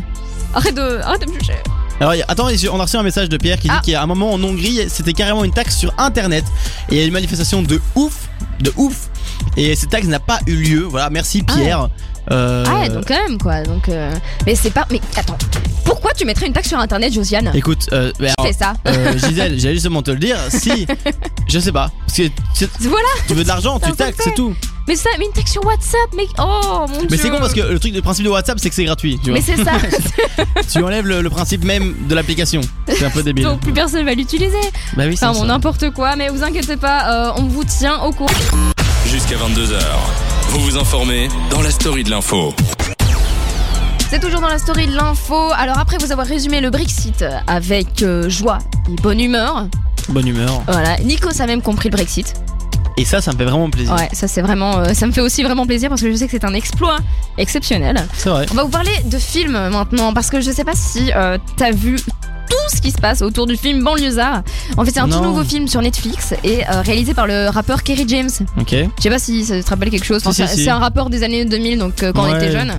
Arrête 0.54 0.76
de, 0.76 1.00
arrête 1.04 1.22
de 1.26 1.32
me 1.32 1.40
juger. 1.40 1.54
Alors, 2.00 2.14
attends, 2.28 2.48
on 2.72 2.80
a 2.80 2.84
reçu 2.84 2.96
un 2.98 3.04
message 3.04 3.28
de 3.30 3.38
Pierre 3.38 3.58
qui 3.60 3.68
dit 3.68 3.74
Ah. 3.78 3.82
qu'il 3.84 3.94
y 3.94 3.96
a 3.96 4.02
un 4.02 4.06
moment 4.08 4.32
en 4.34 4.42
Hongrie, 4.44 4.80
c'était 4.88 5.14
carrément 5.14 5.44
une 5.44 5.52
taxe 5.54 5.78
sur 5.78 5.94
internet. 5.98 6.46
Et 6.90 6.96
il 6.96 6.98
y 7.00 7.02
a 7.02 7.06
une 7.06 7.12
manifestation 7.14 7.62
de 7.62 7.82
ouf, 7.96 8.30
de 8.62 8.72
ouf. 8.78 9.10
Et 9.58 9.76
cette 9.76 9.90
taxe 9.90 10.08
n'a 10.08 10.20
pas 10.20 10.40
eu 10.48 10.56
lieu. 10.56 10.82
Voilà, 10.84 11.10
merci 11.10 11.44
Pierre. 11.44 11.90
Euh, 12.32 12.64
Ah 12.68 12.80
ouais, 12.82 12.90
donc 12.90 13.06
quand 13.08 13.16
même, 13.28 13.38
quoi. 13.38 13.64
Donc, 13.64 13.90
euh, 13.90 14.14
Mais 14.46 14.56
c'est 14.56 14.70
pas. 14.72 14.86
Mais 14.92 15.02
attends, 15.18 15.38
pourquoi 15.84 16.14
tu 16.14 16.26
mettrais 16.26 16.46
une 16.48 16.54
taxe 16.54 16.70
sur 16.70 16.78
internet, 16.80 17.12
Josiane? 17.12 17.52
Écoute, 17.56 17.88
euh, 17.92 18.12
bah, 18.20 18.28
alors, 18.38 18.54
ça? 18.54 18.74
euh, 18.88 19.18
Gisèle, 19.18 19.60
j'allais 19.60 19.74
justement 19.76 20.02
te 20.04 20.12
le 20.12 20.18
dire. 20.20 20.38
Si, 20.50 20.86
je 21.50 21.60
sais 21.60 21.72
pas. 21.72 21.92
Parce 22.06 22.18
que 22.18 22.28
tu, 22.56 22.68
Voilà 22.82 23.08
tu 23.28 23.34
veux 23.34 23.44
de 23.44 23.48
l'argent, 23.48 23.80
tu 23.80 23.92
taxes, 23.94 24.20
c'est 24.24 24.36
tout. 24.36 24.54
Mais 24.90 24.96
ça, 24.96 25.10
mais 25.20 25.26
une 25.28 25.32
taxe 25.32 25.52
sur 25.52 25.64
WhatsApp, 25.66 26.12
mec 26.18 26.30
Oh 26.40 26.86
mon 26.90 26.98
dieu 26.98 27.08
Mais 27.12 27.18
c'est 27.18 27.30
con 27.30 27.38
parce 27.40 27.54
que 27.54 27.60
le 27.62 27.78
truc, 27.80 27.94
le 27.94 28.02
principe 28.02 28.26
de 28.26 28.30
WhatsApp, 28.32 28.58
c'est 28.60 28.70
que 28.70 28.76
c'est 28.76 28.86
gratuit. 28.86 29.20
Tu 29.24 29.30
vois. 29.30 29.40
Mais 29.40 29.46
c'est 29.46 29.64
ça 29.64 29.74
tu 30.72 30.84
enlèves 30.84 31.06
le, 31.06 31.22
le 31.22 31.30
principe 31.30 31.64
même 31.64 31.94
de 32.10 32.16
l'application. 32.16 32.62
C'est 32.88 33.06
un 33.06 33.12
peu 33.12 33.22
débile. 33.22 33.44
Donc 33.46 33.60
plus 33.62 33.72
personne 33.72 34.04
va 34.04 34.16
l'utiliser. 34.16 34.58
bah 34.98 35.04
oui, 35.08 35.16
c'est 35.16 35.28
Enfin 35.28 35.40
bon, 35.42 35.46
n'importe 35.46 35.92
quoi, 35.92 36.16
mais 36.16 36.30
vous 36.30 36.42
inquiétez 36.42 36.76
pas, 36.76 37.28
euh, 37.30 37.32
on 37.38 37.44
vous 37.44 37.64
tient 37.66 38.02
au 38.02 38.12
courant. 38.12 38.34
Jusqu'à 39.06 39.36
22h. 39.36 39.80
Vous 40.50 40.60
vous 40.62 40.76
informez 40.78 41.28
dans 41.52 41.62
la 41.62 41.70
story 41.70 42.04
de 42.04 42.10
l'info. 42.10 42.56
C'est 44.10 44.20
toujours 44.20 44.42
dans 44.42 44.48
la 44.48 44.58
story 44.58 44.88
de 44.88 44.96
l'info. 44.96 45.52
Alors 45.56 45.78
après 45.78 45.98
vous 46.00 46.12
avoir 46.12 46.26
résumé 46.26 46.62
le 46.62 46.72
Brexit 46.72 47.24
avec 47.46 48.02
euh, 48.02 48.28
joie 48.28 48.58
et 48.92 48.96
bonne 49.02 49.20
humeur, 49.20 49.68
Bonne 50.10 50.28
humeur. 50.28 50.64
voilà, 50.68 50.98
Nikos 50.98 51.40
a 51.40 51.46
même 51.46 51.62
compris 51.62 51.90
le 51.90 51.96
Brexit. 51.96 52.34
Et 53.00 53.06
ça, 53.06 53.22
ça 53.22 53.32
me 53.32 53.38
fait 53.38 53.46
vraiment 53.46 53.70
plaisir. 53.70 53.94
Ouais, 53.96 54.10
ça 54.12 54.28
c'est 54.28 54.42
vraiment, 54.42 54.80
euh, 54.80 54.94
ça 54.94 55.08
me 55.08 55.12
fait 55.12 55.22
aussi 55.22 55.42
vraiment 55.44 55.66
plaisir 55.66 55.90
parce 55.90 56.02
que 56.02 56.12
je 56.12 56.16
sais 56.18 56.26
que 56.26 56.32
c'est 56.32 56.44
un 56.44 56.54
exploit 56.54 56.98
exceptionnel. 57.38 58.06
C'est 58.14 58.30
vrai. 58.30 58.46
On 58.52 58.56
va 58.56 58.64
vous 58.64 58.70
parler 58.70 58.92
de 59.06 59.18
films 59.18 59.70
maintenant 59.70 60.14
parce 60.14 60.30
que 60.30 60.42
je 60.42 60.52
sais 60.52 60.66
pas 60.66 60.76
si 60.76 61.12
euh, 61.16 61.38
t'as 61.56 61.72
vu 61.72 61.96
tout 61.96 62.76
ce 62.76 62.82
qui 62.82 62.92
se 62.92 62.98
passe 62.98 63.22
autour 63.22 63.46
du 63.46 63.56
film 63.56 63.84
Banlieusard. 63.84 64.44
En 64.76 64.84
fait, 64.84 64.92
c'est 64.92 65.00
un 65.00 65.08
tout 65.08 65.22
nouveau 65.22 65.44
film 65.44 65.68
sur 65.68 65.82
Netflix 65.82 66.34
et 66.44 66.68
euh, 66.68 66.82
réalisé 66.82 67.14
par 67.14 67.28
le 67.28 67.48
rappeur 67.50 67.84
Kerry 67.84 68.06
James. 68.08 68.30
Ok. 68.60 68.72
Je 68.98 69.02
sais 69.04 69.10
pas 69.10 69.20
si 69.20 69.46
ça 69.46 69.62
te 69.62 69.70
rappelle 69.70 69.92
quelque 69.92 70.06
chose. 70.06 70.22
Enfin, 70.26 70.34
Si, 70.34 70.42
si, 70.48 70.56
c'est 70.58 70.64
si. 70.64 70.70
un 70.70 70.80
rappeur 70.80 71.10
des 71.10 71.24
années 71.24 71.46
2000, 71.46 71.78
donc 71.80 72.04
euh, 72.04 72.12
quand 72.12 72.24
on 72.30 72.36
était 72.36 72.52
jeune. 72.52 72.74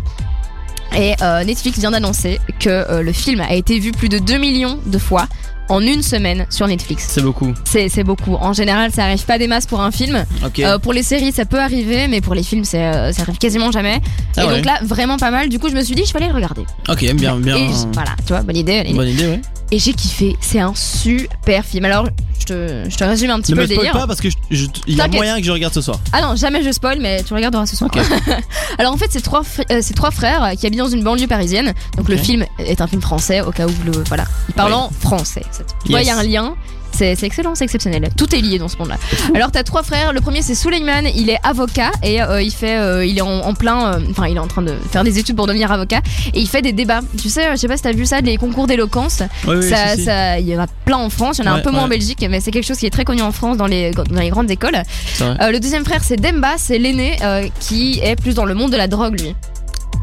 Et 0.96 1.14
euh, 1.22 1.44
Netflix 1.44 1.78
vient 1.78 1.92
d'annoncer 1.92 2.40
que 2.59 2.68
euh, 2.68 3.02
le 3.02 3.12
film 3.12 3.40
a 3.40 3.54
été 3.54 3.78
vu 3.78 3.92
plus 3.92 4.09
de 4.09 4.18
2 4.18 4.38
millions 4.38 4.78
de 4.87 4.98
fois 4.98 5.26
en 5.70 5.80
une 5.80 6.02
semaine 6.02 6.46
sur 6.50 6.66
Netflix. 6.66 7.06
C'est 7.09 7.22
beaucoup. 7.22 7.52
C'est 7.64 8.04
beaucoup. 8.04 8.35
En 8.35 8.52
général, 8.52 8.90
ça 8.92 9.04
arrive 9.04 9.24
pas 9.24 9.38
des 9.38 9.46
masses 9.48 9.66
pour 9.66 9.80
un 9.80 9.90
film. 9.90 10.24
Ok. 10.44 10.59
Euh, 10.61 10.78
pour 10.78 10.92
les 10.92 11.02
séries, 11.02 11.33
ça 11.33 11.44
peut 11.44 11.61
arriver, 11.61 12.09
mais 12.09 12.20
pour 12.20 12.35
les 12.35 12.42
films, 12.42 12.64
euh, 12.74 13.12
ça 13.12 13.22
arrive 13.22 13.38
quasiment 13.38 13.70
jamais. 13.70 14.00
Ah 14.37 14.42
et 14.44 14.46
ouais. 14.46 14.56
donc 14.56 14.64
là, 14.66 14.78
vraiment 14.83 15.16
pas 15.16 15.30
mal. 15.30 15.48
Du 15.48 15.59
coup, 15.59 15.68
je 15.70 15.74
me 15.74 15.83
suis 15.83 15.94
dit, 15.94 16.04
je 16.04 16.12
vais 16.12 16.18
aller 16.18 16.28
le 16.28 16.35
regarder. 16.35 16.62
ok, 16.88 17.14
bien, 17.14 17.37
bien. 17.37 17.56
Et 17.56 17.68
voilà, 17.92 18.11
tu 18.26 18.33
vois, 18.33 18.42
bonne 18.42 18.56
idée. 18.56 18.85
bonne 18.94 19.09
idée. 19.09 19.26
Ouais. 19.26 19.40
Et 19.72 19.78
j'ai 19.78 19.92
kiffé. 19.92 20.37
C'est 20.40 20.59
un 20.61 20.74
super 20.74 21.64
film. 21.64 21.85
Alors, 21.85 22.09
je 22.40 22.44
te, 22.46 22.90
je 22.90 22.96
te 22.96 23.04
résume 23.04 23.30
un 23.30 23.40
petit 23.40 23.52
Ne 23.52 23.56
peu 23.59 23.62
me 23.62 23.66
le 23.68 23.74
spoil 23.74 23.87
délire. 23.87 24.00
pas 24.00 24.06
parce 24.09 24.20
que 24.20 24.28
il 24.50 24.96
y 24.96 25.00
a 25.00 25.06
moyen 25.06 25.38
que 25.38 25.44
je 25.44 25.52
regarde 25.52 25.72
ce 25.72 25.80
soir. 25.80 26.00
Ah 26.12 26.20
non, 26.22 26.35
jamais 26.35 26.64
je 26.64 26.72
spoil, 26.72 26.98
mais 27.00 27.22
tu 27.22 27.35
regarderas 27.35 27.66
ce 27.66 27.76
soir. 27.76 27.88
Alors 28.78 28.92
en 28.92 28.96
fait, 28.96 29.06
c'est 29.11 29.20
trois, 29.20 29.42
fr- 29.42 29.62
euh, 29.70 29.80
trois 29.94 30.11
frères 30.11 30.42
euh, 30.42 30.54
qui 30.54 30.66
habitent 30.66 30.80
dans 30.80 30.88
une 30.88 31.04
banlieue 31.04 31.28
parisienne. 31.28 31.72
Donc 31.96 32.09
le 32.09 32.16
film 32.16 32.44
est 32.59 32.80
un 32.80 32.87
film 32.88 33.00
français, 33.02 33.42
au 33.42 33.52
cas 33.52 33.66
où 33.66 33.72
le 33.85 33.92
voilà, 34.09 34.24
ils 34.48 34.54
parlent 34.54 34.72
Oui. 34.72 34.78
en 34.78 34.90
français. 34.90 35.42
Tu 35.85 35.90
vois, 35.92 36.01
il 36.01 36.07
Yes. 36.07 36.14
y 36.14 36.16
a 36.16 36.18
un 36.18 36.23
lien. 36.23 36.55
C'est 36.92 37.23
excellent, 37.23 37.55
c'est 37.55 37.64
exceptionnel. 37.64 38.09
Tout 38.16 38.35
est 38.35 38.40
lié 38.40 38.59
dans 38.59 38.66
ce 38.68 38.77
monde-là. 38.77 38.96
Alors 39.35 39.53
t'as 39.53 39.62
trois 39.62 39.83
frères. 39.85 40.12
Le 40.12 40.20
premier 40.20 40.42
c'est 40.42 40.57
Suleiman. 40.57 41.07
Il 41.14 41.31
est 41.31 41.38
avocat 41.44 41.92
et 42.03 42.20
euh, 42.20 42.42
il 42.42 42.51
fait, 42.51 42.77
euh, 42.79 43.07
il 43.07 43.16
est 43.16 43.23
en, 43.23 43.29
en 43.42 43.55
plein, 43.55 43.94
euh, 43.94 44.01
enfin 44.11 44.27
il 44.27 44.37
est 44.37 44.40
en 44.40 44.49
train 44.49 44.61
de 44.61 44.75
faire 44.90 45.05
des 45.05 45.18
études 45.18 45.37
pour 45.37 45.46
devenir 45.46 45.70
avocat 45.70 46.01
et 46.35 46.40
il 46.40 46.49
fait 46.49 46.62
des 46.62 46.73
débats. 46.73 47.01
Tu 47.16 47.31
sais, 47.31 47.49
je 47.53 47.57
sais 47.57 47.68
pas 47.68 47.77
si 47.77 47.85
t'as 47.85 47.92
vu 47.92 48.05
ça, 48.07 48.20
les 48.20 48.37
concours 48.37 48.66
d'éloquence. 48.66 49.23
Oui, 49.46 49.57
oui, 49.59 49.68
ça, 49.70 49.90
si, 49.92 49.99
si. 49.99 50.05
ça, 50.05 50.40
il 50.40 50.49
y 50.49 50.57
en 50.57 50.61
a 50.61 50.66
plein 50.85 50.99
en 50.99 51.09
France. 51.11 51.38
Il 51.38 51.44
y 51.44 51.49
en 51.49 51.53
a 51.53 51.55
un 51.55 51.57
Ouais, 51.59 51.62
peu 51.62 51.70
moins 51.70 51.85
en 51.85 51.88
Belgique, 51.88 52.27
mais 52.29 52.40
c'est 52.40 52.51
quelque 52.51 52.66
chose 52.66 52.77
qui 52.79 52.87
est 52.87 52.90
très 52.90 53.05
connu 53.05 53.23
en 53.23 53.33
France 53.33 53.57
dans 53.57 53.66
les 53.68 53.92
dans 53.92 54.20
les 54.20 54.29
grandes 54.31 54.51
écoles. 54.51 54.83
Le 55.20 55.59
deuxième 55.59 55.85
frère, 55.85 56.03
c'est 56.05 56.16
Demba, 56.20 56.55
c'est 56.59 56.79
l'aîné 56.79 57.16
qui 57.61 58.01
est 58.03 58.16
plus 58.20 58.35
dans 58.35 58.44
le 58.44 58.55
monde 58.55 58.73
de 58.73 58.77
la 58.77 58.88
drogue, 58.88 59.18
lui. 59.20 59.35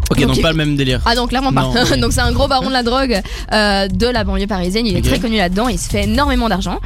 Ok, 0.10 0.20
donc 0.20 0.30
donc 0.30 0.42
pas 0.42 0.52
le 0.52 0.58
même 0.58 0.76
délire. 0.76 1.02
Ah 1.06 1.16
non, 1.16 1.28
clairement 1.28 1.52
pas. 1.52 1.62
Non, 1.62 1.74
donc 2.02 2.14
c'est 2.14 2.22
un 2.22 2.32
gros 2.32 2.48
baron 2.48 2.68
de 2.68 2.74
la 2.74 2.84
drogue 2.84 3.22
euh, 3.54 3.88
de 3.88 4.08
la 4.08 4.24
banlieue 4.24 4.48
parisienne. 4.48 4.86
Il 4.86 4.96
est 4.96 5.02
très 5.02 5.20
connu 5.20 5.38
là-dedans. 5.38 5.68
Il 5.68 5.80
se 5.80 5.90
fait 5.90 6.04
énormément 6.04 6.50
d'argent. 6.50 6.80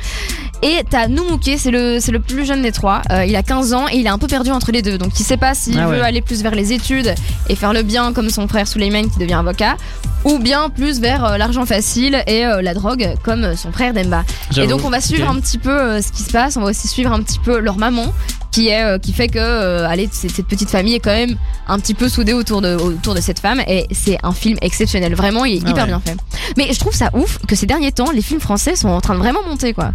Et 0.64 0.84
t'as 0.88 1.08
Noumouké, 1.08 1.58
c'est 1.58 1.72
le, 1.72 1.98
c'est 2.00 2.12
le 2.12 2.20
plus 2.20 2.46
jeune 2.46 2.62
des 2.62 2.72
trois. 2.72 3.02
Euh, 3.12 3.26
il 3.26 3.36
a 3.36 3.42
15 3.42 3.74
ans 3.74 3.88
et 3.92 3.98
il 3.98 4.06
est 4.06 4.10
un 4.10 4.20
peu 4.20 4.28
perdu 4.28 4.52
entre 4.52 4.72
les 4.72 4.84
deux. 4.84 4.98
Donc 5.00 5.20
il 5.20 5.24
sait 5.24 5.38
pas 5.38 5.56
s'il 5.56 5.80
Ah 5.80 5.88
veut 5.88 6.04
aller 6.04 6.22
plus 6.22 6.44
vers 6.44 6.54
les 6.54 6.72
études 6.72 7.16
et 7.50 7.56
faire 7.56 7.74
le 7.74 7.82
bien 7.82 8.14
comme 8.14 8.30
son 8.30 8.48
frère 8.48 8.68
Suleiman 8.68 9.10
qui 9.10 9.18
devient 9.18 9.34
avocat, 9.34 9.76
ou 10.24 10.38
bien 10.38 10.70
plus 10.70 11.00
vers 11.00 11.26
euh, 11.26 11.38
l'argent 11.38 11.66
facile 11.66 12.24
et 12.28 12.46
euh, 12.46 12.62
la 12.62 12.76
drogue 12.76 13.10
comme 13.24 13.56
son 13.56 13.72
frère 13.72 13.94
Demba. 13.94 14.24
Et 14.56 14.68
donc 14.68 14.86
on 14.86 14.90
va 14.92 15.02
suivre 15.02 15.28
un 15.28 15.40
petit 15.40 15.58
peu 15.58 16.00
ce 16.00 16.12
qui 16.12 16.22
se 16.22 16.32
passe, 16.32 16.58
on 16.58 16.62
va 16.62 16.68
aussi 16.68 16.88
suivre 16.88 17.12
un 17.12 17.22
petit 17.24 17.40
peu 17.40 17.58
leur 17.58 17.78
maman 17.78 18.14
qui 18.52 18.68
est 18.70 18.84
euh, 18.84 18.98
qui 19.00 19.14
fait 19.14 19.28
que 19.28 19.40
euh, 19.40 19.88
allez 19.88 20.10
cette, 20.12 20.46
petite 20.46 20.70
famille 20.70 20.96
est 20.96 21.00
quand 21.00 21.12
même 21.14 21.36
un 21.68 21.80
petit 21.80 21.94
peu 21.94 22.10
soudée 22.10 22.34
autour 22.34 22.62
de 22.62 22.76
autour 22.76 23.16
de 23.16 23.22
cette 23.22 23.40
femme 23.40 23.62
et 23.68 23.88
c'est 23.92 24.18
un 24.24 24.34
film 24.34 24.58
exceptionnel 24.62 25.16
vraiment 25.16 25.46
il 25.46 25.56
est 25.58 25.62
Ah 25.66 25.70
hyper 25.70 25.84
ouais. 25.84 25.90
bien 25.90 26.02
fait. 26.06 26.18
Mais 26.58 26.72
je 26.74 26.80
trouve 26.80 26.94
ça 26.94 27.10
ouf 27.14 27.38
que 27.48 27.56
ces 27.56 27.66
derniers 27.66 27.92
temps 27.92 28.12
les 28.12 28.22
films 28.22 28.42
français 28.42 28.76
sont 28.76 28.90
en 28.90 29.02
train 29.02 29.14
de 29.14 29.20
vraiment 29.20 29.42
monter 29.48 29.74
quoi. 29.74 29.92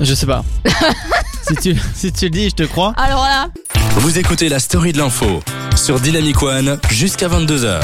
Je 0.00 0.14
sais 0.14 0.26
pas. 0.26 0.44
si, 1.48 1.54
tu, 1.56 1.76
si 1.94 2.12
tu 2.12 2.26
le 2.26 2.30
dis, 2.30 2.50
je 2.50 2.54
te 2.54 2.62
crois. 2.64 2.92
Alors 2.96 3.22
là, 3.24 3.48
Vous 3.96 4.18
écoutez 4.18 4.48
la 4.48 4.58
story 4.60 4.92
de 4.92 4.98
l'info 4.98 5.40
sur 5.74 5.98
Dynamic 5.98 6.40
One 6.42 6.78
jusqu'à 6.90 7.26
22h. 7.28 7.80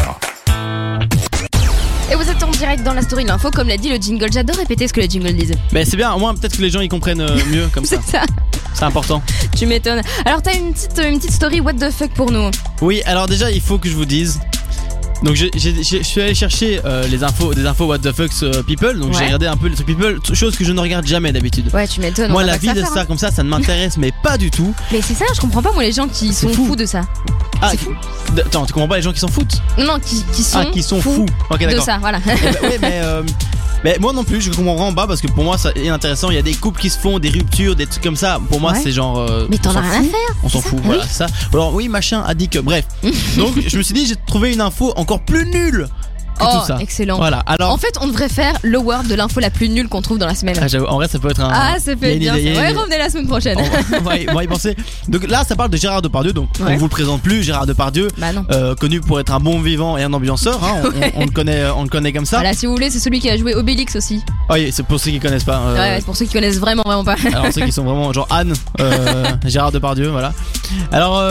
et 2.12 2.14
vous 2.14 2.28
êtes 2.28 2.42
en 2.42 2.50
direct 2.50 2.83
dans 2.85 2.92
la 2.94 3.02
story 3.02 3.24
de 3.24 3.28
l'info 3.30 3.50
comme 3.50 3.68
l'a 3.68 3.76
dit 3.78 3.88
le 3.88 3.96
jingle. 3.96 4.30
J'adore 4.33 4.57
répéter 4.57 4.87
ce 4.87 4.92
que 4.92 5.00
le 5.00 5.07
jingle 5.09 5.33
disait. 5.33 5.57
Mais 5.72 5.85
c'est 5.85 5.96
bien, 5.96 6.12
au 6.12 6.18
moins 6.18 6.35
peut-être 6.35 6.57
que 6.57 6.62
les 6.62 6.70
gens 6.70 6.80
y 6.80 6.88
comprennent 6.88 7.22
euh, 7.22 7.37
mieux 7.50 7.68
comme 7.72 7.85
ça. 7.85 7.96
C'est 8.04 8.12
ça, 8.18 8.22
C'est 8.74 8.84
important. 8.84 9.22
tu 9.56 9.66
m'étonnes. 9.66 10.02
Alors 10.24 10.42
t'as 10.42 10.54
une 10.54 10.72
petite 10.72 11.00
une 11.04 11.18
petite 11.18 11.32
story 11.32 11.60
what 11.60 11.74
the 11.74 11.90
fuck 11.90 12.10
pour 12.14 12.30
nous. 12.30 12.50
Oui, 12.82 13.02
alors 13.06 13.26
déjà, 13.26 13.50
il 13.50 13.60
faut 13.60 13.78
que 13.78 13.88
je 13.88 13.94
vous 13.94 14.04
dise. 14.04 14.40
Donc, 15.22 15.37
je, 15.37 15.46
suis 16.02 16.20
allé 16.20 16.34
chercher 16.34 16.80
euh, 16.84 17.06
les 17.08 17.24
infos, 17.24 17.54
des 17.54 17.64
infos 17.64 17.87
what 17.87 17.98
the 18.00 18.12
fuck 18.12 18.30
euh, 18.42 18.62
people. 18.62 18.98
Donc, 18.98 19.12
Ouais. 19.12 19.18
j'ai 19.20 19.24
regardé 19.24 19.46
un 19.46 19.56
peu 19.56 19.68
les 19.68 19.74
trucs 19.74 19.87
people, 19.87 20.18
chose 20.34 20.54
que 20.54 20.64
je 20.66 20.72
ne 20.72 20.80
regarde 20.80 21.06
jamais 21.06 21.32
d'habitude. 21.32 21.70
Ouais, 21.72 21.88
tu 21.88 22.00
m'étonnes. 22.00 22.30
Moi, 22.30 22.44
la 22.44 22.58
vie 22.58 22.72
de 22.74 22.80
ça 22.82 22.90
hein. 23.00 23.04
comme 23.06 23.16
ça, 23.16 23.30
ça 23.30 23.42
ne 23.42 23.48
m'intéresse, 23.48 23.96
mais 23.96 24.12
pas 24.22 24.37
du 24.37 24.50
tout. 24.50 24.74
Mais 24.92 25.00
c'est 25.00 25.14
ça, 25.14 25.24
je 25.34 25.40
comprends 25.40 25.62
pas 25.62 25.72
moi 25.72 25.82
les 25.82 25.92
gens 25.92 26.08
qui 26.08 26.34
sont 26.34 26.48
fou. 26.48 26.66
fous 26.66 26.76
de 26.76 26.84
ça. 26.84 27.02
Ah, 27.62 27.70
C'est 27.70 27.78
fou. 27.78 27.94
Attends, 28.37 28.66
tu 28.66 28.74
comprends 28.74 28.88
pas 28.88 28.96
les 28.96 29.02
gens 29.02 29.12
qui 29.14 29.20
s'en 29.20 29.28
foutent? 29.28 29.62
Non, 29.78 29.84
non, 29.87 29.98
qui, 29.98 30.22
qui 30.34 30.42
sont, 30.42 30.58
Ah, 30.60 30.66
qui 30.66 30.82
sont 30.82 31.00
fous. 31.00 31.24
Ok, 31.48 31.60
de 31.60 31.66
d'accord. 31.68 31.84
ça, 31.84 31.96
voilà. 32.00 32.18
Eh 32.26 32.28
ben, 32.28 32.68
ouais, 32.68 32.78
mais, 32.82 33.00
euh, 33.02 33.22
mais 33.85 33.97
moi 34.01 34.12
non 34.12 34.25
plus, 34.25 34.40
je 34.40 34.51
comprends 34.51 34.75
vraiment 34.75 34.94
pas 34.94 35.07
parce 35.07 35.20
que 35.20 35.29
pour 35.29 35.44
moi, 35.44 35.57
ça 35.59 35.70
est 35.77 35.88
intéressant. 35.88 36.31
Il 36.31 36.35
y 36.37 36.38
a 36.38 36.42
des 36.42 36.55
couples 36.55 36.81
qui 36.81 36.90
se 36.90 36.99
font, 36.99 37.18
des 37.18 37.29
ruptures, 37.31 37.77
des 37.77 37.87
trucs 37.87 38.03
comme 38.03 38.16
ça. 38.16 38.40
Pour 38.49 38.61
moi, 38.61 38.73
Ouais. 38.73 38.81
c'est 38.83 38.90
genre. 38.92 39.18
euh, 39.18 39.47
Mais 39.51 39.59
t'en 39.59 39.70
on 39.70 39.73
as 39.73 39.75
s'en 39.75 39.81
rien 39.83 40.01
à 40.01 40.03
fout. 40.03 40.11
faire. 40.11 40.37
On 40.42 40.49
s'en 40.49 40.61
c'est 40.62 40.68
fout, 40.68 40.79
ça 40.81 40.85
voilà, 40.87 41.03
c'est 41.07 41.14
ça. 41.14 41.27
Alors 41.53 41.75
oui, 41.75 41.88
machin 41.88 42.23
a 42.27 42.35
dit 42.35 42.49
que. 42.49 42.59
Bref. 42.59 42.87
Donc 43.37 43.55
je 43.64 43.77
me 43.79 43.83
suis 43.83 43.94
dit, 43.94 44.07
j'ai 44.07 44.16
trouvé 44.16 44.53
une 44.53 44.61
info 44.61 44.92
encore 44.97 45.20
plus 45.20 45.47
nulle 45.47 45.88
que 46.38 46.44
Oh, 46.44 46.59
tout 46.61 46.66
ça. 46.66 46.79
excellent. 46.81 47.16
Voilà. 47.16 47.38
Alors, 47.47 47.73
En 47.73 47.77
fait, 47.79 47.94
on 48.01 48.07
devrait 48.07 48.29
faire 48.29 48.55
le 48.62 48.79
word 48.79 49.05
de 49.05 49.14
l'info 49.14 49.40
la 49.40 49.51
plus 49.51 49.68
nulle 49.68 49.88
qu'on 49.88 50.03
trouve 50.03 50.18
dans 50.18 50.27
la 50.27 50.35
semaine. 50.35 50.57
ah, 50.61 50.66
en 50.92 50.97
vrai, 50.97 51.09
ça 51.09 51.18
peut 51.18 51.31
être 51.31 51.40
un. 51.40 51.51
Ah, 51.53 51.77
ça 51.79 51.97
fait 51.97 52.14
une 52.14 52.18
bien. 52.20 52.37
idée, 52.37 52.57
Ouais, 52.57 52.73
revenez 52.73 52.99
la 52.99 53.09
semaine 53.11 53.27
prochaine. 53.29 53.59
On 53.92 54.01
va, 54.03 54.12
on 54.31 54.35
va 54.35 54.44
y 54.44 54.47
penser. 54.47 54.77
Donc 55.09 55.29
là, 55.29 55.44
ça 55.47 55.57
parle 55.57 55.70
de 55.70 55.77
Gérard 55.77 56.03
Depardieu. 56.03 56.33
Donc 56.33 56.49
Ouais. 56.61 56.73
on 56.75 56.77
vous 56.77 56.85
le 56.87 56.88
présente 56.90 57.23
plus, 57.23 57.42
Gérard 57.42 57.66
Depardieu, 57.66 58.09
Bah 58.18 58.33
non. 58.33 58.44
euh, 58.51 58.75
connu 58.75 59.01
pour 59.01 59.20
être 59.20 59.33
un 59.33 59.40
bon 59.40 59.61
vivant 59.61 59.97
et 59.97 60.03
un 60.03 60.12
ambianceur. 60.12 60.62
hein. 60.64 60.83
On, 60.85 60.88
on- 60.88 61.23
on 61.23 61.25
le 61.27 61.31
connaît, 61.31 61.64
on 61.77 61.83
le 61.85 61.88
connaît 61.88 62.12
comme 62.12 62.27
ça. 62.27 62.38
Voilà, 62.38 62.53
si 62.55 62.66
vous 62.66 62.73
voulez, 62.73 62.90
c'est 62.90 62.99
celui 63.01 63.20
qui 63.20 63.31
a 63.31 63.37
joué 63.37 63.55
Obélix 63.55 63.97
aussi. 63.97 64.23
Ah 64.49 64.55
oui, 64.55 64.70
c'est 64.73 64.83
pour 64.85 64.99
ceux 65.01 65.11
qui 65.11 65.20
connaissent 65.20 65.44
pas. 65.44 65.59
euh, 65.59 65.75
Ouais, 65.77 65.97
c'est 65.99 66.05
pour 66.05 66.16
ceux 66.16 66.25
qui 66.27 66.33
connaissent 66.33 66.59
vraiment, 66.59 66.83
vraiment 66.85 67.05
pas. 67.05 67.16
Alors 67.33 67.53
ceux 67.53 67.64
qui 67.64 67.73
sont 67.73 67.85
vraiment 67.85 68.12
genre 68.12 68.27
Anne, 68.31 68.53
euh, 68.81 69.25
Gérard 69.47 69.73
Depardieu, 69.73 70.09
voilà. 70.09 70.33
Alors 70.92 71.23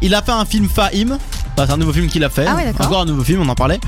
il 0.00 0.14
a 0.14 0.22
fait 0.22 0.32
un 0.32 0.44
film 0.44 0.68
Fahim. 0.68 1.18
Enfin, 1.54 1.66
c'est 1.66 1.72
un 1.72 1.76
nouveau 1.76 1.92
film 1.92 2.06
qu'il 2.08 2.24
a 2.24 2.30
fait. 2.30 2.46
Ah 2.48 2.54
ouais. 2.56 2.72
Encore 2.80 3.02
un 3.02 3.04
nouveau 3.04 3.22
film, 3.24 3.42
on 3.42 3.48
en 3.48 3.54
parlait. 3.54 3.78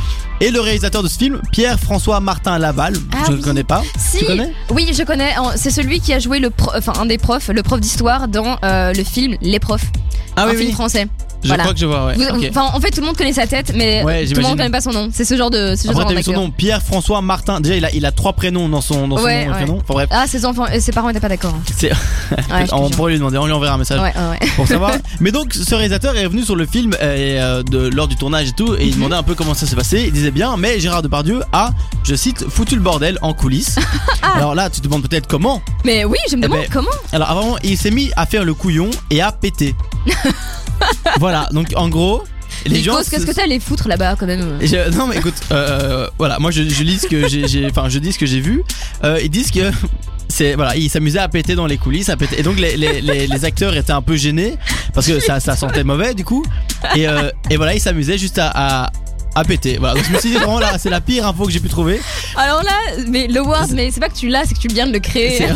Et 0.41 0.51
le 0.51 0.61
réalisateur 0.65 1.03
de 1.03 1.09
ce 1.09 1.17
film, 1.19 1.41
Pierre-François 1.53 2.21
Martin 2.21 2.59
Laval. 2.59 2.95
Ah 3.13 3.25
je 3.27 3.33
ne 3.33 3.37
oui. 3.37 3.43
connais 3.43 3.65
pas. 3.65 3.83
Si, 3.99 4.19
Tu 4.19 4.25
connais? 4.27 4.53
Oui, 4.71 4.91
je 4.93 5.03
connais. 5.05 5.33
C'est 5.57 5.71
celui 5.71 6.01
qui 6.01 6.13
a 6.13 6.19
joué 6.19 6.39
le, 6.41 6.51
pro- 6.51 6.73
enfin 6.77 6.93
un 7.01 7.07
des 7.07 7.19
profs, 7.19 7.49
le 7.49 7.63
prof 7.63 7.81
d'histoire 7.81 8.29
dans 8.29 8.57
euh, 8.65 8.93
le 8.93 9.05
film 9.05 9.37
Les 9.41 9.59
Profs, 9.61 9.87
Ah 10.37 10.45
un 10.45 10.51
oui, 10.51 10.57
film 10.57 10.69
oui. 10.69 10.73
français. 10.75 11.07
Je 11.45 11.49
Voilà. 11.49 11.63
crois 11.65 11.75
que 11.75 11.81
je 11.81 11.87
vois, 11.87 12.07
ouais. 12.07 12.15
Vous- 12.17 12.59
en 12.59 12.81
fait, 12.81 12.91
tout 12.91 13.01
le 13.01 13.07
monde 13.07 13.17
connaît 13.17 13.33
sa 13.35 13.47
tête, 13.47 13.73
mais 13.77 14.03
Ouais, 14.03 14.27
tout 14.27 14.35
le 14.37 14.43
monde 14.43 14.57
connaît 14.57 14.71
pas 14.71 14.81
son 14.81 14.93
nom. 14.93 15.11
C'est 15.13 15.25
ce 15.25 15.37
genre 15.37 15.51
de, 15.51 15.75
ce 15.77 15.87
genre 15.93 16.01
Après, 16.01 16.15
vu 16.17 16.23
son 16.23 16.33
nom, 16.33 16.51
Pierre-François 16.51 17.21
Martin. 17.23 17.61
Déjà, 17.61 17.77
il 17.77 17.85
a, 17.85 17.91
il 17.93 18.07
a 18.07 18.13
trois 18.13 18.33
prénoms 18.33 18.69
dans 18.69 18.81
son, 18.81 19.07
dans 19.09 19.19
son 19.19 19.25
Ouais, 19.25 19.45
nom 19.45 19.51
et 19.51 19.55
ouais. 19.55 19.55
prénom. 19.63 19.75
Enfin 19.77 19.95
bref, 19.95 20.09
Ah, 20.11 20.27
ses 20.27 20.45
enfants, 20.47 20.67
et 20.67 20.81
ses 20.81 20.93
parents 20.93 21.11
étaient 21.11 21.21
pas 21.21 21.29
d'accord. 21.29 21.55
hein. 21.55 21.89
on 22.73 22.89
pourrait 22.91 23.13
lui 23.13 23.19
demander, 23.19 23.39
on 23.39 23.47
lui 23.47 23.53
enverra 23.53 23.75
un 23.75 23.79
message 23.79 24.01
Ouais, 24.01 24.13
ouais, 24.17 24.31
ouais. 24.41 24.49
pour 24.57 24.67
savoir. 24.67 24.93
Mais 25.21 25.31
donc, 25.33 25.53
ce 25.53 25.75
réalisateur 25.75 26.17
est 26.17 26.27
venu 26.27 26.43
sur 26.43 26.57
le 26.57 26.65
film 26.67 26.95
euh, 27.03 27.63
de, 27.63 27.89
lors 27.89 28.09
du 28.09 28.17
tournage 28.17 28.49
et 28.49 28.53
tout, 28.53 28.75
et 28.75 28.85
il 28.85 28.89
Mhm. 28.89 28.95
demandait 28.95 29.17
un 29.17 29.23
peu 29.23 29.35
comment 29.35 29.55
ça 29.55 29.67
s'est 29.67 29.77
passé. 29.77 30.05
Il 30.07 30.13
disait 30.13 30.31
bien, 30.31 30.57
mais 30.57 30.81
Gérard 30.81 31.03
Depardieu 31.03 31.43
a, 31.53 31.71
je 32.05 32.15
cite, 32.15 32.47
foutu 32.49 32.75
le 32.75 32.81
bordel 32.81 33.19
en 33.23 33.35
coulisses. 33.35 33.77
Alors 34.23 34.55
là, 34.55 34.71
tu 34.71 34.81
te 34.81 34.85
demandes 34.87 35.03
peut-être 35.07 35.27
comment. 35.27 35.61
Mais 35.85 36.05
oui, 36.05 36.19
je 36.31 36.37
me 36.37 36.41
Eh 36.41 36.45
demande 36.47 36.61
ben, 36.61 36.69
comment. 36.73 36.91
Alors 37.13 37.31
avant, 37.31 37.57
il 37.63 37.77
s'est 37.77 37.91
mis 37.91 38.11
à 38.17 38.25
faire 38.27 38.45
le 38.45 38.55
couillon 38.55 38.91
et 39.11 39.21
à 39.21 39.31
péter. 39.33 39.75
voilà, 41.19 41.34
donc 41.53 41.73
en 41.77 41.89
gros, 41.89 42.25
les 42.67 42.83
gens. 42.83 42.97
Qu'est-ce 43.11 43.27
que 43.27 43.33
t'as 43.33 43.43
aller 43.45 43.61
foutre 43.61 43.89
là-bas 43.89 44.17
quand 44.19 44.27
même? 44.27 44.59
Je- 44.63 44.91
non 44.97 45.07
mais 45.07 45.17
écoute, 45.17 45.35
euh, 45.53 46.07
voilà, 46.19 46.39
moi 46.39 46.51
je, 46.51 46.63
je 46.63 46.83
lis 46.83 46.99
ce 46.99 47.07
que 47.07 47.29
j'ai, 47.29 47.47
j'ai- 47.49 47.67
enfin 47.67 47.89
je 47.89 47.99
dis 47.99 48.13
ce 48.13 48.19
que 48.19 48.27
j'ai 48.27 48.41
vu. 48.41 48.63
Euh, 49.03 49.19
ils 49.23 49.31
disent 49.31 49.51
que 49.51 49.71
c'est 50.29 50.55
voilà, 50.55 50.75
ils 50.77 50.89
s'amusaient 50.89 51.19
à 51.19 51.29
péter 51.29 51.55
dans 51.55 51.67
les 51.67 51.77
coulisses, 51.79 52.09
à 52.09 52.17
péter. 52.17 52.41
Et 52.41 52.43
donc 52.43 52.59
les, 52.59 52.77
les, 52.77 53.01
les, 53.01 53.27
les 53.27 53.45
acteurs 53.45 53.77
étaient 53.77 53.93
un 53.93 54.03
peu 54.03 54.17
gênés 54.17 54.57
parce 54.95 55.07
que 55.07 55.21
ça, 55.21 55.39
ça 55.41 55.55
sentait 55.57 55.85
mauvais 55.85 56.15
du 56.15 56.25
coup. 56.25 56.45
Et, 56.97 57.07
euh, 57.09 57.31
et 57.51 57.57
voilà, 57.57 57.75
ils 57.75 57.81
s'amusaient 57.81 58.19
juste 58.19 58.39
à, 58.39 58.51
à, 58.55 58.91
à 59.35 59.45
péter. 59.45 59.79
Voilà, 59.79 59.95
donc 59.95 60.05
je 60.07 60.13
me 60.13 60.19
suis 60.19 60.31
dit 60.31 60.37
vraiment 60.37 60.59
là, 60.59 60.79
c'est 60.79 60.91
la 60.91 61.01
pire 61.01 61.27
info 61.27 61.45
que 61.47 61.51
j'ai 61.53 61.61
pu 61.61 61.69
trouver. 61.69 62.01
Alors 62.37 62.63
là, 62.63 62.73
mais 63.09 63.27
le 63.27 63.41
word, 63.41 63.67
mais 63.73 63.91
c'est 63.91 64.01
pas 64.01 64.09
que 64.09 64.17
tu 64.17 64.29
l'as, 64.29 64.45
c'est 64.47 64.55
que 64.55 64.61
tu 64.61 64.69
viens 64.69 64.87
de 64.87 64.93
le 64.93 65.01
créer. 65.01 65.47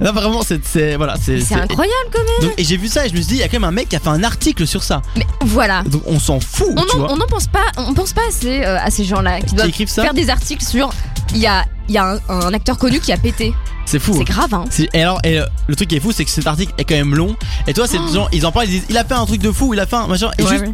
Là 0.00 0.12
vraiment, 0.12 0.42
c'est, 0.42 0.64
c'est 0.66 0.96
voilà, 0.96 1.14
c'est. 1.20 1.36
Incroyable 1.52 2.10
quand 2.12 2.18
même. 2.40 2.48
Donc, 2.50 2.58
et 2.58 2.64
j'ai 2.64 2.76
vu 2.76 2.88
ça 2.88 3.06
et 3.06 3.08
je 3.08 3.14
me 3.14 3.18
suis 3.20 3.28
dit, 3.28 3.34
il 3.34 3.40
y 3.40 3.42
a 3.42 3.46
quand 3.48 3.54
même 3.60 3.64
un 3.64 3.70
mec 3.72 3.88
qui 3.88 3.96
a 3.96 4.00
fait 4.00 4.08
un 4.08 4.22
article 4.24 4.66
sur 4.66 4.82
ça. 4.82 5.02
Mais 5.16 5.26
voilà. 5.44 5.82
Donc 5.84 6.02
on 6.06 6.18
s'en 6.18 6.40
fout, 6.40 6.66
On 6.76 6.82
tu 6.82 6.96
n'en 6.96 7.02
vois. 7.04 7.12
on 7.12 7.16
n'en 7.16 7.26
pense 7.26 7.46
pas, 7.46 7.64
on 7.76 7.94
pense 7.94 8.12
pas 8.12 8.22
assez 8.28 8.64
euh, 8.64 8.78
à 8.80 8.90
ces 8.90 9.04
gens-là 9.04 9.40
qui 9.40 9.54
doivent 9.54 9.68
écrivent 9.68 9.88
ça 9.88 10.02
faire 10.02 10.14
des 10.14 10.30
articles 10.30 10.64
sur. 10.64 10.90
Il 11.32 11.38
y 11.38 11.46
a, 11.46 11.64
il 11.88 11.94
y 11.94 11.98
a 11.98 12.04
un, 12.04 12.18
un 12.28 12.52
acteur 12.54 12.78
connu 12.78 13.00
qui 13.00 13.12
a 13.12 13.16
pété. 13.16 13.52
C'est 13.84 13.98
fou. 14.00 14.14
C'est 14.18 14.24
grave, 14.24 14.52
hein. 14.52 14.64
Et 14.94 15.02
alors, 15.02 15.20
et 15.24 15.38
euh, 15.38 15.46
le 15.68 15.76
truc 15.76 15.88
qui 15.88 15.96
est 15.96 16.00
fou, 16.00 16.10
c'est 16.12 16.24
que 16.24 16.30
cet 16.30 16.46
article 16.46 16.72
est 16.78 16.84
quand 16.84 16.94
même 16.96 17.14
long. 17.14 17.36
Et 17.68 17.72
toi, 17.72 17.86
c'est 17.86 17.98
Oh. 17.98 18.12
genre, 18.12 18.28
ils 18.32 18.44
en 18.46 18.50
parlent, 18.52 18.66
ils 18.66 18.80
disent, 18.80 18.86
il 18.90 18.98
a 18.98 19.04
fait 19.04 19.14
un 19.14 19.24
truc 19.26 19.40
de 19.40 19.52
fou, 19.52 19.74
il 19.74 19.80
a 19.80 19.86
fait 19.86 19.94
un 19.96 20.06
machin. 20.08 20.30
Et 20.38 20.42
Ouais, 20.42 20.50
juste, 20.50 20.62
ouais. 20.66 20.72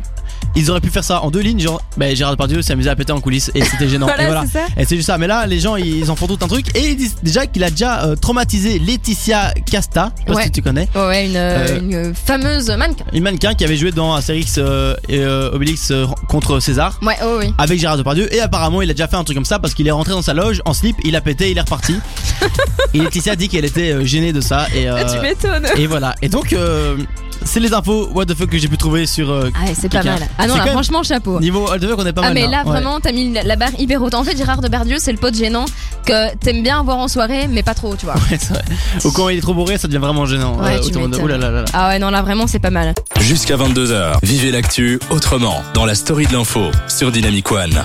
Ils 0.56 0.70
auraient 0.70 0.80
pu 0.80 0.90
faire 0.90 1.04
ça 1.04 1.22
en 1.22 1.30
deux 1.30 1.40
lignes, 1.40 1.60
genre, 1.60 1.80
bah, 1.96 2.14
Gérard 2.14 2.32
Depardieu 2.32 2.62
s'est 2.62 2.72
amusé 2.72 2.90
à 2.90 2.96
péter 2.96 3.12
en 3.12 3.20
coulisses 3.20 3.50
et 3.54 3.62
c'était 3.62 3.88
gênant. 3.88 4.06
Voilà, 4.06 4.22
et 4.24 4.26
voilà. 4.26 4.44
Et 4.76 4.84
c'est 4.84 4.96
juste 4.96 5.06
ça. 5.06 5.18
Mais 5.18 5.26
là, 5.26 5.46
les 5.46 5.60
gens, 5.60 5.76
ils 5.76 6.10
en 6.10 6.16
font 6.16 6.26
tout 6.26 6.38
un 6.42 6.48
truc. 6.48 6.66
Et 6.76 6.90
ils 6.90 6.96
disent 6.96 7.16
déjà 7.22 7.46
qu'il 7.46 7.64
a 7.64 7.70
déjà 7.70 8.04
euh, 8.04 8.16
traumatisé 8.16 8.78
Laetitia 8.78 9.52
Casta. 9.70 10.12
Je 10.26 10.32
sais 10.32 10.36
Ouais. 10.38 10.44
si 10.44 10.50
tu 10.50 10.62
connais. 10.62 10.88
Ouais, 10.94 11.06
ouais, 11.06 11.26
une, 11.26 11.36
Euh, 11.36 11.78
une 11.80 12.14
fameuse 12.14 12.68
mannequin. 12.70 13.04
Une 13.12 13.22
mannequin 13.22 13.54
qui 13.54 13.64
avait 13.64 13.76
joué 13.76 13.92
dans 13.92 14.14
Astérix 14.14 14.56
euh, 14.58 14.94
et 15.08 15.18
euh, 15.20 15.50
Obélix 15.52 15.90
euh, 15.90 16.06
contre 16.28 16.60
César. 16.60 16.98
Ouais, 17.02 17.16
oh 17.24 17.36
oui. 17.40 17.52
Avec 17.58 17.78
Gérard 17.80 17.96
Depardieu 17.98 18.32
et 18.34 18.40
apparemment 18.40 18.82
il 18.82 18.90
a 18.90 18.94
déjà 18.94 19.08
fait 19.08 19.16
un 19.16 19.24
truc 19.24 19.36
comme 19.36 19.44
ça 19.44 19.58
parce 19.58 19.74
qu'il 19.74 19.86
est 19.88 19.90
rentré 19.92 20.12
dans 20.12 20.22
sa 20.22 20.34
loge 20.34 20.60
en 20.64 20.72
slip, 20.72 20.96
il 21.04 21.16
a 21.16 21.20
pété, 21.20 21.50
il 21.50 21.58
est 21.58 21.62
reparti. 21.62 21.96
et 22.94 22.98
Laetitia 22.98 23.36
dit 23.36 23.48
qu'elle 23.48 23.64
était 23.64 23.92
euh, 23.92 24.04
gênée 24.04 24.32
de 24.32 24.40
ça 24.40 24.66
et, 24.74 24.88
euh, 24.88 25.02
tu 25.12 25.18
m'étonnes. 25.20 25.66
et 25.76 25.86
voilà. 25.86 26.14
Et 26.22 26.28
donc 26.28 26.52
euh, 26.52 26.96
c'est 27.44 27.60
les 27.60 27.72
infos 27.72 28.08
what 28.14 28.26
the 28.26 28.34
fuck 28.34 28.50
que 28.50 28.58
j'ai 28.58 28.68
pu 28.68 28.76
trouver 28.76 29.06
sur 29.06 29.30
euh, 29.30 29.50
Ah, 29.54 29.66
ouais, 29.66 29.74
c'est 29.78 29.88
pas 29.90 30.02
mal. 30.02 30.18
Ah 30.38 30.46
non, 30.46 30.56
là, 30.56 30.66
franchement, 30.66 31.02
chapeau. 31.02 31.40
niveau 31.40 31.66
what 31.66 31.78
the 31.78 31.86
fuck 31.88 31.98
on 31.98 32.06
est 32.06 32.12
pas 32.12 32.22
Ah 32.24 32.32
mal. 32.32 32.34
mais 32.34 32.46
là 32.46 32.62
Ouais. 32.64 32.70
vraiment 32.72 33.00
t'as 33.00 33.12
mis 33.12 33.32
la 33.32 33.56
barre 33.56 33.70
hyper 33.78 34.00
haute. 34.02 34.14
En 34.14 34.24
fait 34.24 34.36
Gérard 34.36 34.60
Depardieu 34.60 34.96
c'est 34.98 35.12
le 35.12 35.18
pote 35.18 35.34
gênant 35.34 35.64
que 36.06 36.34
t'aimes 36.36 36.62
bien 36.62 36.80
avoir 36.80 36.98
en 36.98 37.08
soirée 37.08 37.48
mais 37.48 37.62
pas 37.62 37.74
trop 37.74 37.96
tu 37.96 38.06
vois. 38.06 38.14
Ouais, 38.14 38.38
c'est 38.40 38.50
vrai. 38.54 38.62
Ou 39.04 39.10
quand 39.10 39.28
il 39.28 39.38
est 39.38 39.42
trop 39.42 39.54
bourré 39.54 39.78
ça 39.78 39.88
devient 39.88 39.98
vraiment 39.98 40.26
gênant. 40.26 40.56
Ouais, 40.62 40.76
Euh, 40.76 40.80
tu 40.80 40.90
de-. 40.92 40.98
Ouh 41.20 41.26
là 41.26 41.36
là 41.38 41.50
là 41.50 41.60
là. 41.60 41.64
Ah 41.72 41.88
ouais 41.88 41.98
non 41.98 42.10
là 42.10 42.22
vraiment 42.22 42.46
c'est 42.46 42.58
pas 42.60 42.70
mal. 42.70 42.94
Jusqu'à 43.20 43.56
22h, 43.56 44.18
vivez 44.22 44.50
l'actu 44.50 44.98
autrement 45.10 45.62
dans 45.74 45.84
la 45.86 45.94
story 45.94 46.26
de 46.26 46.32
l'info 46.32 46.70
sur 46.88 47.10
Dynamic 47.12 47.50
One. 47.52 47.82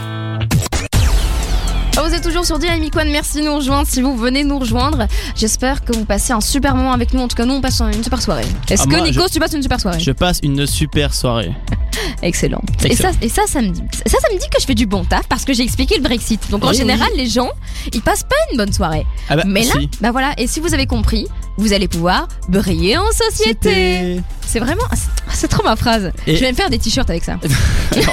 Êtes 2.17 2.23
toujours 2.23 2.45
sur 2.45 2.57
Dynamic 2.57 2.95
One, 2.95 3.11
merci 3.11 3.37
de 3.37 3.43
nous 3.43 3.55
rejoindre 3.57 3.87
si 3.87 4.01
vous 4.01 4.17
venez 4.17 4.43
nous 4.43 4.57
rejoindre. 4.57 5.05
J'espère 5.35 5.85
que 5.85 5.93
vous 5.95 6.03
passez 6.03 6.33
un 6.33 6.41
super 6.41 6.73
moment 6.73 6.91
avec 6.91 7.13
nous. 7.13 7.21
En 7.21 7.27
tout 7.27 7.35
cas 7.35 7.45
nous 7.45 7.53
on 7.53 7.61
passe 7.61 7.79
une 7.79 8.03
super 8.03 8.19
soirée. 8.23 8.43
Est-ce 8.71 8.81
Ah, 8.81 8.85
que 8.85 8.89
moi, 8.97 9.01
Nico 9.01 9.21
tu 9.31 9.39
passes 9.39 9.53
une 9.53 9.61
super 9.61 9.79
soirée 9.79 9.99
Je 9.99 10.11
passe 10.11 10.39
une 10.41 10.65
super 10.65 11.13
soirée. 11.13 11.51
Excellent. 12.23 12.61
Et 12.85 12.95
ça, 12.95 13.11
et 13.21 13.29
ça, 13.29 13.43
ça 13.45 13.61
me 13.61 13.69
dit, 13.69 13.83
ça, 14.07 14.17
ça 14.19 14.33
me 14.33 14.39
dit 14.39 14.47
que 14.49 14.59
je 14.59 14.65
fais 14.65 14.73
du 14.73 14.87
bon 14.87 15.03
taf 15.05 15.27
parce 15.27 15.45
que 15.45 15.53
j'ai 15.53 15.61
expliqué 15.61 15.95
le 15.97 16.01
Brexit. 16.01 16.49
Donc 16.49 16.65
en 16.65 16.69
Oui, 16.69 16.75
général, 16.75 17.09
les 17.15 17.27
gens, 17.27 17.51
ils 17.93 18.01
passent 18.01 18.23
pas 18.23 18.35
une 18.51 18.57
bonne 18.57 18.73
soirée. 18.73 19.05
Ah 19.29 19.35
bah, 19.35 19.43
Mais 19.45 19.61
là, 19.63 19.73
si. 19.79 19.87
bah 20.01 20.09
voilà. 20.11 20.33
Et 20.39 20.47
si 20.47 20.59
vous 20.59 20.73
avez 20.73 20.87
compris, 20.87 21.27
vous 21.57 21.73
allez 21.73 21.87
pouvoir 21.87 22.27
briller 22.49 22.97
en 22.97 23.05
société. 23.11 24.21
C'est 24.45 24.59
vraiment, 24.59 24.83
c'est- 24.93 25.09
c'est 25.33 25.47
trop 25.49 25.63
ma 25.63 25.75
phrase. 25.75 26.11
Et- 26.25 26.35
Je 26.35 26.41
vais 26.41 26.51
me 26.51 26.55
faire 26.55 26.69
des 26.69 26.79
t-shirts 26.79 27.09
avec 27.09 27.23
ça. 27.23 27.35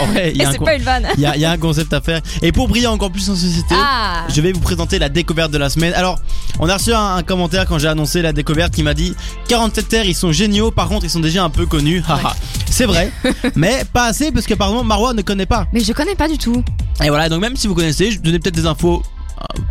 En 0.01 0.07
vrai, 0.07 0.33
il 0.35 0.41
y 0.41 0.45
a 0.45 0.49
un 0.49 0.55
pas 0.55 0.75
une 0.75 0.83
vanne. 0.83 1.07
il 1.17 1.21
y 1.21 1.27
a- 1.27 1.37
il 1.37 1.43
y 1.43 1.45
a 1.45 1.51
un 1.51 1.59
concept 1.59 1.93
à 1.93 2.01
faire. 2.01 2.21
Et 2.43 2.51
pour 2.53 2.69
briller 2.69 2.87
encore 2.87 3.11
plus 3.13 3.29
en 3.31 3.37
société. 3.37 3.75
Ah. 3.79 4.25
Je 4.35 4.41
vais 4.41 4.53
vous 4.53 4.61
présenter 4.61 4.99
la 4.99 5.09
découverte 5.09 5.51
de 5.53 5.59
la 5.59 5.69
semaine. 5.71 5.93
Alors, 5.95 6.19
on 6.59 6.69
a 6.69 6.75
reçu 6.77 6.93
un, 6.93 7.17
un 7.17 7.23
commentaire 7.23 7.67
quand 7.67 7.79
j'ai 7.79 7.87
annoncé 7.89 8.23
la 8.23 8.33
découverte 8.33 8.73
qui 8.75 8.83
m'a 8.83 8.95
dit 8.95 9.15
47 9.49 9.89
terres, 9.89 10.07
ils 10.07 10.15
sont 10.15 10.33
géniaux, 10.33 10.71
par 10.71 10.89
contre, 10.89 11.05
ils 11.05 11.11
sont 11.11 11.21
déjà 11.21 11.45
un 11.45 11.51
peu 11.51 11.67
connus. 11.67 12.03
C'est 12.71 12.87
vrai, 12.87 13.13
mais 13.55 13.85
pas 13.93 14.07
assez 14.07 14.33
parce 14.33 14.47
que, 14.47 14.55
pardon, 14.55 14.83
Marois 14.83 15.13
ne 15.15 15.23
connaît 15.23 15.47
pas. 15.47 15.67
Mais 15.73 15.81
je 15.81 15.93
connais 15.93 16.15
pas 16.17 16.29
du 16.29 16.39
tout. 16.39 16.65
Et 17.05 17.09
voilà, 17.09 17.29
donc 17.29 17.41
même 17.41 17.57
si 17.57 17.67
vous 17.69 17.75
connaissez, 17.75 18.11
je 18.11 18.19
donnais 18.21 18.39
peut-être 18.41 18.55
des 18.57 18.67
infos 18.67 19.03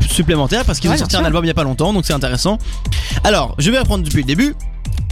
supplémentaires 0.10 0.66
parce 0.66 0.80
qu'ils 0.80 0.90
Ouais, 0.90 0.96
ont 0.96 1.00
sorti 1.00 1.16
un 1.16 1.26
album 1.26 1.44
il 1.44 1.48
y 1.48 1.52
a 1.52 1.54
pas 1.54 1.64
longtemps, 1.64 1.94
donc 1.94 2.06
c'est 2.06 2.14
intéressant. 2.14 2.58
Alors, 3.24 3.56
je 3.58 3.72
vais 3.72 3.80
reprendre 3.80 4.04
depuis 4.04 4.18
le 4.22 4.28
début. 4.28 4.56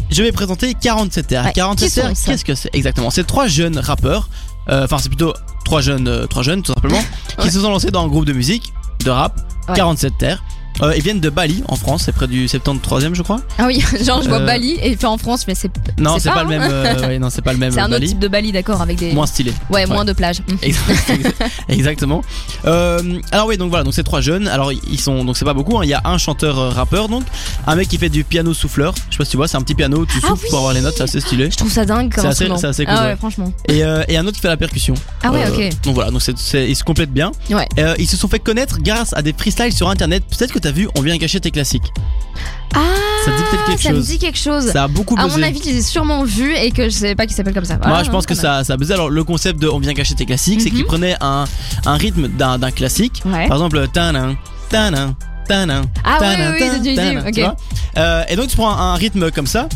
Je 0.09 0.21
vais 0.23 0.31
présenter 0.31 0.73
47 0.73 1.27
terres. 1.27 1.45
Ouais, 1.45 1.53
47 1.53 1.87
qui 1.87 1.95
sont 1.95 2.01
terres, 2.01 2.13
qu'est-ce 2.25 2.45
que 2.45 2.55
c'est 2.55 2.69
exactement? 2.73 3.09
C'est 3.11 3.23
trois 3.25 3.47
jeunes 3.47 3.79
rappeurs, 3.79 4.29
euh, 4.69 4.83
enfin 4.83 4.97
c'est 4.97 5.07
plutôt 5.09 5.33
trois 5.63 5.79
jeunes, 5.81 6.07
euh, 6.07 6.27
trois 6.27 6.43
jeunes 6.43 6.61
tout 6.63 6.73
simplement, 6.73 6.99
qui 7.37 7.45
Ouais. 7.45 7.49
se 7.51 7.61
sont 7.61 7.69
lancés 7.69 7.91
dans 7.91 8.03
un 8.03 8.07
groupe 8.07 8.25
de 8.25 8.33
musique, 8.33 8.73
de 9.05 9.09
rap, 9.09 9.39
Ouais. 9.69 9.75
47 9.75 10.17
terres. 10.17 10.43
Euh, 10.81 10.93
ils 10.95 11.03
viennent 11.03 11.19
de 11.19 11.29
Bali 11.29 11.63
en 11.67 11.75
France, 11.75 12.03
c'est 12.05 12.11
près 12.11 12.27
du 12.27 12.47
73e 12.47 13.13
je 13.13 13.21
crois. 13.21 13.41
Ah 13.57 13.65
oui, 13.67 13.83
genre 14.03 14.21
je 14.23 14.29
vois 14.29 14.39
Euh, 14.39 14.45
Bali 14.45 14.79
et 14.81 14.95
fait 14.95 15.05
en 15.05 15.17
France, 15.17 15.45
mais 15.47 15.53
c'est 15.55 15.69
Non, 15.99 16.17
C'est 16.19 16.29
pas, 16.29 16.35
pas, 16.35 16.43
le 16.43 16.55
hein. 16.55 16.59
même. 16.59 16.71
euh, 16.71 16.83
ouais, 17.23 17.41
pas 17.43 17.53
le 17.53 17.59
même. 17.59 17.71
c'est 17.71 17.79
un 17.79 17.91
autre 17.91 18.05
type 18.05 18.19
de 18.19 18.27
Bali, 18.27 18.51
d'accord, 18.51 18.81
avec 18.81 18.97
des 18.97 19.11
Moins 19.13 19.27
stylé. 19.27 19.53
ouais 19.69 19.85
moins 19.85 20.05
de 20.05 20.13
plages. 20.13 20.41
Mm. 20.51 20.55
Exact- 20.63 21.43
Exactement. 21.69 22.21
Euh, 22.65 23.19
alors 23.31 23.47
oui, 23.47 23.57
donc 23.57 23.69
voilà, 23.69 23.83
donc 23.83 23.93
c'est 23.93 24.03
trois 24.03 24.21
jeunes. 24.21 24.47
Alors 24.47 24.71
ils 24.71 24.99
sont, 24.99 25.23
donc 25.25 25.37
c'est 25.37 25.45
pas 25.45 25.53
beaucoup. 25.53 25.77
hein. 25.77 25.81
Il 25.83 25.89
y 25.89 25.93
a 25.93 26.01
un 26.05 26.17
chanteur 26.17 26.73
rappeur, 26.73 27.09
donc 27.09 27.23
un 27.67 27.75
mec 27.75 27.87
qui 27.87 27.97
fait 27.97 28.09
du 28.09 28.23
piano 28.23 28.53
souffleur. 28.53 28.93
Je 29.09 29.13
sais 29.13 29.17
pas 29.17 29.25
si 29.25 29.31
tu 29.31 29.37
vois, 29.37 29.47
c'est 29.47 29.57
un 29.57 29.61
petit 29.61 29.75
piano, 29.75 30.05
tu 30.05 30.17
Ah 30.23 30.27
souffles 30.27 30.43
oui. 30.43 30.49
pour 30.49 30.59
avoir 30.59 30.73
les 30.73 30.81
notes, 30.81 30.95
c'est 30.97 31.03
assez 31.03 31.19
stylé. 31.21 31.49
Je 31.51 31.57
trouve 31.57 31.71
ça 31.71 31.85
dingue 31.85 32.13
comme 32.13 32.23
C'est 32.31 32.45
assez- 32.49 32.65
assez 32.65 32.85
cool, 32.85 32.93
Ah 32.97 33.05
ouais, 33.07 33.15
franchement. 33.15 33.51
Et, 33.67 33.79
et 34.07 34.17
un 34.17 34.25
autre 34.25 34.35
qui 34.35 34.41
fait 34.41 34.47
la 34.47 34.57
percussion. 34.57 34.93
Ah 35.23 35.31
ouais, 35.31 35.43
ok. 35.49 35.69
Donc 35.83 35.95
voilà, 35.95 36.11
donc 36.11 36.21
ils 36.27 36.75
se 36.75 36.83
complètent 36.83 37.13
bien. 37.13 37.31
Ouais. 37.49 37.67
Ils 37.99 38.07
se 38.07 38.17
sont 38.17 38.27
fait 38.27 38.39
connaître 38.39 38.79
grâce 38.79 39.13
à 39.13 39.21
des 39.21 39.33
freestyles 39.33 39.73
sur 39.73 39.89
internet. 39.89 40.23
Peut-être 40.37 40.51
que 40.53 40.59
t'as 40.59 40.70
vu, 40.71 40.87
on 40.97 41.01
vient 41.01 41.17
cacher 41.17 41.39
tes 41.39 41.51
classiques. 41.51 41.91
Ah, 42.73 42.79
Ça 43.25 43.31
dit 43.31 43.43
peut-être 43.51 43.65
quelque 43.65 43.81
ça 43.83 43.89
me 43.91 43.95
chose. 43.97 44.07
dit 44.07 44.17
quelque 44.17 44.37
chose. 44.37 44.71
Ça 44.71 44.83
a 44.83 44.87
beaucoup 44.87 45.15
À 45.19 45.25
buzzé. 45.25 45.37
mon 45.37 45.43
avis, 45.43 45.59
je 45.59 45.69
les 45.69 45.77
ai 45.77 45.81
sûrement 45.81 46.23
vus 46.23 46.53
et 46.55 46.71
que 46.71 46.85
je 46.85 46.89
savais 46.89 47.15
pas 47.15 47.25
qu'ils 47.25 47.35
s'appellent 47.35 47.53
comme 47.53 47.65
ça. 47.65 47.77
Moi, 47.77 47.97
Ah, 47.99 48.03
je 48.03 48.09
pense 48.09 48.25
que 48.25 48.33
ça, 48.35 48.63
ça 48.63 48.73
a 48.73 48.77
buzzé. 48.77 48.93
Alors, 48.93 49.09
le 49.09 49.23
concept 49.23 49.59
de 49.59 49.67
on 49.67 49.79
vient 49.79 49.93
cacher 49.93 50.15
tes 50.15 50.25
classiques, 50.25 50.61
c'est 50.61 50.69
Mhm. 50.69 50.75
qu'ils 50.77 50.85
prenaient 50.85 51.15
un, 51.21 51.43
un 51.85 51.95
rythme 51.97 52.27
d'un, 52.29 52.57
d'un 52.57 52.71
classique. 52.71 53.21
Ouais. 53.25 53.47
Par 53.47 53.57
exemple, 53.57 53.85
tanin, 53.93 54.35
tanin, 54.69 55.15
tanin. 55.47 55.81
Ah 56.05 56.17
oui, 56.21 56.27
tanin, 56.27 56.51
oui, 56.53 56.57
oui, 56.61 56.65
de 56.67 56.71
tanin, 56.71 56.83
Jay-Z, 56.83 56.95
tanin, 56.95 57.27
ok. 57.27 57.33
tu 57.33 57.41
vois. 57.41 57.55
Euh, 57.97 58.23
et 58.29 58.35
donc, 58.37 58.47
tu 58.47 58.55
prends 58.55 58.71
un 58.75 58.95
rythme 58.95 59.31
comme 59.31 59.47
ça. 59.47 59.67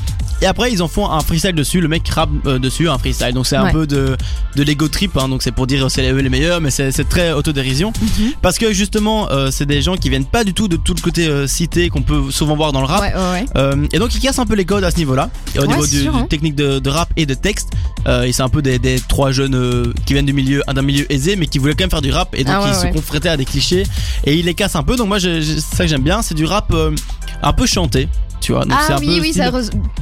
Et 0.42 0.46
après, 0.48 0.72
ils 0.72 0.84
en 0.84 0.88
font 0.88 1.10
un 1.10 1.20
freestyle 1.22 1.54
dessus. 1.54 1.80
Le 1.82 1.88
mec 1.88 2.08
rappe 2.10 2.30
euh, 2.46 2.60
dessus, 2.60 2.90
un 2.90 2.98
freestyle. 2.98 3.34
Donc 3.34 3.48
c'est 3.48 3.56
un 3.56 3.66
Ouais. 3.66 3.72
peu 3.72 3.88
de, 3.88 4.16
de 4.56 4.64
l'ego 4.64 4.88
trip. 4.88 5.16
hein. 5.18 5.28
donc 5.30 5.42
c'est 5.44 5.52
pour 5.54 5.66
dire 5.66 5.90
c'est 5.90 6.02
les, 6.02 6.22
les 6.22 6.30
meilleurs, 6.30 6.62
mais 6.62 6.70
c'est 6.72 6.92
très 7.10 7.32
autodérision. 7.32 7.94
Mhm. 8.02 8.32
Parce 8.42 8.58
que 8.58 8.74
justement, 8.74 9.30
euh, 9.32 9.50
c'est 9.52 9.66
des 9.66 9.82
gens 9.82 9.96
qui 9.96 10.10
viennent 10.10 10.26
pas 10.26 10.44
du 10.44 10.54
tout 10.54 10.68
de 10.68 10.76
tout 10.76 10.94
le 10.94 11.02
côté 11.02 11.28
euh, 11.28 11.48
cité 11.48 11.90
qu'on 11.90 12.02
peut 12.02 12.32
souvent 12.32 12.56
voir 12.56 12.72
dans 12.74 12.82
le 12.82 12.86
rap. 12.86 13.02
Ouais, 13.02 13.14
ouais, 13.14 13.66
ouais. 13.82 13.88
Et 13.94 13.98
donc 14.00 14.14
ils 14.14 14.20
cassent 14.20 14.40
un 14.40 14.46
peu 14.46 14.56
les 14.56 14.66
codes 14.66 14.84
à 14.84 14.92
ce 14.92 14.98
niveau-là, 14.98 15.30
et 15.56 15.60
au 15.60 15.66
niveau 15.68 15.86
du, 15.88 16.02
sûr, 16.02 16.12
du 16.12 16.18
hein. 16.20 16.28
technique 16.30 16.56
de, 16.56 16.80
de 16.80 16.90
rap 16.90 17.10
et 17.18 17.26
de 17.26 17.34
texte. 17.34 17.70
Et 18.26 18.32
c'est 18.34 18.44
un 18.44 18.50
peu 18.50 18.62
des, 18.62 18.78
des 18.78 19.00
trois 19.00 19.32
jeunes 19.32 19.94
qui 20.06 20.14
viennent 20.14 20.26
du 20.28 20.34
milieu, 20.34 20.62
d'un 20.72 20.82
milieu 20.84 21.12
aisé, 21.12 21.36
mais 21.38 21.48
qui 21.48 21.58
voulaient 21.58 21.74
quand 21.74 21.84
même 21.86 21.90
faire 21.90 22.02
du 22.04 22.12
rap, 22.12 22.36
et 22.36 22.44
donc 22.44 22.56
Ah 22.60 22.68
ils 22.70 22.76
se 22.76 22.94
confrontaient 22.94 23.30
à 23.30 23.38
des 23.38 23.46
clichés, 23.46 23.84
et 24.26 24.36
ils 24.36 24.46
les 24.46 24.54
cassent 24.54 24.76
un 24.76 24.84
peu. 24.84 24.96
Donc 24.96 25.08
moi, 25.08 25.20
c'est 25.20 25.42
ça 25.60 25.86
que 25.86 25.90
j'aime 25.90 26.04
bien, 26.04 26.22
c'est 26.22 26.36
du 26.36 26.46
rap 26.46 26.72
un 27.42 27.54
peu 27.54 27.66
chanté, 27.66 28.08
tu 28.46 28.52
vois. 28.54 28.64
Donc 28.66 28.78
Ah 28.80 28.98
oui, 29.00 29.20
oui, 29.22 29.32
style- 29.32 29.44
ça 29.44 29.52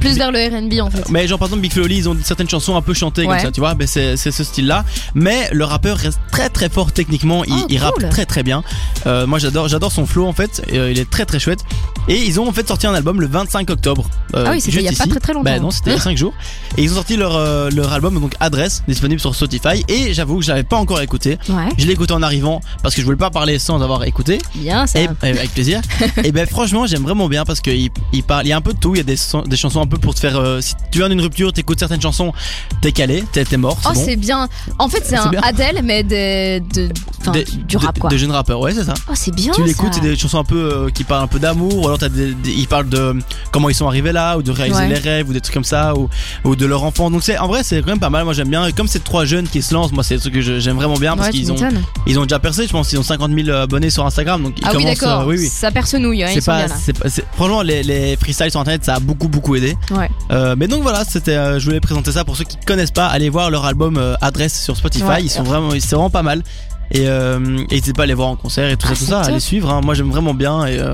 plus 0.00 0.16
vers 0.18 0.30
le 0.30 0.38
R&B 0.38 0.80
en 0.80 0.90
fait. 0.90 1.08
mais 1.10 1.26
genre 1.26 1.38
par 1.38 1.46
exemple 1.48 1.62
Big 1.62 1.72
Flo 1.72 1.86
ils 1.88 2.08
ont 2.08 2.16
certaines 2.22 2.48
chansons 2.48 2.76
un 2.76 2.82
peu 2.82 2.92
chantées 2.94 3.24
comme 3.26 3.38
ça, 3.38 3.50
tu 3.50 3.60
vois, 3.60 3.74
ben 3.74 3.86
c'est 3.86 4.16
ce 4.16 4.44
style-là. 4.44 4.84
Mais 5.14 5.48
le 5.52 5.64
rappeur 5.64 5.96
reste 5.96 6.18
très 6.30 6.48
très 6.50 6.68
fort 6.68 6.92
techniquement, 6.92 7.44
il, 7.44 7.52
Oh, 7.54 7.66
il 7.70 7.78
rappe 7.78 8.10
très 8.10 8.26
très 8.26 8.42
bien. 8.42 8.62
Euh, 9.06 9.26
moi 9.26 9.38
j'adore 9.38 9.68
j'adore 9.68 9.92
son 9.92 10.06
flow 10.06 10.26
en 10.26 10.32
fait, 10.32 10.62
euh, 10.72 10.90
il 10.92 10.98
est 10.98 11.08
très 11.08 11.24
très 11.24 11.38
chouette. 11.38 11.60
Et 12.08 12.18
ils 12.22 12.38
ont 12.38 12.46
en 12.46 12.52
fait 12.52 12.68
sorti 12.68 12.86
un 12.86 12.92
album 12.92 13.18
le 13.20 13.26
25 13.26 13.70
octobre. 13.70 14.04
euh, 14.34 14.44
Ah 14.46 14.50
oui, 14.52 14.60
c'était 14.60 14.76
il 14.78 14.82
y 14.84 14.88
a 14.88 14.92
pas 14.92 15.06
très 15.06 15.20
très 15.20 15.32
longtemps. 15.32 15.44
Ben 15.44 15.62
non, 15.62 15.70
c'était 15.70 15.90
il 15.90 15.94
y 15.94 15.96
a 15.96 16.02
5 16.02 16.18
jours. 16.18 16.34
Et 16.76 16.82
ils 16.82 16.92
ont 16.92 16.96
sorti 16.96 17.16
leur, 17.16 17.34
euh, 17.34 17.70
leur 17.70 17.92
album, 17.94 18.20
donc 18.20 18.34
Adresse, 18.40 18.82
disponible 18.86 19.20
sur 19.20 19.34
Spotify. 19.34 19.82
Et 19.88 20.12
j'avoue 20.12 20.38
que 20.40 20.44
je 20.44 20.50
l'avais 20.50 20.64
pas 20.64 20.76
encore 20.76 21.00
écouté. 21.00 21.38
Ouais, 21.48 21.68
Je 21.78 21.86
l'ai 21.86 21.92
écouté 21.94 22.12
en 22.12 22.22
arrivant 22.22 22.60
parce 22.82 22.94
que 22.94 23.00
je 23.00 23.06
voulais 23.06 23.16
pas 23.16 23.30
parler 23.30 23.58
sans 23.58 23.80
avoir 23.80 24.04
écouté. 24.04 24.38
bien 24.56 24.86
ça. 24.86 25.00
Et, 25.00 25.04
et 25.22 25.28
avec 25.28 25.50
plaisir. 25.54 25.80
et 26.24 26.30
ben 26.30 26.46
franchement 26.46 26.86
j'aime 26.86 27.02
vraiment 27.04 27.26
bien 27.28 27.44
parce 27.46 27.60
qu'il 27.60 27.88
il 28.12 28.22
parle, 28.34 28.46
il 28.46 28.50
y 28.50 28.52
a 28.52 28.56
un 28.56 28.60
peu 28.60 28.72
de 28.72 28.78
tout. 28.78 28.94
Il 28.94 28.98
y 28.98 29.00
a 29.00 29.04
des, 29.04 29.16
des 29.46 29.56
chansons 29.56 29.80
un 29.80 29.86
peu 29.86 29.98
pour 29.98 30.14
te 30.14 30.20
faire. 30.20 30.36
euh, 30.36 30.60
si 30.60 30.74
tu 30.90 30.98
viens 30.98 31.08
d'une 31.08 31.20
rupture, 31.20 31.52
t'écoutes 31.52 31.78
certaines 31.78 32.00
chansons, 32.00 32.32
t'es 32.80 32.92
calé, 32.92 33.24
t'es 33.32 33.44
mort. 33.56 33.78
Oh, 33.84 33.90
bon. 33.94 34.04
c'est 34.04 34.16
bien. 34.16 34.48
En 34.78 34.88
fait, 34.88 35.02
c'est 35.04 35.16
un 35.16 35.28
bien. 35.28 35.40
Adèle, 35.42 35.80
mais 35.84 36.02
de, 36.02 36.58
de, 36.74 36.88
Des- 37.32 37.44
du 37.44 37.76
rap 37.76 37.98
quoi. 37.98 38.10
De 38.10 38.16
jeunes 38.16 38.30
rappeurs, 38.32 38.60
ouais 38.60 38.72
c'est 38.74 38.84
ça. 38.84 38.94
Oh, 39.08 39.12
c'est 39.14 39.34
bien. 39.34 39.52
tu 39.54 39.64
l'écoutes, 39.64 39.94
c'est 39.94 40.00
des 40.00 40.16
chansons 40.16 40.38
un 40.38 40.44
peu 40.44 40.56
euh, 40.56 40.90
qui 40.90 41.04
parlent 41.04 41.24
un 41.24 41.26
peu 41.28 41.38
d'amour, 41.38 41.74
ou 41.82 41.86
alors 41.86 41.98
des, 41.98 42.08
des- 42.08 42.34
ils 42.52 42.68
parlent 42.68 42.88
de 42.88 43.16
comment 43.52 43.68
ils 43.68 43.74
sont 43.74 43.86
arrivés 43.88 44.12
là, 44.12 44.36
ou 44.36 44.42
de 44.42 44.50
réaliser 44.50 44.80
Ouais. 44.80 44.88
les 44.88 44.98
rêves, 44.98 45.28
ou 45.28 45.32
des 45.32 45.40
trucs 45.40 45.54
comme 45.54 45.64
ça, 45.64 45.94
ou, 45.96 46.08
ou 46.44 46.56
de 46.56 46.66
leur 46.66 46.84
enfant. 46.84 47.10
Donc 47.10 47.22
c'est 47.22 47.38
en 47.38 47.46
vrai 47.48 47.62
c'est 47.62 47.80
quand 47.80 47.86
même 47.88 48.00
pas 48.00 48.10
mal. 48.10 48.24
Moi 48.24 48.32
j'aime 48.34 48.48
bien. 48.48 48.66
Et 48.66 48.72
comme 48.72 48.88
c'est 48.88 49.02
trois 49.04 49.24
jeunes 49.24 49.48
qui 49.48 49.62
se 49.62 49.72
lancent, 49.74 49.92
moi 49.92 50.02
c'est 50.04 50.18
ce 50.18 50.28
que 50.28 50.40
je- 50.40 50.58
j'aime 50.60 50.76
vraiment 50.76 50.96
bien 50.98 51.16
parce 51.16 51.28
Ouais, 51.28 51.34
qu'ils 51.34 51.52
ont 51.52 51.56
ils 52.06 52.18
ont 52.18 52.22
déjà 52.24 52.38
percé. 52.38 52.66
Je 52.66 52.72
pense 52.72 52.88
qu'ils 52.88 52.98
ont 52.98 53.02
50 53.04 53.32
000 53.32 53.56
abonnés 53.56 53.90
sur 53.90 54.04
Instagram, 54.04 54.42
donc 54.42 54.54
ils 54.58 54.64
Ah 54.64 54.70
oui, 54.74 54.82
commencent. 54.82 54.98
d'accord. 54.98 55.20
euh, 55.22 55.26
oui 55.26 55.36
oui. 55.38 55.48
Ça 55.48 55.70
hein, 56.24 56.28
C'est 56.34 56.44
pas, 56.44 56.68
c'est 56.68 56.98
pas- 56.98 57.08
c'est- 57.08 57.24
franchement 57.34 57.62
les, 57.62 57.82
les 58.26 58.32
freestyles 58.32 58.50
sur 58.50 58.60
internet 58.60 58.84
ça 58.84 58.94
a 58.94 59.00
beaucoup 59.00 59.28
beaucoup 59.28 59.54
aidé. 59.56 59.76
Ouais. 59.90 60.08
Euh, 60.30 60.54
mais 60.58 60.66
donc 60.68 60.82
voilà, 60.82 61.04
c'était, 61.04 61.36
euh, 61.36 61.58
je 61.58 61.64
voulais 61.66 61.80
présenter 61.80 62.12
ça 62.12 62.24
pour 62.24 62.36
ceux 62.36 62.44
qui 62.44 62.56
connaissent 62.66 62.90
pas, 62.90 63.06
allez 63.06 63.28
voir 63.28 63.50
leur 63.50 63.64
album 63.66 63.96
euh, 63.98 64.14
Adresse 64.20 64.62
sur 64.62 64.76
Spotify, 64.76 65.04
Ouais. 65.04 65.22
ils 65.22 65.30
sont 65.30 65.42
vraiment, 65.42 65.70
c'est 65.72 65.94
vraiment 65.94 66.10
pas 66.10 66.22
mal. 66.22 66.42
Et 66.90 67.06
euh, 67.08 67.38
n'hésitez 67.38 67.92
pas 67.92 68.04
à 68.04 68.06
les 68.06 68.14
voir 68.14 68.28
en 68.28 68.36
concert 68.36 68.68
et 68.70 68.76
tout 68.76 68.86
Ah, 68.90 68.94
ça, 68.94 68.98
tout 68.98 69.04
c'est 69.04 69.10
ça, 69.10 69.20
à 69.22 69.30
les 69.30 69.40
suivre. 69.40 69.70
hein. 69.70 69.80
Moi 69.84 69.94
j'aime 69.94 70.10
vraiment 70.10 70.34
bien 70.34 70.64
et 70.66 70.78
euh, 70.78 70.92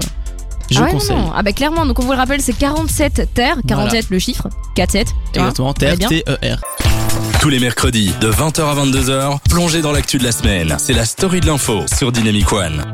je 0.70 0.78
ah 0.78 0.84
ouais, 0.84 0.90
conseille. 0.92 1.16
non, 1.16 1.22
non. 1.24 1.32
Ah 1.34 1.42
bah 1.42 1.52
clairement, 1.52 1.84
donc 1.86 1.98
on 1.98 2.02
vous 2.04 2.12
le 2.12 2.16
rappelle, 2.18 2.40
c'est 2.40 2.52
47 2.56 3.28
terres, 3.34 3.56
47 3.66 4.10
le 4.10 4.18
chiffre, 4.18 4.48
4-7. 4.76 4.88
tu 5.32 5.38
vois. 5.40 5.48
Exactement, 5.50 5.74
bien. 5.78 5.96
T-E-R. 6.08 6.60
Tous 7.40 7.48
les 7.48 7.58
mercredis 7.58 8.12
de 8.20 8.30
20h 8.30 8.60
à 8.62 8.74
22h, 8.84 9.38
plongez 9.48 9.82
dans 9.82 9.92
l'actu 9.92 10.18
de 10.18 10.24
la 10.24 10.32
semaine. 10.32 10.74
C'est 10.78 10.92
la 10.92 11.04
story 11.04 11.40
de 11.40 11.46
l'info 11.46 11.80
sur 11.92 12.12
Dynamic 12.12 12.52
One. 12.52 12.84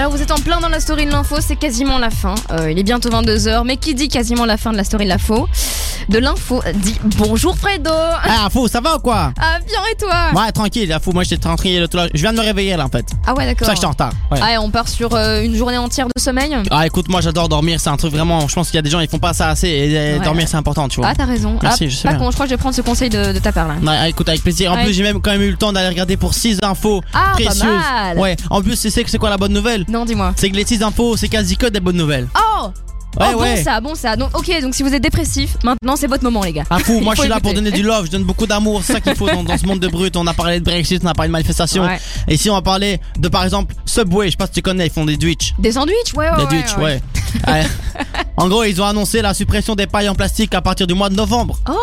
Alors 0.00 0.12
vous 0.12 0.22
êtes 0.22 0.30
en 0.30 0.36
plein 0.36 0.60
dans 0.60 0.70
la 0.70 0.80
story 0.80 1.04
de 1.04 1.10
l'info, 1.10 1.36
c'est 1.40 1.56
quasiment 1.56 1.98
la 1.98 2.08
fin. 2.08 2.34
Euh, 2.52 2.70
il 2.70 2.78
est 2.78 2.82
bientôt 2.82 3.10
22h, 3.10 3.64
mais 3.66 3.76
qui 3.76 3.94
dit 3.94 4.08
quasiment 4.08 4.46
la 4.46 4.56
fin 4.56 4.72
de 4.72 4.78
la 4.78 4.84
story 4.84 5.04
de 5.04 5.10
l'info 5.10 5.46
De 6.08 6.18
l'info 6.18 6.62
dit 6.76 6.96
bonjour 7.18 7.54
Fredo 7.54 7.90
Ah, 7.92 8.48
fou, 8.50 8.66
ça 8.66 8.80
va 8.80 8.96
ou 8.96 9.00
quoi 9.00 9.34
Ah 9.38 9.58
bien 9.66 9.78
et 9.92 9.96
toi? 9.96 10.40
Ouais, 10.42 10.50
tranquille, 10.52 10.88
là, 10.88 11.00
fou, 11.00 11.12
moi 11.12 11.22
j'étais 11.22 11.36
tranquille 11.36 11.86
tout 11.90 11.98
là. 11.98 12.06
Je 12.14 12.20
viens 12.22 12.32
de 12.32 12.38
me 12.38 12.42
réveiller 12.42 12.78
là 12.78 12.86
en 12.86 12.88
fait. 12.88 13.04
Ah 13.26 13.34
ouais 13.34 13.40
C'est 13.42 13.46
d'accord. 13.48 13.66
ça 13.68 13.74
j'étais 13.74 13.86
en 13.86 13.90
retard. 13.90 14.12
Ouais. 14.30 14.38
Ah 14.42 14.54
et 14.54 14.56
on 14.58 14.70
part 14.70 14.88
sur 14.88 15.14
euh, 15.14 15.42
une 15.42 15.54
journée 15.54 15.76
entière 15.76 16.06
de 16.06 16.18
sommeil? 16.18 16.56
Ah, 16.70 16.86
écoute, 16.86 17.08
moi 17.10 17.20
j'adore 17.20 17.50
dormir, 17.50 17.78
c'est 17.78 17.90
un 17.90 17.98
truc 17.98 18.12
vraiment. 18.12 18.48
Je 18.48 18.54
pense 18.54 18.68
qu'il 18.68 18.76
y 18.76 18.78
a 18.78 18.82
des 18.82 18.88
gens 18.90 19.00
ils 19.00 19.08
font 19.08 19.18
pas 19.18 19.34
ça 19.34 19.50
assez 19.50 19.68
et 19.68 19.98
euh, 19.98 20.18
Ouais. 20.18 20.24
dormir 20.24 20.48
c'est 20.48 20.56
important, 20.56 20.88
tu 20.88 21.00
vois. 21.02 21.10
Ah 21.10 21.14
t'as 21.14 21.26
raison. 21.26 21.58
Merci, 21.60 21.84
ah, 21.84 21.88
je 21.90 21.94
sais 21.96 22.08
pas 22.08 22.14
con, 22.14 22.30
je 22.30 22.36
crois 22.36 22.46
que 22.46 22.50
je 22.50 22.54
vais 22.54 22.58
prendre 22.60 22.74
ce 22.74 22.80
conseil 22.80 23.10
de, 23.10 23.34
de 23.34 23.38
ta 23.38 23.52
part 23.52 23.68
là. 23.68 23.74
Ouais, 23.82 24.08
écoute, 24.08 24.30
avec 24.30 24.42
plaisir. 24.42 24.72
En 24.72 24.76
Ouais. 24.76 24.84
plus, 24.84 24.94
j'ai 24.94 25.02
même 25.02 25.20
quand 25.20 25.30
même 25.32 25.42
eu 25.42 25.50
le 25.50 25.58
temps 25.58 25.74
d'aller 25.74 25.88
regarder 25.90 26.16
pour 26.16 26.32
6 26.32 26.56
infos 26.62 27.02
Ah 27.12 27.32
précieuses. 27.34 27.58
pas 27.58 27.66
mal 27.66 28.18
Ouais, 28.18 28.36
en 28.48 28.62
plus, 28.62 28.80
tu 28.80 28.88
sais 28.90 29.04
que 29.04 29.10
c'est 29.10 29.18
quoi 29.18 29.28
la 29.28 29.36
bonne 29.36 29.52
nouvelle? 29.52 29.84
Non 29.90 30.04
dis-moi. 30.04 30.32
C'est 30.36 30.50
que 30.50 30.56
les 30.56 30.64
6 30.64 30.82
infos, 30.82 31.16
c'est 31.16 31.28
quasi 31.28 31.56
que 31.56 31.66
des 31.66 31.80
bonnes 31.80 31.96
nouvelles. 31.96 32.28
Oh 32.36 32.68
Ouais, 33.18 33.26
oh, 33.34 33.40
ouais. 33.40 33.56
bon 33.56 33.64
ça, 33.64 33.80
bon 33.80 33.94
ça. 33.96 34.14
Donc 34.16 34.36
ok, 34.38 34.62
donc 34.62 34.72
si 34.72 34.84
vous 34.84 34.94
êtes 34.94 35.02
dépressif, 35.02 35.56
maintenant 35.64 35.96
c'est 35.96 36.06
votre 36.06 36.22
moment 36.22 36.44
les 36.44 36.52
gars. 36.52 36.62
Ah 36.70 36.78
fou, 36.78 37.00
moi 37.02 37.14
je 37.16 37.22
suis 37.22 37.28
là 37.28 37.40
pour 37.40 37.52
donner 37.52 37.72
du 37.72 37.82
love, 37.82 38.06
je 38.06 38.12
donne 38.12 38.22
beaucoup 38.22 38.46
d'amour, 38.46 38.82
c'est 38.84 38.92
ça 38.92 39.00
qu'il 39.00 39.16
faut 39.16 39.28
dans, 39.28 39.42
dans 39.42 39.58
ce 39.58 39.66
monde 39.66 39.80
de 39.80 39.88
brut. 39.88 40.16
On 40.16 40.26
a 40.28 40.32
parlé 40.34 40.60
de 40.60 40.64
Brexit, 40.64 41.02
on 41.04 41.08
a 41.08 41.14
parlé 41.14 41.28
de 41.28 41.32
manifestations. 41.32 41.82
Ouais. 41.82 41.98
Et 42.28 42.36
si 42.36 42.48
on 42.50 42.54
va 42.54 42.62
parler 42.62 43.00
de 43.18 43.28
par 43.28 43.42
exemple 43.42 43.74
Subway, 43.84 44.26
je 44.26 44.30
sais 44.32 44.36
pas 44.36 44.46
si 44.46 44.52
tu 44.52 44.62
connais, 44.62 44.86
ils 44.86 44.92
font 44.92 45.04
des 45.04 45.18
Twitch. 45.18 45.54
Des 45.58 45.72
sandwichs, 45.72 46.14
ouais 46.14 46.30
ouais. 46.30 46.36
Des 46.36 46.46
Twitch, 46.46 46.76
ouais. 46.76 47.02
Ouais. 47.46 47.62
En 48.36 48.48
gros, 48.48 48.64
ils 48.64 48.80
ont 48.80 48.86
annoncé 48.86 49.20
la 49.20 49.34
suppression 49.34 49.74
des 49.74 49.86
pailles 49.86 50.08
en 50.08 50.14
plastique 50.14 50.54
à 50.54 50.62
partir 50.62 50.86
du 50.86 50.94
mois 50.94 51.10
de 51.10 51.14
novembre. 51.14 51.58
Oh, 51.68 51.74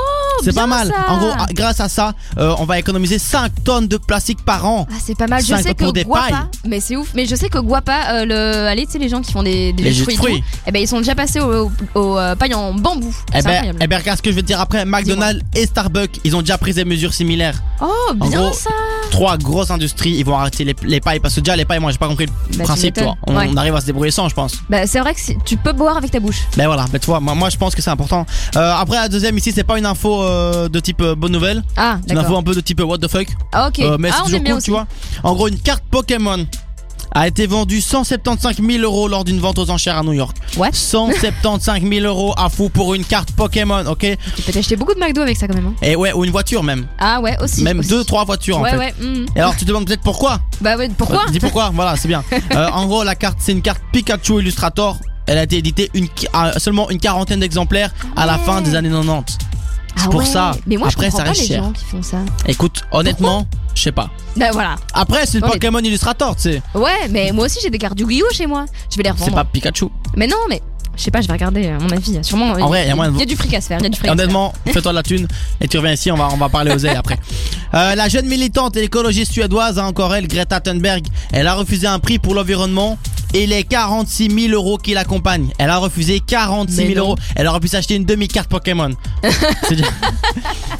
C'est 0.44 0.56
pas 0.56 0.66
mal. 0.66 0.88
ça. 0.88 1.12
En 1.14 1.18
gros, 1.20 1.30
ah, 1.38 1.46
grâce 1.52 1.80
à 1.80 1.88
ça, 1.90 2.14
euh, 2.38 2.56
on 2.58 2.66
va 2.66 2.80
économiser 2.80 3.20
5 3.20 3.52
tonnes 3.64 3.88
de 3.88 3.98
plastique 3.98 4.44
par 4.44 4.66
an. 4.66 4.88
Ah, 4.90 4.96
c'est 5.04 5.16
pas 5.18 5.28
mal. 5.28 5.42
Je 5.44 5.56
sais 5.56 5.74
pour 5.76 5.90
que 5.90 5.94
des 5.94 6.04
Guapa, 6.04 6.28
pailles. 6.30 6.38
mais 6.66 6.80
c'est 6.80 6.96
ouf. 6.96 7.10
Mais 7.14 7.26
je 7.26 7.36
sais 7.36 7.50
que 7.50 7.60
Guapa, 7.60 8.12
euh, 8.12 8.26
le, 8.26 8.68
allez, 8.68 8.86
tu 8.86 8.94
sais 8.94 8.98
les 9.00 9.10
gens 9.10 9.22
qui 9.22 9.32
font 9.32 9.44
des, 9.44 9.72
Les 9.74 9.92
de 9.94 10.04
fruits, 10.12 10.38
et 10.38 10.44
eh 10.68 10.72
ben 10.72 10.82
ils 10.82 10.88
sont 10.88 10.98
déjà 10.98 11.14
passés 11.16 11.40
au, 11.40 11.66
au, 11.68 11.72
au, 11.96 12.18
euh, 12.18 12.36
paille 12.36 12.54
en 12.56 12.74
bambou. 12.74 13.14
Eh 13.34 13.38
C'est 13.42 13.44
ben, 13.48 13.76
eh 13.80 13.88
ben, 13.88 13.98
regarde 14.00 14.18
ce 14.18 14.24
que 14.24 14.32
je 14.32 14.36
vais 14.36 14.42
te 14.42 14.48
dire 14.48 14.60
après. 14.60 14.86
McDonald's 14.86 15.42
et 15.56 15.66
Starbucks, 15.66 16.20
ils 16.24 16.36
ont 16.36 16.42
déjà 16.42 16.58
pris 16.58 16.74
des 16.74 16.86
mesures 16.86 17.14
similaires. 17.14 17.62
Oh, 17.82 18.12
en 18.12 18.28
bien 18.28 18.42
gros, 18.42 18.54
ça. 18.54 18.70
Trois 19.12 19.38
grosses 19.38 19.72
industries, 19.72 20.12
ils 20.12 20.26
vont 20.26 20.38
arrêter 20.38 20.64
les, 20.64 20.76
les 20.84 21.00
pailles 21.00 21.20
parce 21.20 21.36
que 21.36 21.40
déjà 21.42 21.56
les 21.56 21.66
pailles, 21.66 21.80
moi 21.80 21.92
j'ai 21.92 21.98
pas 21.98 22.08
compris 22.08 22.26
le 22.26 22.32
Bah, 22.32 22.38
tu 22.52 22.64
principe, 22.64 22.96
tu 22.96 23.04
vois. 23.04 23.16
m'étonnes. 23.16 23.36
On, 23.36 23.38
Ouais. 23.40 23.50
on 23.52 23.58
arrive 23.58 23.76
à 23.76 23.82
se 23.82 23.86
débrouiller 23.86 24.12
sans, 24.12 24.30
je 24.30 24.36
pense. 24.36 24.54
Bah, 24.70 24.86
c'est 24.88 25.00
vrai 25.00 25.14
que 25.14 25.20
si- 25.20 25.38
tu 25.46 25.58
peux 25.58 25.74
boire 25.74 25.98
avec 25.98 26.12
ta 26.12 26.20
bouche. 26.20 26.42
Ben 26.58 26.68
voilà, 26.68 26.86
ben 26.92 27.00
tu 27.00 27.06
vois, 27.08 27.20
moi, 27.20 27.36
moi 27.36 27.50
je 27.50 27.58
pense 27.58 27.76
que 27.76 27.82
c'est 27.82 27.90
important. 27.90 28.26
Euh, 28.56 28.74
après 28.76 28.96
la 28.98 29.10
deuxième 29.10 29.38
ici, 29.38 29.52
c'est 29.54 29.64
pas 29.64 29.78
une 29.78 29.86
info 29.86 30.22
euh, 30.24 30.68
de 30.70 30.80
type 30.80 31.02
euh, 31.02 31.16
bonne 31.16 31.32
nouvelle, 31.32 31.64
Ah, 31.76 31.98
c'est 32.06 32.12
une 32.14 32.18
info 32.18 32.24
d'accord. 32.28 32.40
un 32.40 32.44
peu 32.44 32.56
de 32.56 32.62
type 32.62 32.80
euh, 32.80 32.86
what 32.86 32.98
the 33.00 33.08
fuck. 33.10 33.28
Ah, 33.54 33.68
ok. 33.68 33.80
Euh, 33.80 33.98
mais 34.00 34.10
ah, 34.10 34.14
c'est 34.16 34.22
on 34.22 34.24
toujours 34.26 34.38
aime 34.38 34.44
bien 34.44 34.52
cool, 34.54 34.58
aussi. 34.58 34.66
tu 34.66 34.72
vois. 34.72 34.88
En 35.24 35.34
gros, 35.36 35.48
une 35.48 35.60
carte 35.60 35.84
Pokémon 35.92 36.46
a 37.12 37.28
été 37.28 37.48
vendue 37.48 37.82
175 37.82 38.58
000 38.62 38.84
euros 38.84 39.08
lors 39.08 39.24
d'une 39.24 39.40
vente 39.40 39.58
aux 39.60 39.70
enchères 39.70 39.98
à 39.98 40.04
New 40.04 40.14
York. 40.14 40.36
What? 40.58 40.70
175 40.74 41.82
000 41.82 42.06
euros 42.06 42.34
à 42.38 42.50
fou 42.50 42.70
pour 42.70 42.94
une 42.94 43.04
carte 43.06 43.32
Pokémon, 43.32 43.86
ok? 43.88 44.06
Tu 44.36 44.42
peux 44.44 44.52
t'acheter 44.52 44.76
beaucoup 44.76 44.94
de 44.94 45.00
McDo 45.00 45.22
avec 45.22 45.38
ça 45.38 45.48
quand 45.48 45.56
même. 45.56 45.68
hein. 45.68 45.74
Et 45.82 45.96
ouais, 45.96 46.14
ou 46.14 46.26
une 46.26 46.32
voiture 46.32 46.64
même. 46.64 46.88
Ah 47.00 47.20
ouais, 47.22 47.38
aussi. 47.42 47.64
même 47.64 47.80
aussi. 47.80 47.90
deux, 47.90 48.04
trois 48.04 48.24
voitures 48.26 48.60
Ouais, 48.60 48.70
en 48.70 48.72
fait. 48.74 48.78
ouais. 48.78 48.94
hmm. 49.00 49.26
Et 49.36 49.40
alors 49.40 49.56
tu 49.56 49.64
te 49.64 49.66
demandes 49.70 49.86
peut-être 49.86 50.02
pourquoi? 50.02 50.40
Bah 50.62 50.76
ouais, 50.78 50.90
pourquoi? 50.98 51.24
Euh, 51.28 51.32
Dis 51.32 51.40
pourquoi, 51.40 51.72
voilà, 51.74 51.96
c'est 51.96 52.08
bien. 52.08 52.24
Euh, 52.56 52.70
en 52.70 52.86
gros, 52.88 53.04
la 53.04 53.14
carte, 53.16 53.38
c'est 53.42 53.52
une 53.52 53.62
carte 53.62 53.82
Pikachu 53.92 54.40
Illustrator. 54.40 54.98
Elle 55.28 55.38
a 55.38 55.44
été 55.44 55.58
éditée 55.58 55.92
une, 55.94 56.08
à 56.34 56.58
seulement 56.60 56.90
une 56.90 57.00
quarantaine 57.00 57.40
d'exemplaires 57.42 57.92
à 58.16 58.26
la 58.26 58.34
Ouais. 58.38 58.44
fin 58.46 58.62
des 58.62 58.74
années 58.76 58.90
90. 58.90 59.38
Ah 59.98 60.02
C'est 60.04 60.10
pour 60.10 60.20
ouais. 60.20 60.26
ça. 60.26 60.52
Mais 60.68 60.78
moi, 60.78 60.88
Après, 60.90 61.08
je 61.08 61.12
comprends 61.12 61.26
ça 61.26 61.32
pas 61.32 61.38
les 61.40 61.46
cher. 61.48 61.64
gens 61.64 61.72
qui 61.72 61.84
font 61.86 62.02
ça. 62.04 62.18
Écoute, 62.48 62.84
honnêtement, 62.92 63.48
je 63.76 63.82
sais 63.84 63.92
pas. 63.92 64.10
Bah 64.36 64.48
voilà. 64.54 64.76
Après, 64.94 65.26
c'est 65.26 65.40
une 65.40 65.44
Ouais, 65.44 65.50
mais- 65.50 65.54
Pokémon 65.56 65.80
Illustrator, 65.80 66.36
tu 66.36 66.42
sais. 66.44 66.62
Ouais, 66.76 67.08
mais 67.10 67.32
moi 67.32 67.46
aussi 67.46 67.60
j'ai 67.62 67.70
des 67.70 67.78
cartes 67.78 68.00
Yu-Gi-Oh 68.00 68.28
chez 68.34 68.46
moi. 68.48 68.66
Je 68.92 68.98
vais 68.98 69.04
les 69.04 69.10
C'est 69.10 69.16
revendre. 69.16 69.36
pas 69.36 69.44
Pikachu. 69.46 69.86
Mais 70.16 70.28
non, 70.28 70.38
mais 70.50 70.62
je 70.96 71.04
sais 71.04 71.12
pas, 71.12 71.22
je 71.22 71.28
vais 71.28 71.34
regarder 71.34 71.68
à 71.68 71.80
mon 71.80 71.90
avis. 71.90 72.20
Sûrement. 72.24 72.52
En 72.52 72.68
vrai, 72.68 72.88
y 72.88 72.92
a 72.92 72.96
moyen 72.96 73.12
de- 73.12 73.18
Il 73.18 73.20
y 73.20 73.24
a 73.24 73.26
du 73.26 73.36
fric 73.36 73.54
à 73.54 73.62
se 73.62 73.68
faire. 73.68 73.80
Il 73.80 73.84
y 73.84 73.88
a 73.88 73.90
du 73.90 73.98
fric 73.98 74.08
Et 74.08 74.10
à 74.10 74.14
se 74.14 74.18
faire. 74.18 74.26
honnêtement, 74.26 74.54
fais-toi 74.74 74.92
de 74.92 74.96
la 74.98 75.04
thune 75.04 75.28
et 75.62 75.68
tu 75.68 75.78
reviens 75.78 75.94
ici, 75.94 76.12
on 76.12 76.16
va, 76.18 76.30
on 76.32 76.38
va 76.38 76.50
parler 76.50 76.72
aux 76.74 76.78
ailes 76.80 76.98
après. 76.98 77.18
Euh, 77.74 77.96
la 77.96 78.08
jeune 78.08 78.28
militante 78.28 78.76
et 78.78 78.82
l'écologiste 78.82 79.32
suédoise, 79.32 79.80
hein, 79.80 79.86
encore 79.86 80.14
elle, 80.16 80.28
Greta 80.28 80.60
Thunberg, 80.60 81.06
elle 81.32 81.48
a 81.48 81.56
refusé 81.56 81.88
un 81.88 82.00
prix 82.00 82.20
pour 82.20 82.34
l'environnement 82.36 82.98
et 83.34 83.48
les 83.48 83.64
46 83.64 84.30
000 84.50 84.54
euros 84.54 84.78
qui 84.78 84.94
l'accompagnent. 84.94 85.50
Elle 85.58 85.70
a 85.70 85.78
refusé 85.78 86.20
46 86.20 86.78
Mais 86.78 86.88
000 86.94 86.96
non. 86.98 87.02
euros. 87.12 87.16
Elle 87.36 87.48
aurait 87.48 87.60
pu 87.60 87.68
s'acheter 87.68 87.96
une 87.96 88.06
demi-carte 88.06 88.50
Pokémon. 88.50 88.92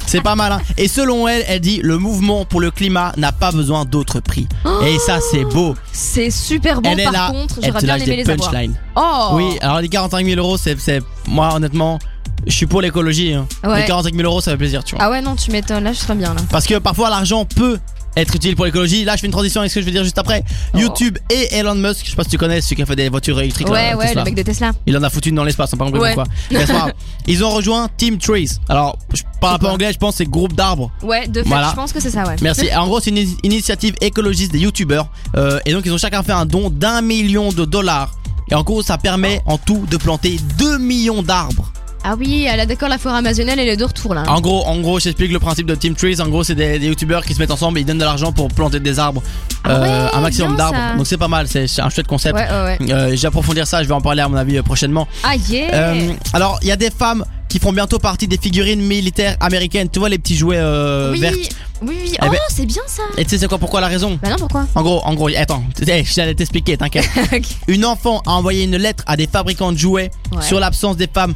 C'est 0.06 0.22
pas 0.22 0.34
mal, 0.36 0.52
hein. 0.52 0.60
Et 0.78 0.88
selon 0.88 1.28
elle, 1.28 1.44
elle 1.48 1.60
dit 1.60 1.80
le 1.82 1.98
mouvement 1.98 2.44
pour 2.46 2.60
le 2.60 2.70
climat 2.70 3.12
n'a 3.18 3.30
pas 3.32 3.52
besoin 3.52 3.84
d'autres 3.84 4.20
prix. 4.20 4.46
et 4.86 4.98
ça, 4.98 5.18
c'est 5.20 5.44
beau. 5.44 5.74
C'est 5.92 6.30
super 6.30 6.80
bon 6.80 6.90
elle 6.90 7.00
est 7.00 7.04
par 7.04 7.12
là, 7.12 7.30
contre, 7.30 7.56
j'aurais 7.62 7.82
bien 7.82 7.96
aimé 7.96 8.16
les 8.16 8.24
punchlines. 8.24 8.74
Oh 8.96 9.30
Oui, 9.32 9.58
alors 9.60 9.80
les 9.80 9.88
45 9.88 10.24
000 10.24 10.38
euros, 10.40 10.56
c'est, 10.56 10.78
c'est, 10.80 11.02
moi 11.26 11.52
honnêtement, 11.54 11.98
je 12.46 12.52
suis 12.52 12.66
pour 12.66 12.80
l'écologie. 12.80 13.34
hein. 13.34 13.46
Ouais. 13.64 13.82
Les 13.82 13.86
45 13.86 14.14
000 14.14 14.24
euros, 14.26 14.40
ça 14.40 14.52
fait 14.52 14.56
plaisir, 14.56 14.82
tu 14.82 14.94
vois. 14.96 15.04
Ah 15.04 15.10
ouais, 15.10 15.20
non, 15.20 15.36
tu 15.36 15.50
m'étonnes, 15.50 15.84
là 15.84 15.92
je 15.92 15.98
serais 15.98 16.14
bien 16.14 16.32
là. 16.32 16.40
Parce 16.50 16.66
que 16.66 16.78
parfois 16.78 17.10
l'argent 17.10 17.44
peut 17.44 17.78
être 18.16 18.34
utile 18.34 18.56
pour 18.56 18.64
l'écologie. 18.64 19.04
Là, 19.04 19.14
je 19.16 19.20
fais 19.20 19.26
une 19.26 19.32
transition 19.32 19.60
avec 19.60 19.70
ce 19.70 19.76
que 19.76 19.80
je 19.80 19.86
vais 19.86 19.92
dire 19.92 20.02
juste 20.04 20.18
après. 20.18 20.42
Oh. 20.74 20.78
YouTube 20.78 21.18
et 21.30 21.54
Elon 21.54 21.74
Musk, 21.74 22.00
je 22.04 22.10
sais 22.10 22.16
pas 22.16 22.24
si 22.24 22.30
tu 22.30 22.38
connais, 22.38 22.60
celui 22.60 22.76
qui 22.76 22.82
a 22.82 22.86
fait 22.86 22.96
des 22.96 23.08
voitures 23.08 23.38
électriques. 23.40 23.68
Ouais, 23.68 23.90
là, 23.90 23.96
ouais, 23.96 24.06
Tesla. 24.08 24.20
le 24.20 24.24
mec 24.24 24.34
de 24.34 24.42
Tesla. 24.42 24.72
Il 24.86 24.96
en 24.96 25.02
a 25.02 25.10
foutu 25.10 25.28
une 25.28 25.36
dans 25.36 25.44
l'espace, 25.44 25.70
on 25.72 25.76
pas 25.76 25.84
compris 25.84 26.00
Ouais. 26.00 26.14
pourquoi. 26.14 26.32
Ils 27.26 27.44
ont 27.44 27.50
rejoint 27.50 27.88
Team 27.96 28.18
Trees. 28.18 28.58
Alors, 28.68 28.98
je 29.14 29.22
parle 29.40 29.56
un 29.56 29.58
peu 29.58 29.66
anglais, 29.66 29.92
je 29.92 29.98
pense 29.98 30.14
que 30.14 30.18
c'est 30.18 30.30
groupe 30.30 30.54
d'arbres. 30.54 30.90
Ouais, 31.02 31.28
de 31.28 31.42
fait, 31.42 31.48
Voilà. 31.48 31.70
je 31.70 31.76
pense 31.76 31.92
que 31.92 32.00
c'est 32.00 32.10
ça, 32.10 32.24
ouais. 32.26 32.36
Merci. 32.40 32.68
En 32.76 32.86
gros, 32.86 33.00
c'est 33.00 33.10
une 33.10 33.28
initiative 33.42 33.94
écologiste 34.00 34.52
des 34.52 34.60
youtubeurs. 34.60 35.10
Euh, 35.36 35.58
et 35.66 35.72
donc, 35.72 35.82
ils 35.84 35.92
ont 35.92 35.98
chacun 35.98 36.22
fait 36.22 36.32
un 36.32 36.46
don 36.46 36.70
d'un 36.70 37.02
million 37.02 37.50
de 37.52 37.64
dollars. 37.64 38.12
Et 38.50 38.54
en 38.54 38.62
gros, 38.62 38.82
ça 38.82 38.96
permet 38.98 39.42
en 39.46 39.58
tout 39.58 39.84
de 39.90 39.96
planter 39.98 40.38
2 40.58 40.78
millions 40.78 41.22
d'arbres. 41.22 41.70
Ah 42.04 42.14
oui, 42.18 42.46
elle 42.50 42.60
a 42.60 42.66
d'accord, 42.66 42.88
la 42.88 42.96
forêt 42.98 43.16
amazonienne, 43.18 43.58
elle 43.58 43.68
est 43.68 43.76
de 43.76 43.84
retour 43.84 44.14
là. 44.14 44.22
En 44.28 44.40
gros, 44.40 44.64
en 44.66 44.78
gros, 44.80 44.98
j'explique 45.00 45.32
le 45.32 45.38
principe 45.40 45.66
de 45.66 45.74
Team 45.74 45.94
Trees. 45.94 46.20
En 46.20 46.28
gros, 46.28 46.44
c'est 46.44 46.54
des, 46.54 46.78
des 46.78 46.86
youtubeurs 46.86 47.24
qui 47.24 47.34
se 47.34 47.38
mettent 47.38 47.50
ensemble 47.50 47.78
et 47.78 47.82
ils 47.82 47.84
donnent 47.84 47.98
de 47.98 48.04
l'argent 48.04 48.32
pour 48.32 48.48
planter 48.48 48.80
des 48.80 48.98
arbres, 48.98 49.22
Ah 49.64 49.70
euh, 49.70 50.06
ouais, 50.06 50.14
un 50.14 50.20
maximum 50.20 50.54
bien, 50.56 50.70
d'arbres. 50.70 50.96
Donc 50.96 51.06
c'est 51.06 51.18
pas 51.18 51.28
mal, 51.28 51.48
c'est 51.48 51.66
c'est 51.66 51.82
un 51.82 51.90
chouette 51.90 52.06
concept. 52.06 52.36
Ouais, 52.36 52.46
ouais, 52.48 52.76
ouais. 52.80 52.92
Euh, 52.92 53.16
J'approfondir 53.16 53.66
ça, 53.66 53.82
je 53.82 53.88
vais 53.88 53.94
en 53.94 54.00
parler 54.00 54.22
à 54.22 54.28
mon 54.28 54.36
avis 54.36 54.58
euh, 54.58 54.62
prochainement. 54.62 55.06
Ah 55.24 55.34
yeah 55.36 55.66
Euh, 55.74 56.12
alors, 56.32 56.58
il 56.62 56.68
y 56.68 56.72
a 56.72 56.76
des 56.76 56.90
femmes 56.90 57.24
qui 57.48 57.58
font 57.58 57.72
bientôt 57.72 57.98
partie 57.98 58.28
des 58.28 58.36
figurines 58.38 58.80
militaires 58.82 59.36
américaines. 59.40 59.88
Tu 59.90 59.98
vois 59.98 60.08
les 60.10 60.18
petits 60.18 60.36
jouets 60.36 60.58
euh, 60.58 61.12
oui, 61.12 61.20
vertes. 61.20 61.34
oui, 61.80 61.96
oui. 62.04 62.10
Eh 62.12 62.16
Oh, 62.26 62.30
ben- 62.30 62.38
c'est 62.50 62.66
bien 62.66 62.82
ça. 62.86 63.02
Et 63.16 63.24
tu 63.24 63.30
sais 63.30 63.38
c'est 63.38 63.48
quoi 63.48 63.56
pourquoi 63.58 63.80
la 63.80 63.86
raison? 63.88 64.18
Bah 64.22 64.28
non, 64.30 64.36
pourquoi? 64.36 64.66
En 64.74 64.82
gros, 64.82 65.00
en 65.04 65.14
gros, 65.14 65.28
attends, 65.34 65.62
eh, 65.86 66.04
j'allais 66.04 66.34
t'expliquer, 66.34 66.76
t'inquiète. 66.76 67.08
Ok. 67.32 67.44
Une 67.66 67.84
enfant 67.86 68.22
a 68.26 68.32
envoyé 68.32 68.64
une 68.64 68.76
lettre 68.76 69.02
à 69.06 69.16
des 69.16 69.26
fabricants 69.26 69.72
de 69.72 69.78
jouets 69.78 70.10
Ouais. 70.30 70.42
sur 70.42 70.60
l'absence 70.60 70.96
des 70.98 71.08
femmes. 71.12 71.32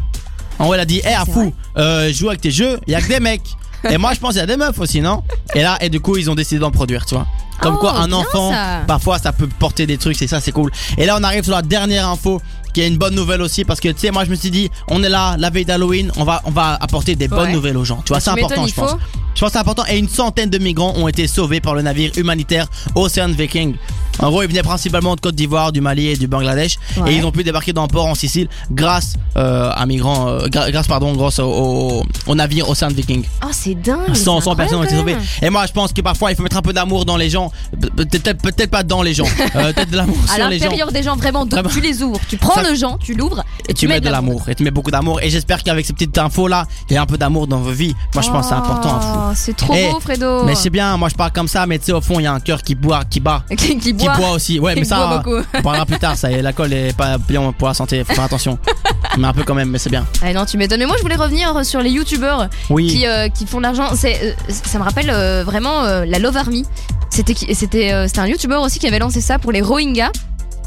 En 0.59 0.64
gros, 0.64 0.74
elle 0.74 0.80
a 0.80 0.84
dit, 0.84 0.98
hé, 1.05 1.14
à 1.14 1.24
fou, 1.24 1.53
euh, 1.76 2.12
joue 2.12 2.28
avec 2.28 2.40
tes 2.40 2.50
jeux, 2.50 2.78
il 2.86 2.92
y 2.92 2.94
a 2.96 3.00
que 3.00 3.09
des 3.09 3.20
mecs. 3.20 3.42
et 3.88 3.98
moi, 3.98 4.12
je 4.14 4.20
pense 4.20 4.30
qu'il 4.32 4.40
y 4.40 4.42
a 4.42 4.46
des 4.46 4.57
meufs 4.57 4.78
aussi, 4.78 5.00
non? 5.00 5.22
Et 5.55 5.62
là, 5.62 5.76
et 5.80 5.88
du 5.88 5.98
coup, 6.00 6.16
ils 6.16 6.30
ont 6.30 6.34
décidé 6.34 6.61
d'en 6.61 6.70
produire, 6.70 7.05
tu 7.05 7.14
vois. 7.14 7.26
Comme 7.61 7.74
Oh, 7.76 7.80
quoi, 7.80 7.94
un 7.96 8.07
bien 8.09 8.16
enfant, 8.18 8.50
ça. 8.53 8.80
parfois, 8.86 9.18
ça 9.18 9.32
peut 9.32 9.48
porter 9.59 9.86
des 9.86 9.96
trucs, 9.98 10.16
c'est 10.16 10.26
ça, 10.26 10.40
c'est 10.40 10.53
cool. 10.53 10.70
Et 10.98 11.07
là, 11.07 11.16
on 11.18 11.22
arrive 11.22 11.44
sur 11.44 11.53
la 11.53 11.62
dernière 11.62 12.09
info, 12.09 12.40
qui 12.73 12.81
est 12.81 12.89
une 12.89 12.97
bonne 12.99 13.14
nouvelle 13.14 13.43
aussi, 13.43 13.64
parce 13.64 13.81
que 13.81 13.89
tu 13.89 13.99
sais, 13.99 14.11
moi, 14.11 14.25
je 14.25 14.31
me 14.31 14.35
suis 14.37 14.51
dit, 14.51 14.70
on 14.89 15.03
est 15.03 15.09
là, 15.09 15.37
la 15.39 15.51
veille 15.51 15.64
d'Halloween, 15.64 16.11
on 16.16 16.25
va, 16.25 16.41
on 16.45 16.51
va 16.51 16.77
apporter 16.81 17.16
des 17.16 17.29
bonnes 17.29 17.41
Ouais. 17.49 17.53
nouvelles 17.53 17.77
aux 17.77 17.85
gens. 17.85 18.03
Tu 18.05 18.09
vois, 18.12 18.20
c'est 18.20 18.31
important, 18.31 18.66
je 18.66 18.75
pense. 18.75 18.97
Je 19.35 19.41
pense 19.41 19.49
que 19.49 19.53
c'est 19.55 19.59
important. 19.59 19.85
Et 19.89 19.99
une 19.99 20.09
centaine 20.11 20.51
de 20.51 20.59
migrants 20.59 20.93
ont 20.97 21.09
été 21.09 21.27
sauvés 21.27 21.61
par 21.61 21.75
le 21.75 21.81
navire 21.83 22.12
humanitaire 22.16 22.66
Ocean 22.95 23.29
Viking. 23.31 23.75
En 24.18 24.29
gros, 24.29 24.43
ils 24.43 24.49
venaient 24.49 24.62
principalement 24.62 25.14
de 25.16 25.20
Côte 25.20 25.35
d'Ivoire, 25.35 25.73
du 25.73 25.81
Mali 25.81 26.09
et 26.09 26.16
du 26.18 26.27
Bangladesh. 26.27 26.77
Ouais. 26.99 27.14
Et 27.14 27.16
ils 27.16 27.25
ont 27.25 27.33
pu 27.33 27.43
débarquer 27.43 27.73
dans 27.73 27.83
le 27.83 27.89
port 27.89 28.05
en 28.07 28.14
Sicile 28.14 28.49
grâce 28.70 29.14
euh, 29.39 29.70
à 29.75 29.87
migrants, 29.87 30.29
euh, 30.29 30.49
grâce 30.49 30.87
pardon, 30.87 31.14
grâce 31.14 31.39
au, 31.39 31.47
au, 31.47 32.03
au 32.27 32.35
navire 32.35 32.68
Ocean 32.68 32.89
Viking. 32.89 33.25
Oh, 33.43 33.49
c'est 33.53 33.75
dingue. 33.75 34.14
100, 34.14 34.41
c'est 34.41 34.45
100 34.45 34.55
personnes 34.57 34.79
ont 34.81 34.85
été 34.85 34.97
sauvées. 34.97 35.16
Et 35.41 35.49
moi, 35.49 35.64
je 35.66 35.73
pense 35.73 35.95
que 35.95 36.03
parfois, 36.03 36.31
il 36.31 36.37
faut 36.37 36.43
mettre 36.43 36.59
un 36.59 36.62
peu 36.62 36.75
d'amour 36.75 37.07
dans 37.07 37.16
les 37.16 37.31
gens. 37.31 37.51
Pe- 37.81 37.89
Peut-être 38.05 38.43
peut-être 38.43 38.70
pas 38.70 38.83
dans 38.83 39.01
les 39.03 39.14
gens. 39.14 39.25
Euh, 39.57 39.73
peut-être 39.73 39.91
de 39.91 39.97
l'amour. 39.97 40.16
À 40.31 40.37
sur 40.37 40.49
les 40.49 40.59
gens. 40.59 40.64
l'intérieur 40.64 40.93
des 40.93 41.03
gens, 41.03 41.16
vraiment, 41.16 41.45
donc 41.47 41.68
tu 41.73 41.81
les 41.81 42.03
ouvres. 42.03 42.18
Tu 42.29 42.37
prends 42.39 42.61
Le 42.70 42.74
gens, 42.74 42.96
tu 42.98 43.14
l'ouvres 43.14 43.42
et, 43.66 43.70
Et 43.70 43.74
tu 43.74 43.88
mets 43.88 44.00
de 44.00 44.08
l'amour. 44.08 44.42
Et 44.48 44.54
tu 44.54 44.62
mets 44.64 44.70
beaucoup 44.70 44.90
d'amour. 44.90 45.20
Et 45.22 45.30
j'espère 45.30 45.62
qu'avec 45.62 45.84
ces 45.86 45.92
petites 45.92 46.16
infos 46.18 46.48
là, 46.48 46.66
il 46.88 46.94
y 46.94 46.96
a 46.96 47.02
un 47.02 47.06
peu 47.06 47.18
d'amour 47.18 47.46
dans 47.46 47.58
vos 47.58 47.70
vies. 47.72 47.94
Moi, 48.14 48.22
je 48.22 48.30
pense 48.30 48.46
que 48.46 48.48
c'est 48.50 48.58
important. 48.58 49.00
Oh, 49.02 49.32
C'est 49.34 49.56
trop 49.56 49.74
Eh, 49.76 49.90
beau, 49.90 50.00
Fredo. 50.00 50.44
Mais 50.44 50.54
c'est 50.54 50.70
bien, 50.70 50.96
moi 50.96 51.08
je 51.08 51.14
parle 51.14 51.32
comme 51.32 51.48
ça, 51.48 51.66
mais 51.66 51.78
tu 51.78 51.86
sais, 51.86 51.92
au 51.92 52.00
fond, 52.00 52.20
il 52.20 52.24
y 52.24 52.26
a 52.26 52.32
un 52.32 52.40
cœur 52.40 52.62
qui 52.62 52.74
boit, 52.74 53.04
qui 53.04 53.20
bat. 53.20 53.42
qui, 53.56 53.78
qui 53.78 53.94
Qui 53.96 54.06
boit. 54.06 54.30
aussi, 54.34 54.58
ouais, 54.58 54.74
Qui 54.74 54.80
mais 54.80 54.84
ça, 54.86 55.22
on 55.54 55.62
parlera 55.62 55.86
plus 55.86 55.98
tard. 55.98 56.16
Ça, 56.16 56.30
et 56.30 56.42
l'alcool 56.42 56.72
est 56.72 56.96
pas 56.96 57.18
bien 57.18 57.52
pour 57.52 57.68
la 57.68 57.74
santé, 57.74 58.02
faut 58.04 58.14
faire 58.14 58.24
attention. 58.24 58.58
mais 59.18 59.26
un 59.26 59.32
peu 59.32 59.42
quand 59.44 59.54
même, 59.54 59.70
mais 59.70 59.78
c'est 59.78 59.90
bien. 59.90 60.04
Ah 60.22 60.32
non, 60.32 60.44
tu 60.44 60.56
m'étonnes. 60.56 60.78
Mais 60.80 60.86
moi, 60.86 60.96
je 60.96 61.02
voulais 61.02 61.16
revenir 61.16 61.64
sur 61.64 61.80
les 61.80 61.90
youtubeurs 61.90 62.48
Oui. 62.70 62.86
qui, 62.88 63.06
euh, 63.06 63.28
qui 63.28 63.46
font 63.46 63.58
de 63.58 63.62
l'argent. 63.62 63.88
C'est, 63.94 64.18
euh, 64.22 64.32
ça 64.48 64.78
me 64.78 64.84
rappelle 64.84 65.10
euh, 65.10 65.42
vraiment 65.44 65.82
la 65.82 66.18
Love 66.18 66.36
Army. 66.36 66.64
C'était, 67.10 67.34
c'était, 67.34 68.06
c'était 68.08 68.20
un 68.20 68.26
youtubeur 68.26 68.62
aussi 68.62 68.78
qui 68.78 68.86
avait 68.86 68.98
lancé 68.98 69.20
ça 69.20 69.38
pour 69.38 69.52
les 69.52 69.60
Rohingyas. 69.60 70.12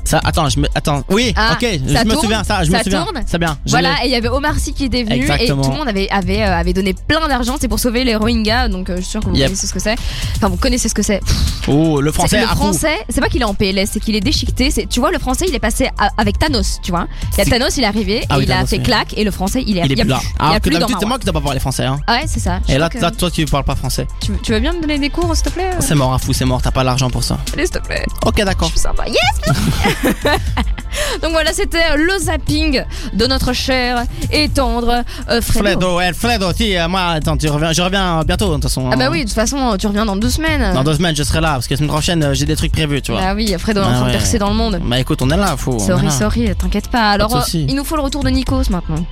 Ça, 0.06 0.22
attends, 0.24 0.47
je 0.49 0.60
me, 0.60 0.68
attends. 0.76 1.03
Oui, 1.10 1.34
Ah, 1.36 1.53
ok, 1.53 1.68
je 1.88 1.93
ça 1.93 2.03
me 2.06 2.12
tourne? 2.12 2.22
souviens, 2.24 2.43
ça, 2.43 2.64
je 2.64 2.72
Ça 2.72 2.78
me 2.78 2.84
souviens. 2.84 3.03
tourne? 3.03 3.22
C'est 3.26 3.39
bien. 3.39 3.58
Voilà, 3.68 4.03
et 4.03 4.06
il 4.08 4.12
y 4.12 4.16
avait 4.16 4.30
Omar 4.30 4.58
Sy 4.60 4.74
qui 4.74 4.86
était 4.86 5.03
venu 5.03 5.16
Exactement. 5.16 5.62
et 5.62 5.66
tout 5.66 5.72
le 5.72 5.78
monde 5.78 5.88
avait, 5.88 6.08
avait, 6.10 6.43
euh, 6.43 6.56
avait 6.58 6.74
donné 6.74 6.93
plein 6.93 7.28
d'argent. 7.28 7.56
C'est 7.60 7.68
pour 7.68 7.80
sauver 7.80 8.03
les 8.03 8.16
Rohingyas. 8.16 8.70
Donc, 8.70 8.89
euh, 8.89 8.97
je 8.97 9.01
suis 9.01 9.12
sûr 9.12 9.20
que 9.22 9.30
vous 9.30 9.36
Yep. 9.36 9.47
connaissez 9.47 9.68
ce 9.68 9.74
que 9.74 9.80
c'est. 9.80 9.95
Enfin, 10.38 10.47
vous 10.49 10.58
connaissez 10.58 10.89
ce 10.89 10.93
que 10.93 11.01
c'est. 11.01 11.20
Oh, 11.68 11.99
le 12.01 12.12
français, 12.12 12.41
le 12.41 12.47
français, 12.47 12.97
c'est 13.10 13.20
pas 13.22 13.28
qu'il 13.30 13.41
est 13.41 13.45
en 13.45 13.53
PLS, 13.56 13.89
c'est 13.91 13.99
qu'il 13.99 14.16
est 14.16 14.22
déchiqueté. 14.22 14.70
C'est, 14.72 14.86
tu 14.88 14.99
vois, 14.99 15.12
le 15.12 15.20
français, 15.20 15.45
il 15.49 15.56
est 15.56 15.60
passé 15.60 15.89
à- 15.97 16.10
avec 16.18 16.38
Thanos, 16.38 16.80
tu 16.84 16.91
vois. 16.91 17.08
Il 17.34 17.38
y 17.39 17.41
a. 17.41 17.45
Thanos, 17.45 17.76
il 17.78 17.84
est 17.84 17.88
arrivé 17.88 18.24
Ah 18.30 18.36
et 18.36 18.39
oui, 18.39 18.43
il 18.45 18.51
a 18.51 18.66
fait 18.66 18.78
oui. 18.78 18.84
claque 18.84 19.14
et 19.18 19.24
le 19.24 19.32
français, 19.32 19.64
il 19.66 19.78
est, 19.78 19.82
Il 19.86 19.91
est 19.91 19.95
y 19.95 20.01
a 20.01 20.03
plus 20.03 20.10
là. 20.10 20.18
plus. 20.20 20.28
il 20.39 20.45
y 20.45 20.49
a 20.53 20.60
que 20.60 20.70
plus 20.70 20.72
d'habitude, 20.72 20.97
c'est 20.99 21.06
moi 21.08 21.18
qui 21.18 21.26
dois 21.26 21.34
pas 21.34 21.41
parler 21.41 21.60
français. 21.60 21.86
Hein. 21.86 21.99
Ah 22.06 22.14
ouais, 22.18 22.24
c'est 22.28 22.39
ça. 22.39 22.60
Et 22.70 22.78
là, 22.78 22.89
toi, 22.89 23.32
tu 23.32 23.45
parles 23.45 23.64
pas 23.64 23.76
français. 23.76 24.06
tu, 24.22 24.32
tu 24.43 24.51
veux 24.51 24.60
bien 24.60 24.74
me 24.74 24.82
donner 24.82 24.99
des 24.99 25.10
cours, 25.10 25.36
s'il 25.36 25.45
te 25.45 25.49
plaît? 25.49 25.72
C'est 25.80 25.95
mort, 25.95 26.14
à 26.14 26.20
fou, 26.20 26.32
c'est 26.34 26.45
mort, 26.45 26.62
t'as 26.62 26.72
pas 26.72 26.84
l'argent 26.84 27.10
pour 27.10 27.24
ça. 27.24 27.39
Allez, 27.53 27.66
s'il 27.66 27.76
te 27.76 27.80
plaît. 27.80 28.06
Ok, 28.26 28.38
d'accord. 28.43 28.68
Je 28.68 28.74
suis 28.74 28.82
sympa. 28.82 29.06
Yes. 29.08 29.94
Donc 31.21 31.31
voilà, 31.31 31.51
c'était 31.53 31.95
le 31.97 32.17
zapping 32.19 32.83
de 33.13 33.25
notre 33.27 33.53
cher 33.53 34.03
et 34.31 34.49
tendre 34.49 35.03
euh, 35.29 35.41
Fredo. 35.41 35.65
Fredo, 35.65 35.97
ouais, 35.97 36.13
Fredo, 36.13 36.51
si, 36.53 36.75
euh, 36.77 36.87
moi, 36.87 37.01
attends, 37.15 37.37
tu 37.37 37.47
reviens, 37.49 37.73
je 37.73 37.81
reviens 37.81 38.23
bientôt, 38.25 38.47
de 38.47 38.53
toute 38.53 38.63
façon. 38.63 38.89
Ah 38.91 38.95
bah 38.95 39.05
hein. 39.05 39.09
oui, 39.11 39.21
de 39.21 39.25
toute 39.25 39.35
façon, 39.35 39.75
tu 39.77 39.87
reviens 39.87 40.05
dans 40.05 40.15
deux 40.15 40.29
semaines. 40.29 40.73
Dans 40.73 40.83
deux 40.83 40.93
semaines, 40.95 41.15
je 41.15 41.23
serai 41.23 41.41
là, 41.41 41.53
parce 41.53 41.67
que 41.67 41.73
la 41.73 41.77
semaine 41.77 41.89
prochaine, 41.89 42.23
euh, 42.23 42.33
j'ai 42.33 42.45
des 42.45 42.55
trucs 42.55 42.71
prévus, 42.71 43.01
tu 43.01 43.11
vois. 43.11 43.21
Bah 43.21 43.33
oui, 43.35 43.53
Fredo 43.57 43.81
est 43.81 43.83
en 43.83 43.89
Ah 43.89 43.95
train 43.95 44.07
de 44.07 44.11
percer 44.11 44.37
dans 44.37 44.49
le 44.49 44.55
monde. 44.55 44.79
Bah 44.83 44.99
écoute, 44.99 45.21
on 45.21 45.29
est 45.29 45.37
là, 45.37 45.55
faut. 45.57 45.79
Sorry, 45.79 46.11
sorry, 46.11 46.55
t'inquiète 46.55 46.89
pas. 46.89 47.11
Alors, 47.11 47.35
euh, 47.35 47.41
il 47.53 47.75
nous 47.75 47.83
faut 47.83 47.95
le 47.95 48.01
retour 48.01 48.23
de 48.23 48.29
Nikos 48.29 48.69
maintenant. 48.69 49.05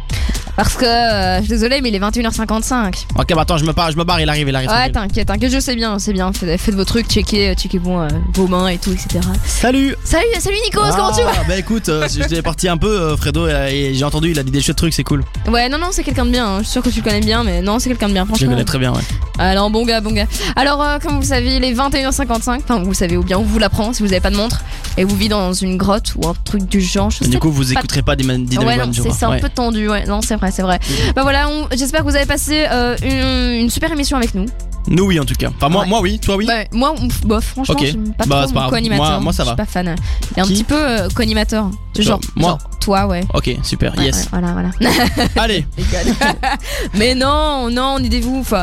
Parce 0.55 0.75
que, 0.75 0.85
euh, 0.85 1.37
je 1.37 1.41
suis 1.45 1.49
désolée, 1.49 1.81
mais 1.81 1.89
il 1.89 1.95
est 1.95 1.99
21h55. 1.99 3.05
Ok, 3.17 3.33
bah 3.33 3.41
attends, 3.41 3.57
je 3.57 3.65
me, 3.65 3.73
pars, 3.73 3.89
je 3.91 3.97
me 3.97 4.03
barre, 4.03 4.21
il 4.21 4.29
arrive, 4.29 4.47
il 4.49 4.55
arrive. 4.55 4.69
Ouais, 4.69 4.91
t'inquiète, 4.91 5.27
t'inquiète, 5.27 5.51
je 5.51 5.59
sais 5.59 5.75
bien, 5.75 5.97
c'est 5.97 6.13
bien. 6.13 6.31
Faites, 6.31 6.59
faites 6.61 6.75
vos 6.75 6.85
trucs, 6.85 7.07
checkez, 7.07 7.55
checkez 7.55 7.79
bon, 7.79 7.99
euh, 8.01 8.07
vos 8.33 8.47
mains 8.47 8.67
et 8.67 8.77
tout, 8.77 8.91
etc. 8.91 9.19
Salut 9.45 9.95
Salut, 10.03 10.25
salut 10.39 10.57
Nikos, 10.65 10.81
comment 10.95 11.11
tu 11.11 11.23
vas? 11.23 11.31
Ah, 11.39 11.43
Bah 11.47 11.57
écoute, 11.57 11.89
euh, 11.89 12.07
j'étais 12.07 12.43
parti 12.43 12.67
un 12.67 12.77
peu, 12.77 12.87
euh, 12.87 13.17
Fredo, 13.17 13.47
euh, 13.47 13.67
et 13.67 13.95
j'ai 13.95 14.03
entendu, 14.05 14.29
il 14.31 14.37
a 14.37 14.43
dit 14.43 14.51
des 14.51 14.61
chouettes 14.61 14.77
trucs, 14.77 14.93
c'est 14.93 15.03
cool. 15.03 15.23
Ouais, 15.47 15.69
non, 15.69 15.79
non, 15.79 15.87
c'est 15.91 16.03
quelqu'un 16.03 16.25
de 16.25 16.31
bien. 16.31 16.45
hein. 16.47 16.57
Je 16.59 16.63
suis 16.65 16.71
sûr 16.73 16.83
que 16.83 16.89
tu 16.89 16.97
le 16.99 17.03
connais 17.03 17.19
bien, 17.21 17.43
mais 17.43 17.61
non, 17.63 17.79
c'est 17.79 17.89
quelqu'un 17.89 18.09
de 18.09 18.13
bien, 18.13 18.23
Je 18.23 18.29
le 18.29 18.35
franchement. 18.35 18.51
connais 18.51 18.65
très 18.65 18.77
bien, 18.77 18.93
ouais. 18.93 19.01
Alors, 19.39 19.71
bon 19.71 19.83
gars, 19.85 20.01
bon 20.01 20.11
gars. 20.11 20.27
Alors, 20.55 20.83
euh, 20.83 20.99
comme 20.99 21.15
vous 21.19 21.25
savez, 21.27 21.55
il 21.55 21.63
est 21.63 21.73
21h55. 21.73 22.59
Enfin, 22.63 22.79
vous 22.83 22.93
savez, 22.93 23.17
ou 23.17 23.23
bien 23.23 23.39
on 23.39 23.43
vous 23.43 23.57
l'apprend 23.57 23.91
si 23.91 24.03
vous 24.03 24.11
avez 24.11 24.21
pas 24.21 24.29
de 24.29 24.35
montre. 24.37 24.61
Et 24.97 25.03
vous 25.05 25.15
vivez 25.15 25.29
dans 25.29 25.51
une 25.53 25.77
grotte 25.77 26.13
ou 26.17 26.27
un 26.27 26.35
truc 26.45 26.67
du 26.69 26.79
genre. 26.79 27.09
Je 27.09 27.23
sais 27.23 27.27
du 27.27 27.39
coup, 27.39 27.49
vous 27.51 27.63
pas- 27.73 27.79
écouterez 27.79 28.03
pas 28.03 28.13
Ouais, 28.15 28.25
One, 28.31 28.45
non, 28.45 28.91
je 28.93 29.01
c'est 29.01 29.23
un 29.25 29.31
Ouais. 29.31 29.39
peu 29.39 29.49
tendu, 29.49 29.89
ouais. 29.89 30.05
Non, 30.05 30.21
c'est 30.21 30.37
c'est 30.51 30.61
vrai. 30.61 30.79
Bah 31.15 31.23
voilà, 31.23 31.49
on- 31.49 31.67
j'espère 31.75 32.01
que 32.01 32.09
vous 32.09 32.15
avez 32.15 32.25
passé 32.25 32.65
euh, 32.71 32.95
une, 33.03 33.61
une 33.63 33.69
super 33.69 33.91
émission 33.91 34.17
avec 34.17 34.33
nous. 34.35 34.45
Nous, 34.87 35.05
oui, 35.05 35.19
en 35.19 35.23
tout 35.25 35.33
cas. 35.35 35.49
Enfin, 35.55 35.69
moi, 35.69 35.83
Ouais. 35.83 35.87
moi, 35.89 36.01
oui, 36.01 36.19
toi, 36.19 36.35
oui. 36.35 36.45
Bah, 36.45 36.63
moi, 36.73 36.93
bof, 37.25 37.43
franchement, 37.45 37.75
Ok. 37.79 37.85
j'aime 37.85 38.13
pas 38.13 38.25
Bah, 38.25 38.45
trop 38.47 38.69
co-animateur. 38.69 39.05
Moi- 39.11 39.19
moi, 39.21 39.33
ça 39.33 39.43
Je 39.43 39.49
va. 39.49 39.53
suis 39.53 39.57
pas 39.57 39.65
fan. 39.65 39.95
Il 40.35 40.39
est 40.39 40.41
un 40.41 40.45
petit 40.47 40.63
peu 40.65 40.75
euh, 40.75 41.07
co-animateur. 41.15 41.69
Toi, 41.93 42.03
Genre, 42.03 42.19
moi 42.35 42.49
genre, 42.49 42.59
toi, 42.79 43.05
ouais. 43.07 43.23
Ok, 43.33 43.55
super, 43.63 43.93
Ouais, 43.97 44.05
yes. 44.05 44.23
ouais, 44.23 44.27
voilà, 44.31 44.51
voilà. 44.53 44.69
Allez, 45.37 45.65
Mais 46.95 47.15
non, 47.15 47.69
non, 47.69 47.95
on 47.99 48.03
est 48.03 48.09
des 48.09 48.25
ouf. 48.25 48.53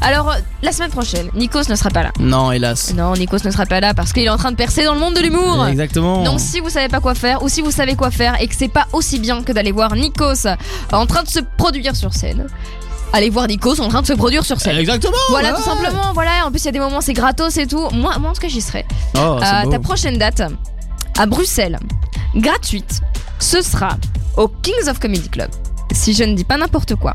Alors, 0.00 0.34
la 0.62 0.72
semaine 0.72 0.90
prochaine, 0.90 1.28
Nikos 1.34 1.68
ne 1.68 1.74
sera 1.74 1.90
pas 1.90 2.04
là. 2.04 2.12
non, 2.20 2.52
hélas. 2.52 2.94
Non, 2.94 3.14
Nikos 3.14 3.38
ne 3.44 3.50
sera 3.50 3.66
pas 3.66 3.80
là 3.80 3.92
parce 3.94 4.12
qu'il 4.12 4.22
est 4.24 4.28
en 4.30 4.36
train 4.38 4.52
de 4.52 4.56
percer 4.56 4.84
dans 4.84 4.94
le 4.94 5.00
monde 5.00 5.14
de 5.14 5.20
l'humour. 5.20 5.66
Exactement. 5.66 6.22
Donc 6.22 6.40
si 6.40 6.60
vous 6.60 6.70
savez 6.70 6.88
pas 6.88 7.00
quoi 7.00 7.14
faire 7.14 7.42
ou 7.42 7.48
si 7.48 7.60
vous 7.60 7.70
savez 7.70 7.96
quoi 7.96 8.10
faire 8.10 8.40
et 8.40 8.46
que 8.46 8.54
c'est 8.56 8.68
pas 8.68 8.86
aussi 8.92 9.18
bien 9.18 9.42
que 9.42 9.52
d'aller 9.52 9.72
voir 9.72 9.94
Nikos 9.94 10.46
en 10.92 11.06
train 11.06 11.22
de 11.22 11.28
se 11.28 11.40
produire 11.56 11.96
sur 11.96 12.14
scène, 12.14 12.46
allez 13.16 13.30
voir 13.30 13.46
Nikos 13.48 13.80
en 13.80 13.88
train 13.88 14.02
de 14.02 14.06
se 14.06 14.12
produire 14.12 14.44
sur 14.44 14.60
scène. 14.60 14.76
Exactement. 14.78 15.14
Voilà 15.30 15.50
ouais. 15.50 15.56
tout 15.56 15.62
simplement, 15.62 16.12
voilà, 16.14 16.46
en 16.46 16.50
plus 16.50 16.60
il 16.62 16.66
y 16.66 16.68
a 16.68 16.72
des 16.72 16.78
moments 16.78 17.00
c'est 17.00 17.12
gratos 17.12 17.56
et 17.56 17.66
tout. 17.66 17.88
Moi, 17.92 18.16
moi 18.18 18.30
en 18.30 18.32
tout 18.32 18.40
cas 18.40 18.48
j'y 18.48 18.60
serai. 18.60 18.84
Oh, 19.16 19.38
Euh, 19.42 19.70
ta 19.70 19.78
prochaine 19.78 20.18
date 20.18 20.42
à 21.18 21.26
Bruxelles, 21.26 21.78
gratuite, 22.34 23.00
ce 23.38 23.62
sera 23.62 23.96
au 24.36 24.48
Kings 24.48 24.88
of 24.88 24.98
Comedy 24.98 25.28
Club. 25.28 25.50
Si 25.92 26.12
je 26.14 26.24
ne 26.24 26.34
dis 26.34 26.44
pas 26.44 26.56
n'importe 26.58 26.94
quoi. 26.96 27.12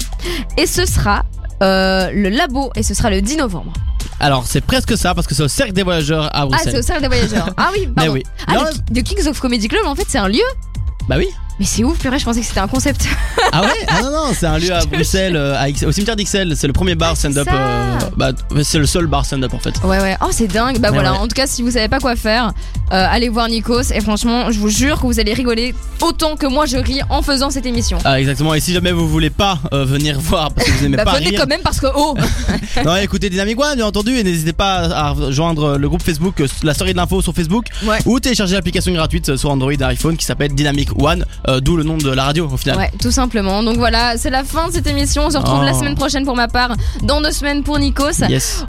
Et 0.58 0.66
ce 0.66 0.86
sera 0.86 1.24
euh, 1.62 2.10
le 2.12 2.30
labo 2.30 2.72
et 2.76 2.84
ce 2.84 2.93
sera 2.93 3.10
le 3.10 3.22
10 3.22 3.38
novembre. 3.38 3.72
Alors, 4.20 4.45
c'est 4.47 4.62
presque 4.62 4.97
ça 4.97 5.14
parce 5.14 5.28
que 5.28 5.36
c'est 5.36 5.43
au 5.43 5.47
cercle 5.47 5.74
des 5.74 5.84
voyageurs 5.84 6.26
à 6.26 6.41
Ah, 6.41 6.41
c'est 6.41 6.47
Bruxelles. 6.72 6.80
au 6.80 6.82
Cercle 6.82 7.02
des 7.02 7.08
Voyageurs. 7.08 7.49
Ah 7.58 7.70
oui, 7.74 7.86
Mais 7.88 7.93
pardon. 7.93 8.14
oui. 8.14 8.24
Ah, 8.47 8.54
Non, 8.56 8.64
le, 8.64 8.95
le 8.95 9.02
Kings 9.02 9.28
of 9.28 9.39
Comedy 9.39 9.68
Club, 9.68 9.86
en 9.86 9.95
fait, 9.95 10.06
c'est 10.08 10.18
un 10.20 10.28
lieu. 10.28 10.39
Bah 11.08 11.16
oui. 11.18 11.28
Mais 11.62 11.68
c'est 11.68 11.84
ouf, 11.84 11.99
purée, 11.99 12.18
je 12.18 12.26
pensais 12.26 12.39
que 12.39 12.45
c'était 12.47 12.59
un 12.59 12.68
concept. 12.68 13.07
Ah 13.51 13.62
ouais? 13.62 13.68
Ah 13.88 14.01
non, 14.01 14.09
non, 14.09 14.34
c'est 14.34 14.47
un 14.47 14.57
lieu 14.57 14.74
à 14.74 14.84
Bruxelles, 14.84 15.36
euh, 15.36 15.55
à 15.55 15.70
Ix- 15.70 15.84
au 15.84 15.91
cimetière 15.91 16.16
d'Ixelles. 16.16 16.53
C'est 16.57 16.66
le 16.66 16.74
premier 16.74 16.95
bar 16.95 17.16
stand-up. 17.16 17.47
ça. 17.47 17.53
euh, 17.55 17.99
bah, 18.18 18.32
c'est 18.64 18.80
le 18.80 18.88
seul 18.88 19.05
bar 19.05 19.24
stand-up 19.28 19.53
en 19.53 19.59
fait. 19.59 19.76
Ouais, 19.84 19.99
ouais. 20.01 20.18
Oh, 20.24 20.30
c'est 20.32 20.47
dingue. 20.47 20.80
Bah 20.80 20.89
voilà, 20.89 21.12
ouais. 21.12 21.18
en 21.20 21.28
tout 21.28 21.36
cas, 21.36 21.45
si 21.45 21.62
vous 21.62 21.70
savez 21.70 21.88
pas 21.88 21.99
quoi 21.99 22.16
faire, 22.16 22.47
euh, 22.91 23.05
allez 23.12 23.30
voir 23.30 23.47
Nikos. 23.47 23.91
Et 23.93 24.01
franchement, 24.01 24.49
je 24.49 24.57
vous 24.57 24.70
jure 24.70 24.99
que 24.99 25.05
vous 25.05 25.20
allez 25.20 25.34
rigoler 25.36 25.76
autant 26.01 26.36
que 26.36 26.47
moi 26.47 26.66
je 26.66 26.78
ris 26.78 27.01
en 27.12 27.22
faisant 27.22 27.51
cette 27.51 27.68
émission. 27.68 27.99
Ah, 28.05 28.20
exactement. 28.20 28.55
Et 28.55 28.59
si 28.59 28.74
jamais 28.74 28.91
vous 28.91 29.07
voulez 29.07 29.30
pas 29.30 29.59
euh, 29.72 29.86
venir 29.86 30.20
voir 30.20 30.51
parce 30.51 30.66
que 30.68 30.72
vous 30.80 30.86
aimez 30.86 30.97
Bah 30.97 31.03
pas 31.05 31.18
venez 31.18 31.30
rire, 31.30 31.41
quand 31.41 31.47
même 31.47 31.62
parce 31.62 31.80
que, 31.80 31.88
oh 31.95 32.16
non, 32.84 32.95
écoutez 32.95 33.30
Dynamic 33.30 33.59
One, 33.59 33.76
bien 33.76 33.86
entendu, 33.86 34.18
et 34.18 34.24
n'hésitez 34.24 34.53
pas 34.53 34.78
à 34.95 35.09
rejoindre 35.12 35.78
le 35.78 35.88
groupe 35.89 36.01
Facebook, 36.01 36.41
euh, 36.41 36.47
la 36.64 36.74
story 36.74 36.93
de 36.93 36.97
l'info 36.97 37.22
sur 37.22 37.36
Facebook, 37.36 37.68
Ouais. 37.86 37.99
ou 38.07 38.20
télécharger 38.20 38.55
l'application 38.55 38.91
gratuite 38.93 39.30
euh, 39.30 39.38
sur 39.38 39.51
Android 39.51 39.72
et 39.72 39.84
iPhone 39.84 40.18
qui 40.18 40.26
s'appelle 40.26 40.53
Dynamic 40.55 40.89
One, 40.99 41.26
euh, 41.49 41.51
d'où 41.60 41.76
le 41.76 41.84
nom 41.84 41.97
de 41.97 42.10
la 42.12 42.24
radio 42.24 42.47
au 42.52 42.58
final. 42.58 42.78
Ouais, 42.78 42.91
tout 43.02 43.12
simplement. 43.12 43.64
Donc 43.64 43.78
voilà, 43.78 44.18
c'est 44.18 44.30
la 44.30 44.43
fin 44.43 44.68
de 44.70 44.74
cette 44.74 44.88
émission. 44.88 45.24
On 45.26 45.30
se 45.32 45.38
retrouve 45.38 45.60
Oh. 45.62 45.66
la 45.66 45.74
semaine 45.74 45.95
prochaine 45.95 46.24
pour 46.26 46.36
ma 46.36 46.47
part, 46.47 46.76
dans 47.04 47.20
deux 47.22 47.32
semaines 47.32 47.64
pour 47.64 47.78
Nikos. 47.80 48.24
Yes. 48.30 48.64